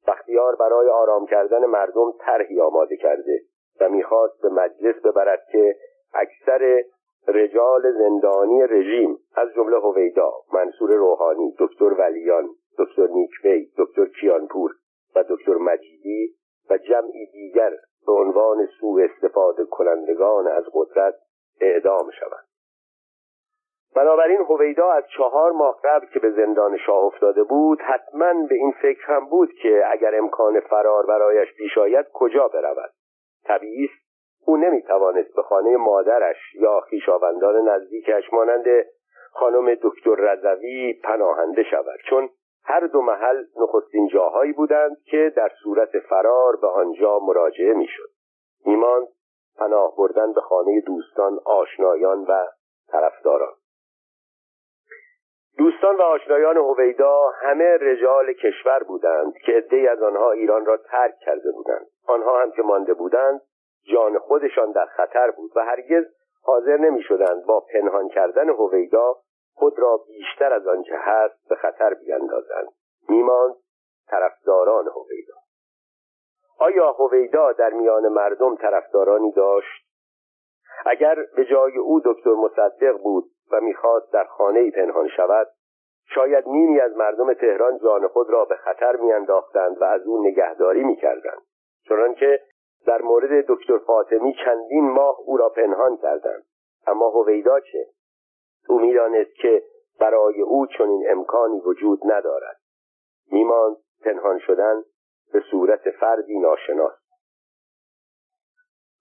بختیار 0.06 0.56
برای 0.56 0.88
آرام 0.88 1.26
کردن 1.26 1.64
مردم 1.64 2.12
طرحی 2.18 2.60
آماده 2.60 2.96
کرده 2.96 3.40
و 3.80 3.88
می‌خواست 3.88 4.42
به 4.42 4.48
مجلس 4.48 5.02
ببرد 5.04 5.42
که 5.52 5.76
اکثر 6.14 6.84
رجال 7.28 7.92
زندانی 7.92 8.62
رژیم 8.62 9.18
از 9.34 9.48
جمله 9.56 9.80
هویدا 9.80 10.32
منصور 10.52 10.94
روحانی 10.94 11.54
دکتر 11.58 11.84
ولیان 11.84 12.48
دکتر 12.78 13.06
نیکوی 13.06 13.70
دکتر 13.78 14.06
کیانپور 14.20 14.70
و 15.16 15.24
دکتر 15.28 15.54
مجیدی 15.54 16.34
و 16.70 16.78
جمعی 16.78 17.26
دیگر 17.32 17.70
به 18.06 18.12
عنوان 18.12 18.68
سوء 18.80 19.04
استفاده 19.04 19.64
کنندگان 19.64 20.48
از 20.48 20.64
قدرت 20.74 21.14
اعدام 21.60 22.10
شوند. 22.10 22.49
بنابراین 23.96 24.40
هویدا 24.40 24.90
از 24.90 25.04
چهار 25.16 25.52
ماه 25.52 25.80
قبل 25.84 26.06
که 26.06 26.18
به 26.18 26.30
زندان 26.30 26.76
شاه 26.76 27.04
افتاده 27.04 27.42
بود 27.42 27.80
حتما 27.80 28.46
به 28.48 28.54
این 28.54 28.72
فکر 28.82 29.06
هم 29.06 29.26
بود 29.26 29.52
که 29.62 29.82
اگر 29.90 30.18
امکان 30.18 30.60
فرار 30.60 31.06
برایش 31.06 31.54
پیش 31.56 31.78
آید 31.78 32.06
کجا 32.12 32.48
برود. 32.48 32.90
طبیعی 33.44 33.84
است 33.84 34.10
او 34.46 34.56
نمی‌توانست 34.56 35.34
به 35.36 35.42
خانه 35.42 35.76
مادرش 35.76 36.54
یا 36.54 36.80
خویشاوندان 36.80 37.68
نزدیکش 37.68 38.32
مانند 38.32 38.64
خانم 39.32 39.74
دکتر 39.82 40.14
رضوی 40.14 40.92
پناهنده 40.92 41.62
شود 41.62 41.98
چون 42.10 42.28
هر 42.64 42.80
دو 42.80 43.02
محل 43.02 43.44
نخستین 43.56 44.08
جاهایی 44.08 44.52
بودند 44.52 44.96
که 45.04 45.32
در 45.36 45.50
صورت 45.62 45.98
فرار 45.98 46.56
به 46.56 46.66
آنجا 46.66 47.18
مراجعه 47.18 47.74
می‌شد. 47.74 48.10
میماند 48.66 49.08
پناه 49.58 49.96
بردن 49.96 50.32
به 50.32 50.40
خانه 50.40 50.80
دوستان 50.80 51.38
آشنایان 51.44 52.24
و 52.28 52.46
طرفداران. 52.88 53.52
دوستان 55.58 55.96
و 55.96 56.02
آشنایان 56.02 56.56
هویدا 56.56 57.28
همه 57.42 57.76
رجال 57.80 58.32
کشور 58.32 58.82
بودند 58.82 59.34
که 59.46 59.52
عدهای 59.52 59.88
از 59.88 60.02
آنها 60.02 60.30
ایران 60.30 60.66
را 60.66 60.76
ترک 60.76 61.14
کرده 61.20 61.52
بودند. 61.52 61.86
آنها 62.06 62.42
هم 62.42 62.50
که 62.50 62.62
مانده 62.62 62.94
بودند 62.94 63.40
جان 63.92 64.18
خودشان 64.18 64.72
در 64.72 64.86
خطر 64.86 65.30
بود 65.30 65.50
و 65.56 65.64
هرگز 65.64 66.04
حاضر 66.42 66.76
نمی 66.76 67.02
شدند 67.02 67.46
با 67.46 67.60
پنهان 67.72 68.08
کردن 68.08 68.48
هویدا 68.48 69.16
خود 69.54 69.78
را 69.78 70.00
بیشتر 70.06 70.52
از 70.52 70.66
آنچه 70.66 70.94
هست 70.98 71.48
به 71.48 71.54
خطر 71.54 71.94
بیاندازند 71.94 72.68
میماند 73.08 73.54
طرفداران 74.08 74.88
هویدا. 74.88 75.34
آیا 76.58 76.92
هویدا 76.92 77.52
در 77.52 77.70
میان 77.70 78.08
مردم 78.08 78.56
طرفدارانی 78.56 79.32
داشت؟ 79.32 79.86
اگر 80.86 81.16
به 81.36 81.44
جای 81.44 81.78
او 81.78 82.00
دکتر 82.04 82.30
مصدق 82.30 82.96
بود 83.02 83.24
و 83.52 83.60
می‌خواست 83.60 84.12
در 84.12 84.24
خانه 84.24 84.70
پنهان 84.70 85.08
شود 85.08 85.48
شاید 86.14 86.48
نیمی 86.48 86.80
از 86.80 86.96
مردم 86.96 87.34
تهران 87.34 87.78
جان 87.78 88.08
خود 88.08 88.30
را 88.30 88.44
به 88.44 88.54
خطر 88.54 88.96
میانداختند 88.96 89.80
و 89.80 89.84
از 89.84 90.06
او 90.06 90.26
نگهداری 90.26 90.84
می‌کردند 90.84 91.42
چنانکه 91.88 92.40
در 92.86 93.02
مورد 93.02 93.46
دکتر 93.48 93.78
فاطمی 93.78 94.34
چندین 94.44 94.90
ماه 94.90 95.16
او 95.26 95.36
را 95.36 95.48
پنهان 95.48 95.96
کردند. 95.96 96.42
اما 96.86 97.08
هویدا 97.08 97.60
چه؟ 97.60 97.86
او 98.68 98.80
می‌دانست 98.80 99.34
که 99.34 99.62
برای 100.00 100.40
او 100.40 100.66
چنین 100.66 101.04
امکانی 101.10 101.60
وجود 101.60 102.00
ندارد. 102.04 102.56
میماند 103.32 103.76
پنهان 104.04 104.38
شدن 104.38 104.82
به 105.32 105.42
صورت 105.50 105.90
فردی 105.90 106.38
ناشناس. 106.38 106.99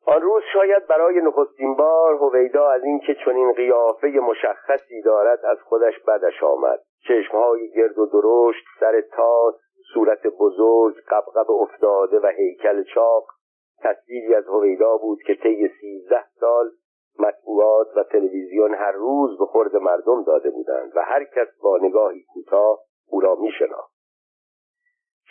آن 0.06 0.22
روز 0.22 0.44
شاید 0.54 0.88
برای 0.88 1.22
نخستین 1.22 1.76
بار 1.76 2.14
هویدا 2.14 2.70
از 2.70 2.84
اینکه 2.84 3.16
چنین 3.26 3.54
قیافه 3.54 4.08
مشخصی 4.08 5.02
دارد 5.02 5.46
از 5.46 5.58
خودش 5.62 6.00
بدش 6.00 6.44
آمد. 6.44 6.80
چشمهای 7.08 7.72
گرد 7.72 7.98
و 7.98 8.06
درشت 8.06 8.66
سر 8.80 9.02
تاس 9.02 9.56
صورت 9.94 10.28
بزرگ 10.28 10.96
قبقب 11.08 11.52
افتاده 11.52 12.20
و 12.20 12.28
هیکل 12.38 12.84
چاق. 12.84 13.24
تصویری 13.82 14.36
از 14.36 14.48
هویدا 14.48 14.98
بود 14.98 15.20
که 15.22 15.36
طی 15.36 15.70
سیزده 15.82 16.26
سال 16.40 16.72
مطبوعات 17.20 17.88
و 17.96 18.04
تلویزیون 18.04 18.74
هر 18.74 18.92
روز 18.92 19.40
به 19.40 19.46
خورد 19.46 19.76
مردم 19.76 20.24
داده 20.24 20.50
بودند 20.50 20.92
و 20.96 21.02
هر 21.02 21.24
کس 21.24 21.48
با 21.64 21.78
نگاهی 21.82 22.24
کوتاه 22.34 22.80
او 23.10 23.20
را 23.20 23.36
میشناخت. 23.36 24.00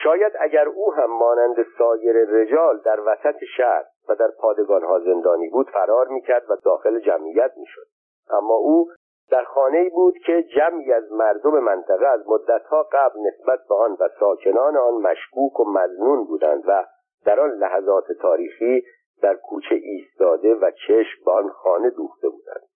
شاید 0.03 0.33
اگر 0.41 0.69
او 0.69 0.95
هم 0.95 1.11
مانند 1.11 1.67
سایر 1.79 2.17
رجال 2.31 2.79
در 2.79 3.01
وسط 3.01 3.45
شهر 3.57 3.85
و 4.09 4.15
در 4.15 4.31
پادگانها 4.39 4.99
زندانی 4.99 5.49
بود 5.49 5.71
فرار 5.71 6.09
می‌کرد 6.09 6.51
و 6.51 6.57
داخل 6.65 7.01
جمعیت 7.01 7.53
می‌شد. 7.57 7.87
اما 8.31 8.55
او 8.55 8.89
در 9.31 9.45
خانه 9.45 9.91
بود 9.91 10.19
که 10.27 10.43
جمعی 10.43 10.93
از 10.93 11.13
مردم 11.13 11.59
منطقه 11.59 12.07
از 12.07 12.29
مدتها 12.29 12.83
قبل 12.93 13.21
نسبت 13.21 13.59
به 13.69 13.75
آن 13.75 13.97
و 14.01 14.09
ساکنان 14.21 14.77
آن 14.77 14.95
مشکوک 14.95 15.61
و 15.61 15.65
مزنون 15.65 16.25
بودند 16.25 16.63
و 16.67 16.85
در 17.25 17.41
آن 17.41 17.51
لحظات 17.51 18.13
تاریخی 18.13 18.83
در 19.23 19.35
کوچه 19.35 19.75
ایستاده 19.75 20.55
و 20.55 20.71
چشم 20.87 21.25
به 21.25 21.33
آن 21.33 21.49
خانه 21.49 21.91
دوخته 21.91 22.29
بودند. 22.29 22.69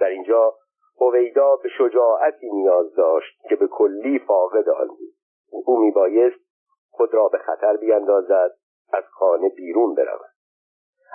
در 0.00 0.06
اینجا 0.06 0.54
هویدا 1.00 1.56
به 1.56 1.68
شجاعتی 1.68 2.50
نیاز 2.52 2.94
داشت 2.94 3.40
که 3.48 3.56
به 3.56 3.66
کلی 3.66 4.18
فاقد 4.18 4.68
آن 4.68 4.88
بود. 4.88 5.14
او 5.50 5.78
میبایست 5.80 6.40
خود 6.90 7.14
را 7.14 7.28
به 7.28 7.38
خطر 7.38 7.76
بیاندازد 7.76 8.50
از 8.92 9.04
خانه 9.04 9.48
بیرون 9.48 9.94
برود. 9.94 10.37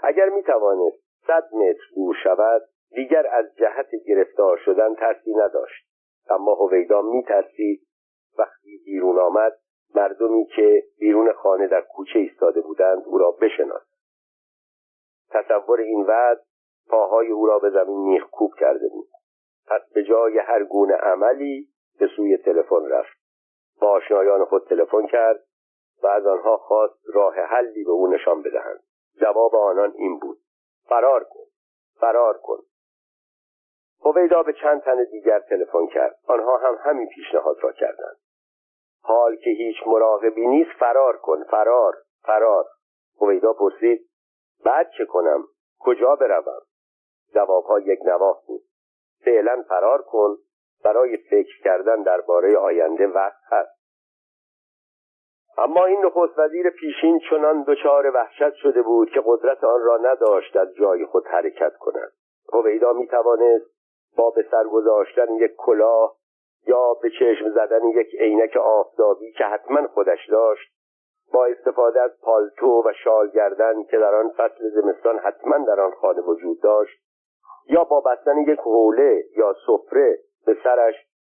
اگر 0.04 0.30
می‌توانست 0.30 1.04
صد 1.28 1.50
متر 1.54 1.84
دور 1.96 2.16
شود 2.24 2.62
دیگر 2.96 3.28
از 3.28 3.56
جهت 3.56 3.90
گرفتار 4.08 4.58
شدن 4.58 4.96
ترسی 4.96 5.34
نداشت. 5.34 5.88
اما 6.30 6.54
هویدا 6.54 7.02
میترسید. 7.02 7.88
وقتی 8.38 8.82
بیرون 8.86 9.20
آمد 9.20 9.60
مردمی 9.96 10.46
که 10.46 10.84
بیرون 11.00 11.34
خانه 11.34 11.68
در 11.68 11.82
کوچه 11.82 12.20
ایستاده 12.20 12.62
بودند 12.62 13.04
او 13.06 13.18
را 13.18 13.32
بشناسد 13.32 13.94
تصور 15.30 15.80
این 15.80 16.06
وضع 16.08 16.42
پاهای 16.90 17.28
او 17.32 17.46
را 17.46 17.60
به 17.60 17.70
زمین 17.70 18.00
میخکوب 18.00 18.52
کرده 18.60 18.88
بود. 18.88 19.08
پس 19.68 19.82
به 19.94 20.04
جای 20.04 20.38
هر 20.38 20.64
گونه 20.64 20.94
عملی 20.94 21.68
به 22.00 22.08
سوی 22.16 22.38
تلفن 22.38 22.90
رفت. 22.90 23.18
با 23.82 23.90
آشنایان 23.90 24.46
خود 24.46 24.68
تلفن 24.68 25.08
کرد 25.08 25.44
و 26.04 26.08
از 26.08 26.26
آنها 26.26 26.58
خواست 26.58 27.00
راه 27.14 27.36
حلی 27.36 27.84
به 27.84 27.92
او 27.92 28.08
نشان 28.08 28.42
بدهند. 28.42 28.84
جواب 29.22 29.56
آنان 29.56 29.94
این 29.96 30.20
بود. 30.20 30.38
فرار 30.90 31.24
کن. 31.24 31.44
فرار 32.00 32.38
کن. 32.38 32.58
هویدا 34.06 34.44
به 34.44 34.54
چند 34.54 34.82
تن 34.82 35.04
دیگر 35.12 35.40
تلفن 35.40 35.88
کرد. 35.88 36.20
آنها 36.28 36.58
هم 36.58 36.78
همین 36.82 37.08
پیشنهاد 37.08 37.58
را 37.62 37.72
کردند. 37.72 38.18
حال 39.04 39.36
که 39.36 39.50
هیچ 39.50 39.76
مراقبی 39.88 40.48
نیست 40.48 40.72
فرار 40.80 41.18
کن. 41.18 41.44
فرار. 41.44 41.98
فرار. 42.24 42.66
هویدا 43.22 43.54
پرسید 43.54 44.10
بعد 44.66 44.90
چه 44.98 45.06
کنم؟ 45.06 45.44
کجا 45.80 46.16
بروم؟ 46.16 46.62
جوابها 47.34 47.80
یک 47.80 48.00
نواخت 48.06 48.46
بود. 48.46 48.62
فعلا 49.26 49.64
فرار 49.70 50.02
کن. 50.02 50.38
برای 50.84 51.18
فکر 51.18 51.64
کردن 51.64 52.04
درباره 52.04 52.58
آینده 52.58 53.08
وقت 53.08 53.42
هست. 53.52 53.73
اما 55.58 55.86
این 55.86 56.06
نخست 56.06 56.40
وزیر 56.40 56.70
پیشین 56.70 57.20
چنان 57.30 57.64
دچار 57.64 58.12
وحشت 58.16 58.54
شده 58.54 58.82
بود 58.82 59.10
که 59.10 59.22
قدرت 59.26 59.64
آن 59.64 59.82
را 59.82 59.98
نداشت 59.98 60.58
از 60.58 60.76
جای 60.76 61.06
خود 61.06 61.28
حرکت 61.28 61.78
کند. 61.78 62.12
هویدا 62.54 62.94
می 62.94 63.08
توانست 63.08 63.66
با 64.18 64.30
به 64.30 64.46
سر 64.52 64.64
گذاشتن 64.64 65.34
یک 65.34 65.56
کلاه 65.58 66.16
یا 66.68 66.94
به 67.02 67.10
چشم 67.10 67.50
زدن 67.50 67.86
یک 67.86 68.16
عینک 68.20 68.58
آفتابی 68.58 69.32
که 69.32 69.44
حتما 69.44 69.88
خودش 69.88 70.30
داشت 70.30 70.74
با 71.34 71.46
استفاده 71.46 72.02
از 72.02 72.12
پالتو 72.22 72.84
و 72.86 72.94
شال 73.04 73.30
گردن 73.30 73.84
که 73.84 73.98
در 73.98 74.16
آن 74.16 74.30
فصل 74.30 74.70
زمستان 74.70 75.20
حتما 75.20 75.58
در 75.58 75.80
آن 75.80 75.92
خانه 75.92 76.22
وجود 76.22 76.62
داشت 76.62 77.00
یا 77.70 77.84
با 77.84 78.02
بستن 78.02 78.38
یک 78.38 78.60
حوله 78.60 79.24
یا 79.38 79.56
سفره 79.68 80.18
به 80.46 80.58
سرش 80.64 80.96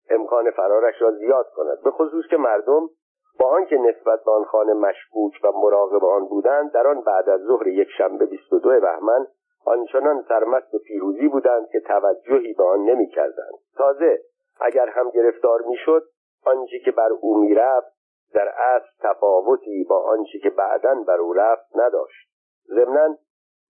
امکان 0.10 0.52
فرارش 0.52 1.02
را 1.02 1.12
زیاد 1.12 1.50
کند. 1.56 1.84
به 1.84 1.92
خصوص 1.92 2.26
که 2.30 2.38
مردم 2.38 2.90
با 3.40 3.48
آنکه 3.50 3.78
نسبت 3.78 4.24
به 4.24 4.32
آن 4.32 4.44
خانه 4.44 4.74
مشکوک 4.74 5.34
و 5.44 5.52
مراقب 5.52 6.06
آن 6.06 6.26
بودند 6.26 6.72
در 6.72 6.88
آن 6.88 7.02
بعد 7.02 7.30
از 7.30 7.42
ظهر 7.42 7.68
یک 7.68 7.88
شنبه 7.98 8.26
22 8.26 8.70
بهمن 8.70 9.28
آنچنان 9.66 10.26
سرمست 10.30 10.74
و 10.74 10.80
پیروزی 10.80 11.28
بودند 11.28 11.70
که 11.70 11.80
توجهی 11.80 12.54
به 12.54 12.64
آن 12.64 12.80
نمی‌کردند. 12.80 13.54
تازه 13.78 14.20
اگر 14.62 14.90
هم 14.90 15.10
گرفتار 15.10 15.62
می‌شد 15.62 16.04
آنچه 16.46 16.80
که 16.86 16.92
بر 16.92 17.10
او 17.22 17.38
می‌رفت 17.38 17.94
در 18.34 18.48
اصل 18.48 18.88
تفاوتی 19.00 19.86
با 19.90 20.04
آنچه 20.04 20.40
که 20.40 20.50
بعدا 20.50 21.04
بر 21.08 21.18
او 21.18 21.34
رفت 21.34 21.66
نداشت. 21.76 22.30
ضمنا 22.68 23.16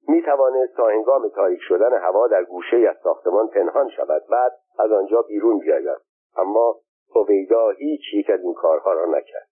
می 0.07 0.21
توانست 0.21 0.75
تا 0.77 0.87
هنگام 0.87 1.29
تاریک 1.29 1.59
شدن 1.61 1.93
هوا 1.93 2.27
در 2.27 2.43
گوشه 2.43 2.77
از 2.89 2.95
ساختمان 3.03 3.47
پنهان 3.47 3.89
شود 3.89 4.23
بعد 4.29 4.51
از 4.79 4.91
آنجا 4.91 5.21
بیرون 5.21 5.59
بیاید. 5.59 5.97
اما 6.37 6.75
هویدا 7.15 7.69
هیچ 7.69 8.01
یک 8.13 8.29
از 8.29 8.39
این 8.39 8.53
کارها 8.53 8.93
را 8.93 9.05
نکرد. 9.05 9.47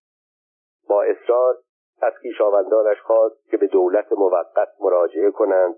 با 0.87 1.03
اصرار 1.03 1.57
از 2.01 2.13
خویشاوندانش 2.21 3.01
خواست 3.01 3.49
که 3.49 3.57
به 3.57 3.67
دولت 3.67 4.11
موقت 4.11 4.69
مراجعه 4.79 5.31
کنند 5.31 5.75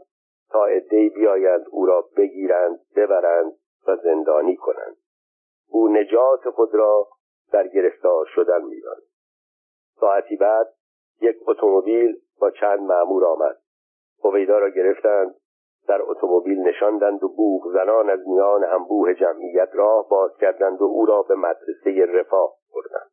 تا 0.49 0.65
عدهای 0.65 1.09
بیایند 1.09 1.65
او 1.71 1.85
را 1.85 2.05
بگیرند 2.17 2.79
ببرند 2.95 3.53
و 3.87 3.95
زندانی 3.95 4.55
کنند. 4.55 4.97
او 5.69 5.87
نجات 5.87 6.49
خود 6.49 6.75
را 6.75 7.07
در 7.51 7.67
گرفتار 7.67 8.25
شدن 8.35 8.61
می‌داند. 8.61 9.01
ساعتی 9.99 10.35
بعد 10.35 10.67
یک 11.21 11.37
اتومبیل 11.47 12.15
با 12.39 12.51
چند 12.51 12.79
مأمور 12.79 13.25
آمد. 13.25 13.57
هویدا 14.23 14.59
را 14.59 14.69
گرفتند 14.69 15.35
در 15.87 16.01
اتومبیل 16.01 16.59
نشاندند 16.59 17.23
و 17.23 17.29
بوغ 17.29 17.73
زنان 17.73 18.09
از 18.09 18.19
میان 18.27 18.63
انبوه 18.63 19.13
جمعیت 19.13 19.69
راه 19.73 20.09
باز 20.09 20.31
کردند 20.37 20.81
و 20.81 20.85
او 20.85 21.05
را 21.05 21.21
به 21.21 21.35
مدرسه 21.35 22.05
رفاه 22.05 22.53
بردند. 22.75 23.12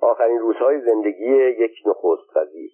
آخرین 0.00 0.38
روزهای 0.38 0.80
زندگی 0.80 1.36
یک 1.36 1.72
نخست 1.86 2.36
وزیر. 2.36 2.70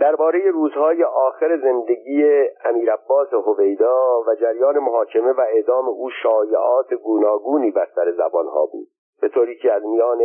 درباره 0.00 0.50
روزهای 0.50 1.04
آخر 1.04 1.60
زندگی 1.62 2.24
امیر 2.64 2.92
عباس 2.92 3.32
هویدا 3.32 4.20
و 4.26 4.34
جریان 4.34 4.78
محاکمه 4.78 5.32
و 5.32 5.40
اعدام 5.40 5.88
او 5.88 6.10
شایعات 6.22 6.94
گوناگونی 6.94 7.70
بر 7.70 7.88
سر 7.94 8.12
زبانها 8.12 8.66
بود 8.66 8.88
به 9.20 9.28
طوری 9.28 9.58
که 9.58 9.72
از 9.72 9.82
میان 9.84 10.18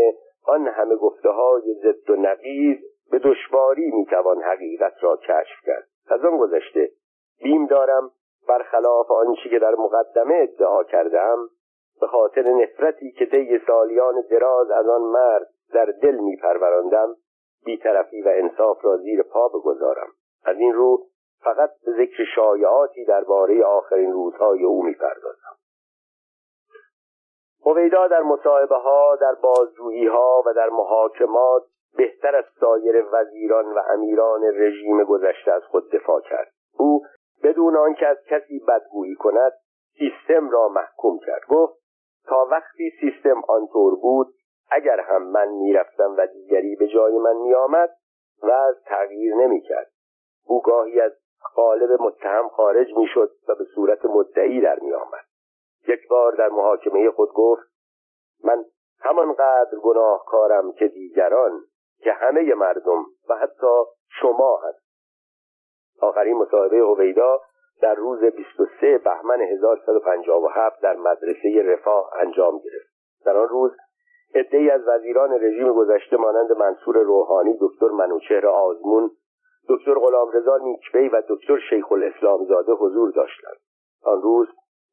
آن 0.46 0.68
همه 0.68 0.96
گفته 0.96 1.30
های 1.30 1.74
ضد 1.74 2.10
و 2.10 2.16
نقیض 2.16 2.78
به 3.12 3.20
دشواری 3.20 3.92
می‌توان 3.92 4.42
حقیقت 4.42 4.94
را 5.02 5.18
کشف 5.18 5.66
کرد. 5.66 5.88
از 6.10 6.26
آن 6.26 6.38
گذشته 6.38 6.90
بیم 7.44 7.66
دارم 7.66 8.12
برخلاف 8.48 9.12
آنچه 9.12 9.50
که 9.50 9.60
در 9.60 9.76
مقدمه 9.76 10.36
ادعا 10.36 10.84
کردم 10.84 11.38
به 12.02 12.08
خاطر 12.08 12.42
نفرتی 12.42 13.12
که 13.12 13.26
طی 13.26 13.60
سالیان 13.68 14.24
دراز 14.32 14.72
از 14.72 14.88
آن 14.88 15.02
مرد 15.02 15.48
در 15.74 15.86
دل 15.86 16.16
میپروراندم 16.16 17.16
بیطرفی 17.66 18.22
و 18.22 18.32
انصاف 18.36 18.86
را 18.86 18.98
زیر 18.98 19.24
پا 19.24 19.48
بگذارم. 19.48 20.08
از 20.46 20.58
این 20.58 20.74
رو 20.74 21.06
فقط 21.44 21.70
به 21.86 21.92
ذکر 21.92 22.24
شایعاتی 22.36 23.06
درباره 23.06 23.64
آخرین 23.64 24.12
روزهای 24.12 24.64
او 24.64 24.84
می‌پردازم. 24.84 25.58
هویدا 27.66 28.08
در 28.08 28.22
مصاحبه 28.22 28.76
ها 28.76 29.16
در 29.22 29.34
بازجویی 29.42 30.08
ها 30.08 30.44
و 30.46 30.54
در 30.54 30.70
محاکمات 30.70 31.64
بهتر 31.98 32.36
از 32.36 32.46
سایر 32.60 33.06
وزیران 33.12 33.66
و 33.66 33.80
امیران 33.90 34.44
رژیم 34.44 35.04
گذشته 35.04 35.52
از 35.52 35.64
خود 35.64 35.92
دفاع 35.92 36.22
کرد. 36.22 36.52
او 36.78 37.06
بدون 37.44 37.78
آنکه 37.78 38.08
از 38.08 38.18
کسی 38.30 38.60
بدگویی 38.68 39.16
کند 39.16 39.54
سیستم 39.98 40.50
را 40.50 40.68
محکوم 40.68 41.20
کرد. 41.20 41.42
گفت 41.50 41.78
تا 42.26 42.48
وقتی 42.52 42.92
سیستم 43.00 43.42
آنطور 43.48 43.96
بود 43.96 44.34
اگر 44.70 45.00
هم 45.00 45.24
من 45.24 45.48
می‌رفتم 45.48 46.16
و 46.18 46.28
دیگری 46.28 46.76
به 46.76 46.88
جای 46.88 47.18
من 47.18 47.36
میآمد 47.36 47.90
و 48.44 48.52
از 48.52 48.76
تغییر 48.86 49.36
نمی‌کرد. 49.36 49.92
او 50.46 50.62
گاهی 50.62 51.02
از 51.02 51.12
قالب 51.56 52.02
متهم 52.02 52.50
خارج 52.50 52.94
می‌شد 52.98 53.32
و 53.48 53.56
به 53.56 53.64
صورت 53.76 54.06
مدعی 54.06 54.62
در 54.62 54.80
میآمد. 54.80 55.26
یک 55.88 56.08
بار 56.08 56.36
در 56.36 56.50
محاکمه 56.50 57.12
خود 57.12 57.30
گفت 57.34 57.64
من 58.44 58.66
همانقدر 59.00 59.78
گناهکارم 59.84 60.72
که 60.72 60.88
دیگران 60.88 61.62
که 62.04 62.12
همه 62.12 62.54
مردم 62.54 63.06
و 63.30 63.36
حتی 63.36 63.84
شما 64.22 64.62
هست. 64.64 64.88
آخرین 66.02 66.38
مصاحبه 66.38 66.78
هویدا 66.78 67.42
در 67.82 67.96
روز 67.96 68.24
23 68.24 68.98
بهمن 68.98 69.42
1157 69.42 70.82
در 70.82 70.96
مدرسه 70.96 71.64
رفاه 71.66 72.12
انجام 72.16 72.60
گرفت. 72.60 72.90
در 73.26 73.38
آن 73.38 73.48
روز 73.48 73.72
عدهای 74.36 74.70
از 74.70 74.82
وزیران 74.88 75.32
رژیم 75.32 75.74
گذشته 75.74 76.18
مانند 76.18 76.52
منصور 76.52 76.98
روحانی 76.98 77.58
دکتر 77.62 77.88
منوچهر 77.88 78.48
آزمون 78.48 79.12
دکتر 79.70 79.94
غلامرضا 79.94 80.58
نیکبی 80.58 81.10
و 81.10 81.22
دکتر 81.30 81.60
شیخ 81.70 81.92
الاسلام 81.92 82.46
زاده 82.46 82.72
حضور 82.72 83.12
داشتند. 83.12 83.58
آن 84.04 84.22
روز 84.22 84.48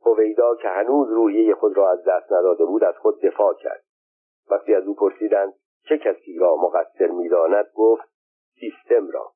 هویدا 0.06 0.56
که 0.56 0.68
هنوز 0.68 1.10
روحیه 1.10 1.54
خود 1.54 1.76
را 1.76 1.90
از 1.90 2.04
دست 2.04 2.32
نداده 2.32 2.64
بود 2.64 2.84
از 2.84 2.94
خود 2.96 3.20
دفاع 3.20 3.54
کرد. 3.54 3.82
وقتی 4.50 4.74
از 4.74 4.86
او 4.86 4.94
پرسیدند 4.94 5.54
چه 5.88 5.98
کسی 5.98 6.38
را 6.38 6.56
مقصر 6.56 7.06
می‌داند 7.06 7.66
گفت 7.74 8.04
سیستم 8.60 9.10
را. 9.10 9.32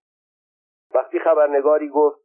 وقتی 0.94 1.18
خبرنگاری 1.18 1.88
گفت 1.88 2.18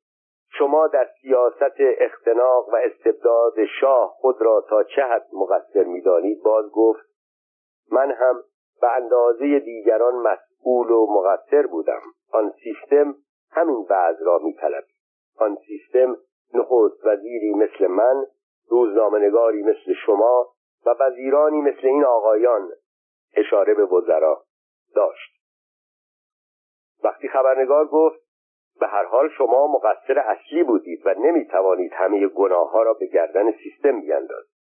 شما 0.57 0.87
در 0.87 1.07
سیاست 1.21 1.75
اختناق 1.79 2.69
و 2.69 2.75
استبداد 2.75 3.53
شاه 3.79 4.13
خود 4.15 4.41
را 4.41 4.65
تا 4.69 4.83
چه 4.83 5.01
حد 5.01 5.27
مقصر 5.33 5.83
می‌دانید 5.83 6.43
باز 6.43 6.71
گفت 6.71 7.12
من 7.91 8.11
هم 8.11 8.43
به 8.81 8.91
اندازه 8.95 9.59
دیگران 9.59 10.15
مسئول 10.15 10.91
و 10.91 11.07
مقصر 11.09 11.67
بودم. 11.67 12.01
آن 12.31 12.53
سیستم 12.63 13.15
همین 13.51 13.83
بعض 13.83 14.15
را 14.21 14.39
میطلب 14.43 14.83
آن 15.37 15.57
سیستم 15.67 16.17
نخست 16.53 17.05
وزیری 17.05 17.53
مثل 17.53 17.87
من 17.87 18.25
روزنامهنگاری 18.69 19.63
مثل 19.63 19.93
شما 20.05 20.47
و 20.85 20.95
وزیرانی 20.99 21.61
مثل 21.61 21.87
این 21.87 22.05
آقایان 22.05 22.69
اشاره 23.35 23.73
به 23.73 23.85
وزرا 23.85 24.43
داشت. 24.95 25.33
وقتی 27.03 27.27
خبرنگار 27.27 27.87
گفت 27.87 28.19
به 28.79 28.87
هر 28.87 29.05
حال 29.05 29.29
شما 29.29 29.67
مقصر 29.67 30.19
اصلی 30.19 30.63
بودید 30.63 31.05
و 31.05 31.13
نمی 31.17 31.47
توانید 31.47 31.91
همه 31.93 32.27
گناه 32.27 32.71
ها 32.71 32.83
را 32.83 32.93
به 32.93 33.05
گردن 33.05 33.51
سیستم 33.51 34.01
بیاندازید. 34.01 34.53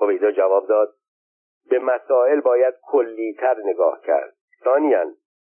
هویدا 0.00 0.30
جواب 0.30 0.66
داد 0.66 0.94
به 1.70 1.78
مسائل 1.78 2.40
باید 2.40 2.74
کلیتر 2.82 3.56
نگاه 3.64 4.00
کرد. 4.00 4.34
ثانیا 4.64 5.04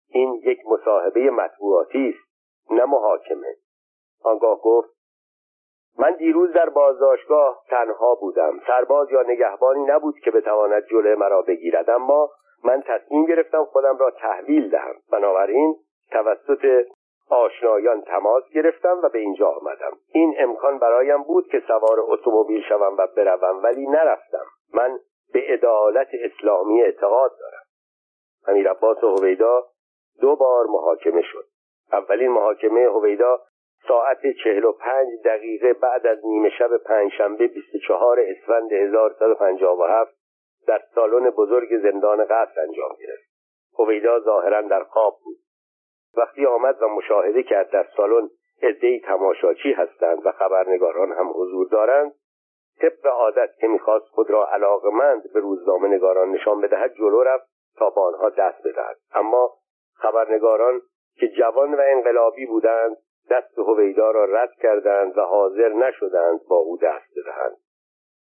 این 0.09 0.35
یک 0.45 0.59
مصاحبه 0.67 1.31
مطبوعاتی 1.31 2.09
است 2.09 2.35
نه 2.71 2.85
محاکمه. 2.85 3.55
آنگاه 4.25 4.61
گفت 4.61 4.95
من 5.99 6.13
دیروز 6.13 6.53
در 6.53 6.69
بازداشتگاه 6.69 7.63
تنها 7.69 8.15
بودم. 8.15 8.61
سرباز 8.67 9.11
یا 9.11 9.23
نگهبانی 9.23 9.85
نبود 9.85 10.19
که 10.19 10.31
بتواند 10.31 10.87
جلوی 10.87 11.15
مرا 11.15 11.43
بگیرد. 11.43 11.91
اما 11.91 12.31
من 12.65 12.83
تصمیم 12.87 13.27
گرفتم 13.27 13.65
خودم 13.65 13.97
را 13.97 14.11
تحویل 14.11 14.71
دهم. 14.71 14.95
بنابراین 15.13 15.77
توسط 16.11 16.87
آشنایان 17.31 18.03
تماس 18.03 18.43
گرفتم 18.55 19.01
و 19.03 19.09
به 19.09 19.19
اینجا 19.19 19.49
آمدم. 19.49 19.93
این 20.13 20.35
امکان 20.39 20.79
برایم 20.79 21.23
بود 21.23 21.49
که 21.49 21.63
سوار 21.67 22.01
اتومبیل 22.01 22.63
شوم 22.69 22.97
و 22.99 23.07
بروم 23.17 23.63
ولی 23.63 23.87
نرفتم. 23.87 24.47
من 24.75 24.99
به 25.35 25.41
عدالت 25.41 26.09
اسلامی 26.25 26.83
اعتقاد 26.83 27.31
دارم. 27.41 27.63
امیر 28.47 28.71
عباس 28.71 28.99
هویدا 28.99 29.65
دو 30.21 30.37
بار 30.37 30.67
محاکمه 30.67 31.23
شد. 31.23 31.45
اولین 31.93 32.31
محاکمه 32.31 32.81
هویدا 32.81 33.41
ساعت 33.89 34.19
چهل 34.45 34.65
و 34.65 34.73
پنج 34.73 35.09
دقیقه 35.25 35.73
بعد 35.73 36.07
از 36.07 36.19
نیمه 36.27 36.51
شب 36.59 36.77
پنجشنبه 36.77 37.47
24 37.47 38.21
اسفند 38.21 38.73
1157 38.73 40.15
در 40.67 40.83
سالن 40.95 41.31
بزرگ 41.31 41.79
زندان 41.83 42.25
قصر 42.25 42.61
انجام 42.61 42.91
گرفت. 43.01 43.31
هویدا 43.79 44.21
ظاهرا 44.21 44.61
در 44.61 44.85
خواب 44.85 45.19
بود. 45.25 45.37
وقتی 46.17 46.47
آمد 46.47 46.83
و 46.83 46.89
مشاهده 46.89 47.43
کرد 47.43 47.71
در 47.71 47.87
سالن 47.97 48.29
عدهای 48.63 49.01
تماشاچی 49.01 49.73
هستند 49.73 50.27
و 50.27 50.33
خبرنگاران 50.33 51.13
هم 51.13 51.31
حضور 51.31 51.69
دارند 51.69 52.13
طبق 52.81 53.07
عادت 53.07 53.51
که 53.61 53.67
می‌خواست 53.67 54.07
خود 54.07 54.31
را 54.31 54.47
علاقمند 54.47 55.33
به 55.33 55.41
روزنامه 55.41 55.89
نگاران 55.89 56.31
نشان 56.31 56.61
بدهد 56.61 56.95
جلو 56.95 57.23
رفت 57.23 57.47
تا 57.77 57.91
با 57.91 58.03
آنها 58.03 58.31
دست 58.31 58.63
بدهد. 58.65 58.97
اما 59.15 59.53
خبرنگاران 59.95 60.81
که 61.17 61.29
جوان 61.29 61.75
و 61.75 61.81
انقلابی 61.87 62.47
بودند 62.47 62.97
دست 63.31 63.59
هویدا 63.59 64.11
را 64.11 64.25
رد 64.25 64.53
کردند 64.63 65.19
و 65.19 65.21
حاضر 65.21 65.69
نشدند 65.69 66.41
با 66.49 66.57
او 66.57 66.77
دست 66.77 67.11
بدهند. 67.17 67.57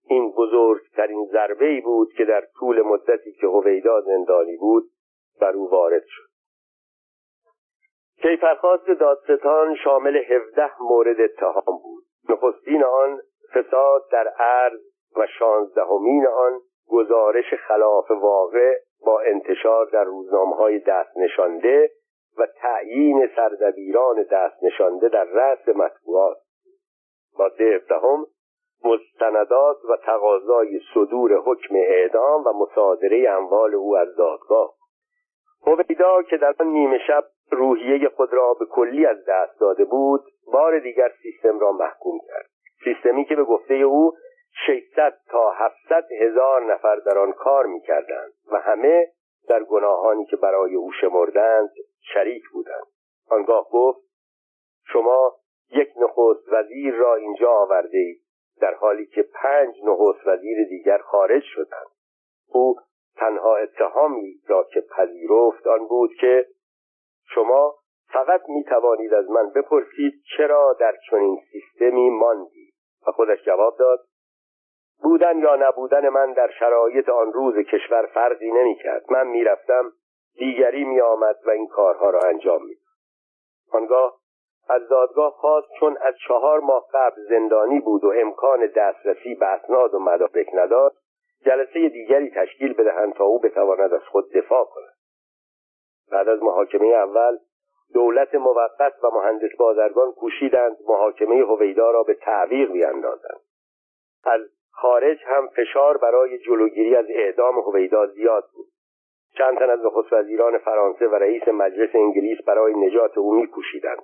این 0.09 0.32
بزرگترین 0.32 1.27
ضربه 1.32 1.66
ای 1.66 1.81
بود 1.81 2.12
که 2.12 2.24
در 2.24 2.44
طول 2.59 2.82
مدتی 2.82 3.32
که 3.32 3.47
هویدا 3.47 4.01
زندانی 4.01 4.56
بود 4.56 4.85
بر 5.40 5.52
او 5.52 5.70
وارد 5.70 6.05
شد. 6.06 6.28
کیفرخواست 8.23 8.86
دادستان 8.86 9.77
شامل 9.85 10.16
17 10.16 10.70
مورد 10.81 11.20
اتهام 11.20 11.78
بود. 11.82 12.05
نخستین 12.28 12.85
آن 12.85 13.20
فساد 13.55 14.03
در 14.12 14.29
عرض 14.29 14.81
و 15.16 15.27
شانزدهمین 15.39 16.27
آن 16.27 16.61
گزارش 16.89 17.55
خلاف 17.55 18.11
واقع 18.11 18.75
با 19.07 19.20
انتشار 19.20 19.87
در 19.87 20.05
روزنامه 20.05 20.57
های 20.57 20.79
دست 20.79 21.16
نشانده 21.16 21.91
و 22.39 22.47
تعیین 22.47 23.31
سردبیران 23.37 24.23
دست 24.23 24.62
نشانده 24.62 25.09
در 25.09 25.25
رأس 25.25 25.69
مطبوعات. 25.69 26.37
ماده 27.39 27.77
هفدهم 27.77 28.27
مستندات 28.85 29.85
و 29.85 29.97
تقاضای 29.97 30.81
صدور 30.95 31.35
حکم 31.35 31.75
اعدام 31.75 32.45
و 32.47 32.53
مصادره 32.53 33.31
اموال 33.31 33.75
او 33.75 33.97
از 33.97 34.16
دادگاه. 34.16 34.75
هویدا 35.66 36.23
که 36.23 36.37
در 36.37 36.55
آن 36.61 36.66
نیمه 36.66 36.99
شب 37.07 37.25
روحیه 37.51 38.09
خود 38.09 38.33
را 38.33 38.55
به 38.55 38.66
کلی 38.66 39.07
از 39.07 39.25
دست 39.29 39.61
داده 39.61 39.85
بود 39.85 40.25
بار 40.53 40.79
دیگر 40.79 41.12
سیستم 41.23 41.59
را 41.59 41.73
محکوم 41.73 42.19
کرد. 42.27 42.51
سیستمی 42.89 43.24
که 43.24 43.36
به 43.36 43.44
گفته 43.44 43.74
او 43.74 44.12
600 44.66 45.19
تا 45.31 45.51
700 45.51 46.12
هزار 46.20 46.73
نفر 46.73 46.97
در 46.97 47.19
آن 47.19 47.32
کار 47.32 47.66
می‌کردند 47.66 48.32
و 48.52 48.60
همه 48.60 49.12
در 49.48 49.62
گناهانی 49.65 50.27
که 50.27 50.36
برای 50.36 50.74
او 50.74 50.93
شمردند 51.01 51.70
شریک 52.15 52.43
بودند. 52.52 52.86
آنگاه 53.31 53.69
گفت 53.70 54.01
شما 54.93 55.36
یک 55.70 55.89
نخست 55.97 56.52
وزیر 56.52 56.94
را 56.94 57.15
اینجا 57.15 57.51
آورده 57.51 57.98
اید 57.98 58.20
در 58.60 58.74
حالی 58.74 59.06
که 59.06 59.23
پنج 59.23 59.74
نخست 59.85 60.27
وزیر 60.27 60.69
دیگر 60.69 60.98
خارج 60.98 61.43
شدند. 61.43 61.90
او 62.48 62.77
تنها 63.16 63.56
اتهامی 63.56 64.40
را 64.47 64.65
که 64.65 64.81
پذیرفت 64.81 65.66
آن 65.66 65.86
بود 65.86 66.10
که 66.20 66.47
شما 67.35 67.74
فقط 68.12 68.43
می 68.48 68.65
توانید 68.65 69.15
از 69.15 69.31
من 69.31 69.51
بپرسید 69.51 70.12
چرا 70.36 70.77
در 70.81 70.94
چنین 71.10 71.39
سیستمی 71.52 72.10
ماندید. 72.10 72.58
خودش 73.11 73.45
جواب 73.45 73.79
داد 73.79 74.01
بودن 75.03 75.39
یا 75.39 75.57
نبودن 75.57 76.09
من 76.09 76.33
در 76.33 76.51
شرایط 76.59 77.09
آن 77.09 77.33
روز 77.33 77.55
کشور 77.55 78.07
فرقی 78.07 78.51
نمی 78.51 78.77
کرد 78.77 79.05
من 79.13 79.27
می‌رفتم 79.27 79.93
دیگری 80.39 80.85
می 80.85 81.01
آمد 81.01 81.37
و 81.47 81.51
این 81.51 81.69
کارها 81.69 82.11
را 82.11 82.21
انجام 82.21 82.65
می 82.65 82.75
آنگاه 83.73 84.19
از 84.69 84.89
دادگاه 84.89 85.31
خواست 85.31 85.69
چون 85.81 85.97
از 86.01 86.15
چهار 86.29 86.61
ماه 86.61 86.87
قبل 86.93 87.23
زندانی 87.29 87.81
بود 87.81 88.05
و 88.05 88.13
امکان 88.17 88.67
دسترسی 88.67 89.35
به 89.35 89.47
اسناد 89.47 89.95
و 89.95 89.99
مدارک 89.99 90.47
نداشت 90.55 90.97
جلسه 91.45 91.89
دیگری 91.89 92.31
تشکیل 92.31 92.73
بدهند 92.73 93.15
تا 93.15 93.25
او 93.25 93.39
بتواند 93.39 93.95
از 93.95 94.03
خود 94.03 94.33
دفاع 94.33 94.65
کند. 94.65 94.95
بعد 96.13 96.29
از 96.29 96.43
محاکمه 96.43 96.87
اول 96.87 97.39
دولت 97.94 98.35
موقت 98.35 99.05
و 99.05 99.10
مهندس 99.15 99.56
بازرگان 99.59 100.12
کوشیدند 100.12 100.77
محاکمه 100.89 101.44
هویدا 101.44 101.90
را 101.90 102.02
به 102.02 102.15
تعویق 102.15 102.73
بیاندازند. 102.73 103.40
از 104.24 104.40
خارج 104.70 105.19
هم 105.27 105.48
فشار 105.48 105.97
برای 105.97 106.39
جلوگیری 106.39 106.97
از 106.97 107.06
اعدام 107.09 107.59
هویدا 107.59 108.06
زیاد 108.06 108.44
بود. 108.55 108.66
چند 109.39 109.59
تن 109.59 109.70
از 109.70 109.81
نخست 109.85 110.12
وزیران 110.12 110.59
فرانسه 110.59 111.09
و 111.09 111.15
رئیس 111.15 111.48
مجلس 111.48 111.90
انگلیس 111.94 112.39
برای 112.47 112.74
نجات 112.74 113.19
او 113.19 113.35
میکوشیدند. 113.35 114.02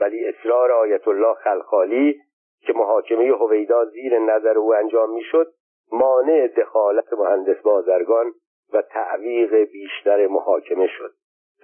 ولی 0.00 0.24
اصرار 0.24 0.72
آیت 0.72 1.08
الله 1.08 1.34
خلخالی 1.34 2.20
که 2.66 2.72
محاکمه 2.72 3.32
هویدا 3.32 3.84
زیر 3.84 4.18
نظر 4.18 4.58
او 4.58 4.74
انجام 4.74 5.10
می‌شد 5.10 5.52
مانع 5.92 6.46
دخالت 6.46 7.12
مهندس 7.12 7.62
بازرگان 7.62 8.32
و 8.72 8.82
تعویق 8.82 9.54
بیشتر 9.54 10.26
محاکمه 10.26 10.86
شد. 10.86 11.12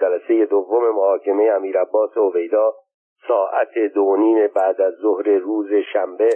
جلسه 0.01 0.47
دوم 0.47 0.91
محاکمه 0.91 1.45
امیر 1.45 1.81
عباس 1.81 2.17
هویدا 2.17 2.75
ساعت 3.29 3.79
دو 3.79 4.17
بعد 4.55 4.81
از 4.81 4.95
ظهر 4.95 5.29
روز 5.29 5.73
شنبه 5.93 6.29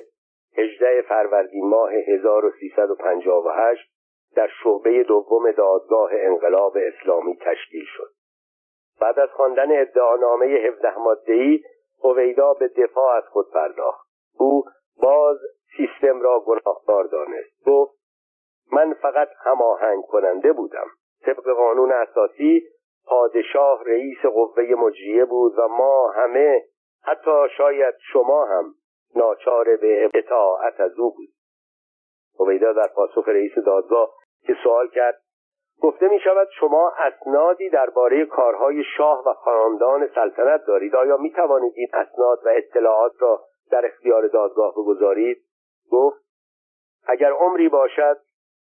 18 0.59 1.03
فروردین 1.09 1.69
ماه 1.69 1.93
1358 1.93 3.91
در 4.37 4.49
شعبه 4.63 5.03
دوم 5.03 5.51
دادگاه 5.51 6.11
انقلاب 6.13 6.77
اسلامی 6.77 7.37
تشکیل 7.37 7.85
شد. 7.97 8.11
بعد 9.01 9.19
از 9.19 9.29
خواندن 9.29 9.81
ادعانامه 9.81 10.47
17 10.47 10.99
ماده‌ای 10.99 11.61
هویدا 12.05 12.55
به 12.55 12.69
دفاع 12.69 13.17
از 13.17 13.25
خود 13.25 13.51
پرداخت. 13.53 14.09
او 14.39 14.65
باز 15.03 15.39
سیستم 15.77 16.21
را 16.21 16.41
گناهکار 16.41 17.05
دانست. 17.05 17.65
گفت 17.67 17.99
من 18.73 18.95
فقط 18.95 19.29
هماهنگ 19.45 20.03
کننده 20.03 20.53
بودم. 20.53 20.87
طبق 21.27 21.51
قانون 21.51 21.93
اساسی 21.93 22.63
پادشاه 23.09 23.85
رئیس 23.85 24.19
قوه 24.23 24.63
مجریه 24.63 25.25
بود 25.25 25.59
و 25.59 25.69
ما 25.69 26.11
همه 26.11 26.65
حتی 27.03 27.49
شاید 27.57 27.95
شما 28.13 28.45
هم 28.45 28.75
ناچار 29.17 29.77
به 29.77 30.11
اطاعت 30.15 30.81
از 30.81 30.99
او 30.99 31.15
بود. 31.15 31.29
هویدا 32.41 32.73
در 32.73 32.89
پاسخ 32.95 33.29
رئیس 33.29 33.53
دادگاه 33.67 34.11
که 34.47 34.55
سوال 34.63 34.89
کرد 34.89 35.21
گفته 35.83 36.09
می 36.09 36.21
شود 36.21 36.49
شما 36.61 36.93
اسنادی 36.99 37.71
درباره 37.71 38.27
کارهای 38.27 38.85
شاه 38.97 39.29
و 39.29 39.35
خاندان 39.35 40.09
سلطنت 40.15 40.65
دارید؟ 40.67 40.97
آیا 40.97 41.17
می 41.17 41.31
توانید 41.31 41.73
این 41.77 41.89
اسناد 41.93 42.39
و 42.45 42.49
اطلاعات 42.49 43.13
را 43.19 43.41
در 43.71 43.87
اختیار 43.87 44.29
دادگاه 44.29 44.73
بگذارید؟ 44.73 45.39
گفت 45.91 46.25
اگر 47.07 47.33
عمری 47.33 47.69
باشد 47.69 48.19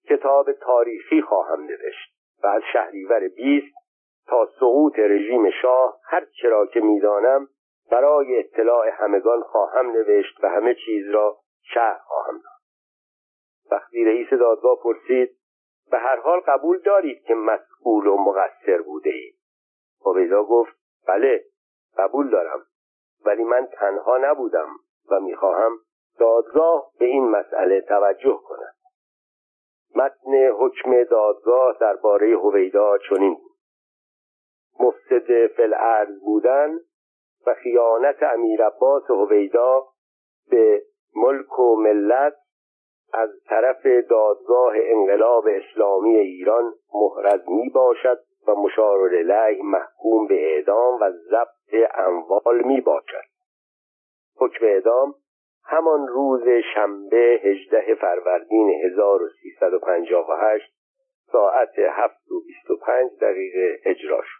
کتاب 0.09 0.51
تاریخی 0.51 1.21
خواهم 1.21 1.61
نوشت 1.61 2.13
و 2.43 2.47
از 2.47 2.61
شهریور 2.73 3.27
بیست 3.27 3.78
تا 4.29 4.49
سقوط 4.59 4.99
رژیم 4.99 5.49
شاه 5.61 5.99
هر 6.03 6.25
چرا 6.41 6.65
که 6.65 6.79
می‌دانم 6.79 7.47
برای 7.91 8.39
اطلاع 8.39 8.89
همگان 8.89 9.41
خواهم 9.41 9.91
نوشت 9.91 10.43
و 10.43 10.49
همه 10.49 10.75
چیز 10.85 11.09
را 11.09 11.37
شهر 11.61 11.99
خواهم 12.03 12.33
داد. 12.33 12.59
وقتی 13.71 14.05
رئیس 14.05 14.29
دادگاه 14.29 14.77
پرسید 14.83 15.29
به 15.91 15.97
هر 15.99 16.19
حال 16.19 16.39
قبول 16.39 16.79
دارید 16.79 17.23
که 17.23 17.33
مسئول 17.35 18.07
و 18.07 18.17
مقصر 18.17 18.81
بوده 18.81 19.09
اید؟ 19.09 19.35
عبیدا 20.05 20.43
گفت 20.43 20.75
بله 21.07 21.43
قبول 21.97 22.29
دارم 22.29 22.65
ولی 23.25 23.43
من 23.43 23.67
تنها 23.73 24.17
نبودم 24.17 24.69
و 25.11 25.19
می‌خواهم 25.19 25.79
دادگاه 26.19 26.91
به 26.99 27.05
این 27.05 27.29
مسئله 27.29 27.81
توجه 27.81 28.39
کند. 28.45 28.75
متن 29.95 30.47
حکم 30.47 31.03
دادگاه 31.03 31.77
درباره 31.79 32.37
هویدا 32.37 32.97
چنین 32.97 33.33
بود. 33.33 33.48
مفسد 34.79 35.47
فلعرض 35.47 36.19
بودن 36.19 36.79
و 37.47 37.53
خیانت 37.53 38.23
امیر 38.23 38.65
عباس 38.65 39.03
هویدا 39.09 39.83
به 40.51 40.81
ملک 41.15 41.59
و 41.59 41.75
ملت 41.75 42.33
از 43.13 43.29
طرف 43.49 43.85
دادگاه 44.09 44.73
انقلاب 44.75 45.47
اسلامی 45.47 46.17
ایران 46.17 46.73
محرز 46.93 47.49
می 47.49 47.69
باشد 47.69 48.19
و 48.47 48.55
مشار 48.55 48.99
الیه 48.99 49.63
محکوم 49.63 50.27
به 50.27 50.55
اعدام 50.55 51.01
و 51.01 51.11
ضبط 51.11 51.91
اموال 51.93 52.61
می 52.65 52.81
باشد. 52.81 53.29
حکم 54.37 54.65
اعدام 54.65 55.15
همان 55.65 56.07
روز 56.07 56.43
شنبه 56.73 57.41
18 57.43 57.95
فروردین 57.95 58.69
1358 58.85 60.73
ساعت 61.31 61.79
7 61.79 62.31
و 62.31 62.39
25 62.47 63.11
دقیقه 63.21 63.79
اجرا 63.85 64.21
شد. 64.21 64.38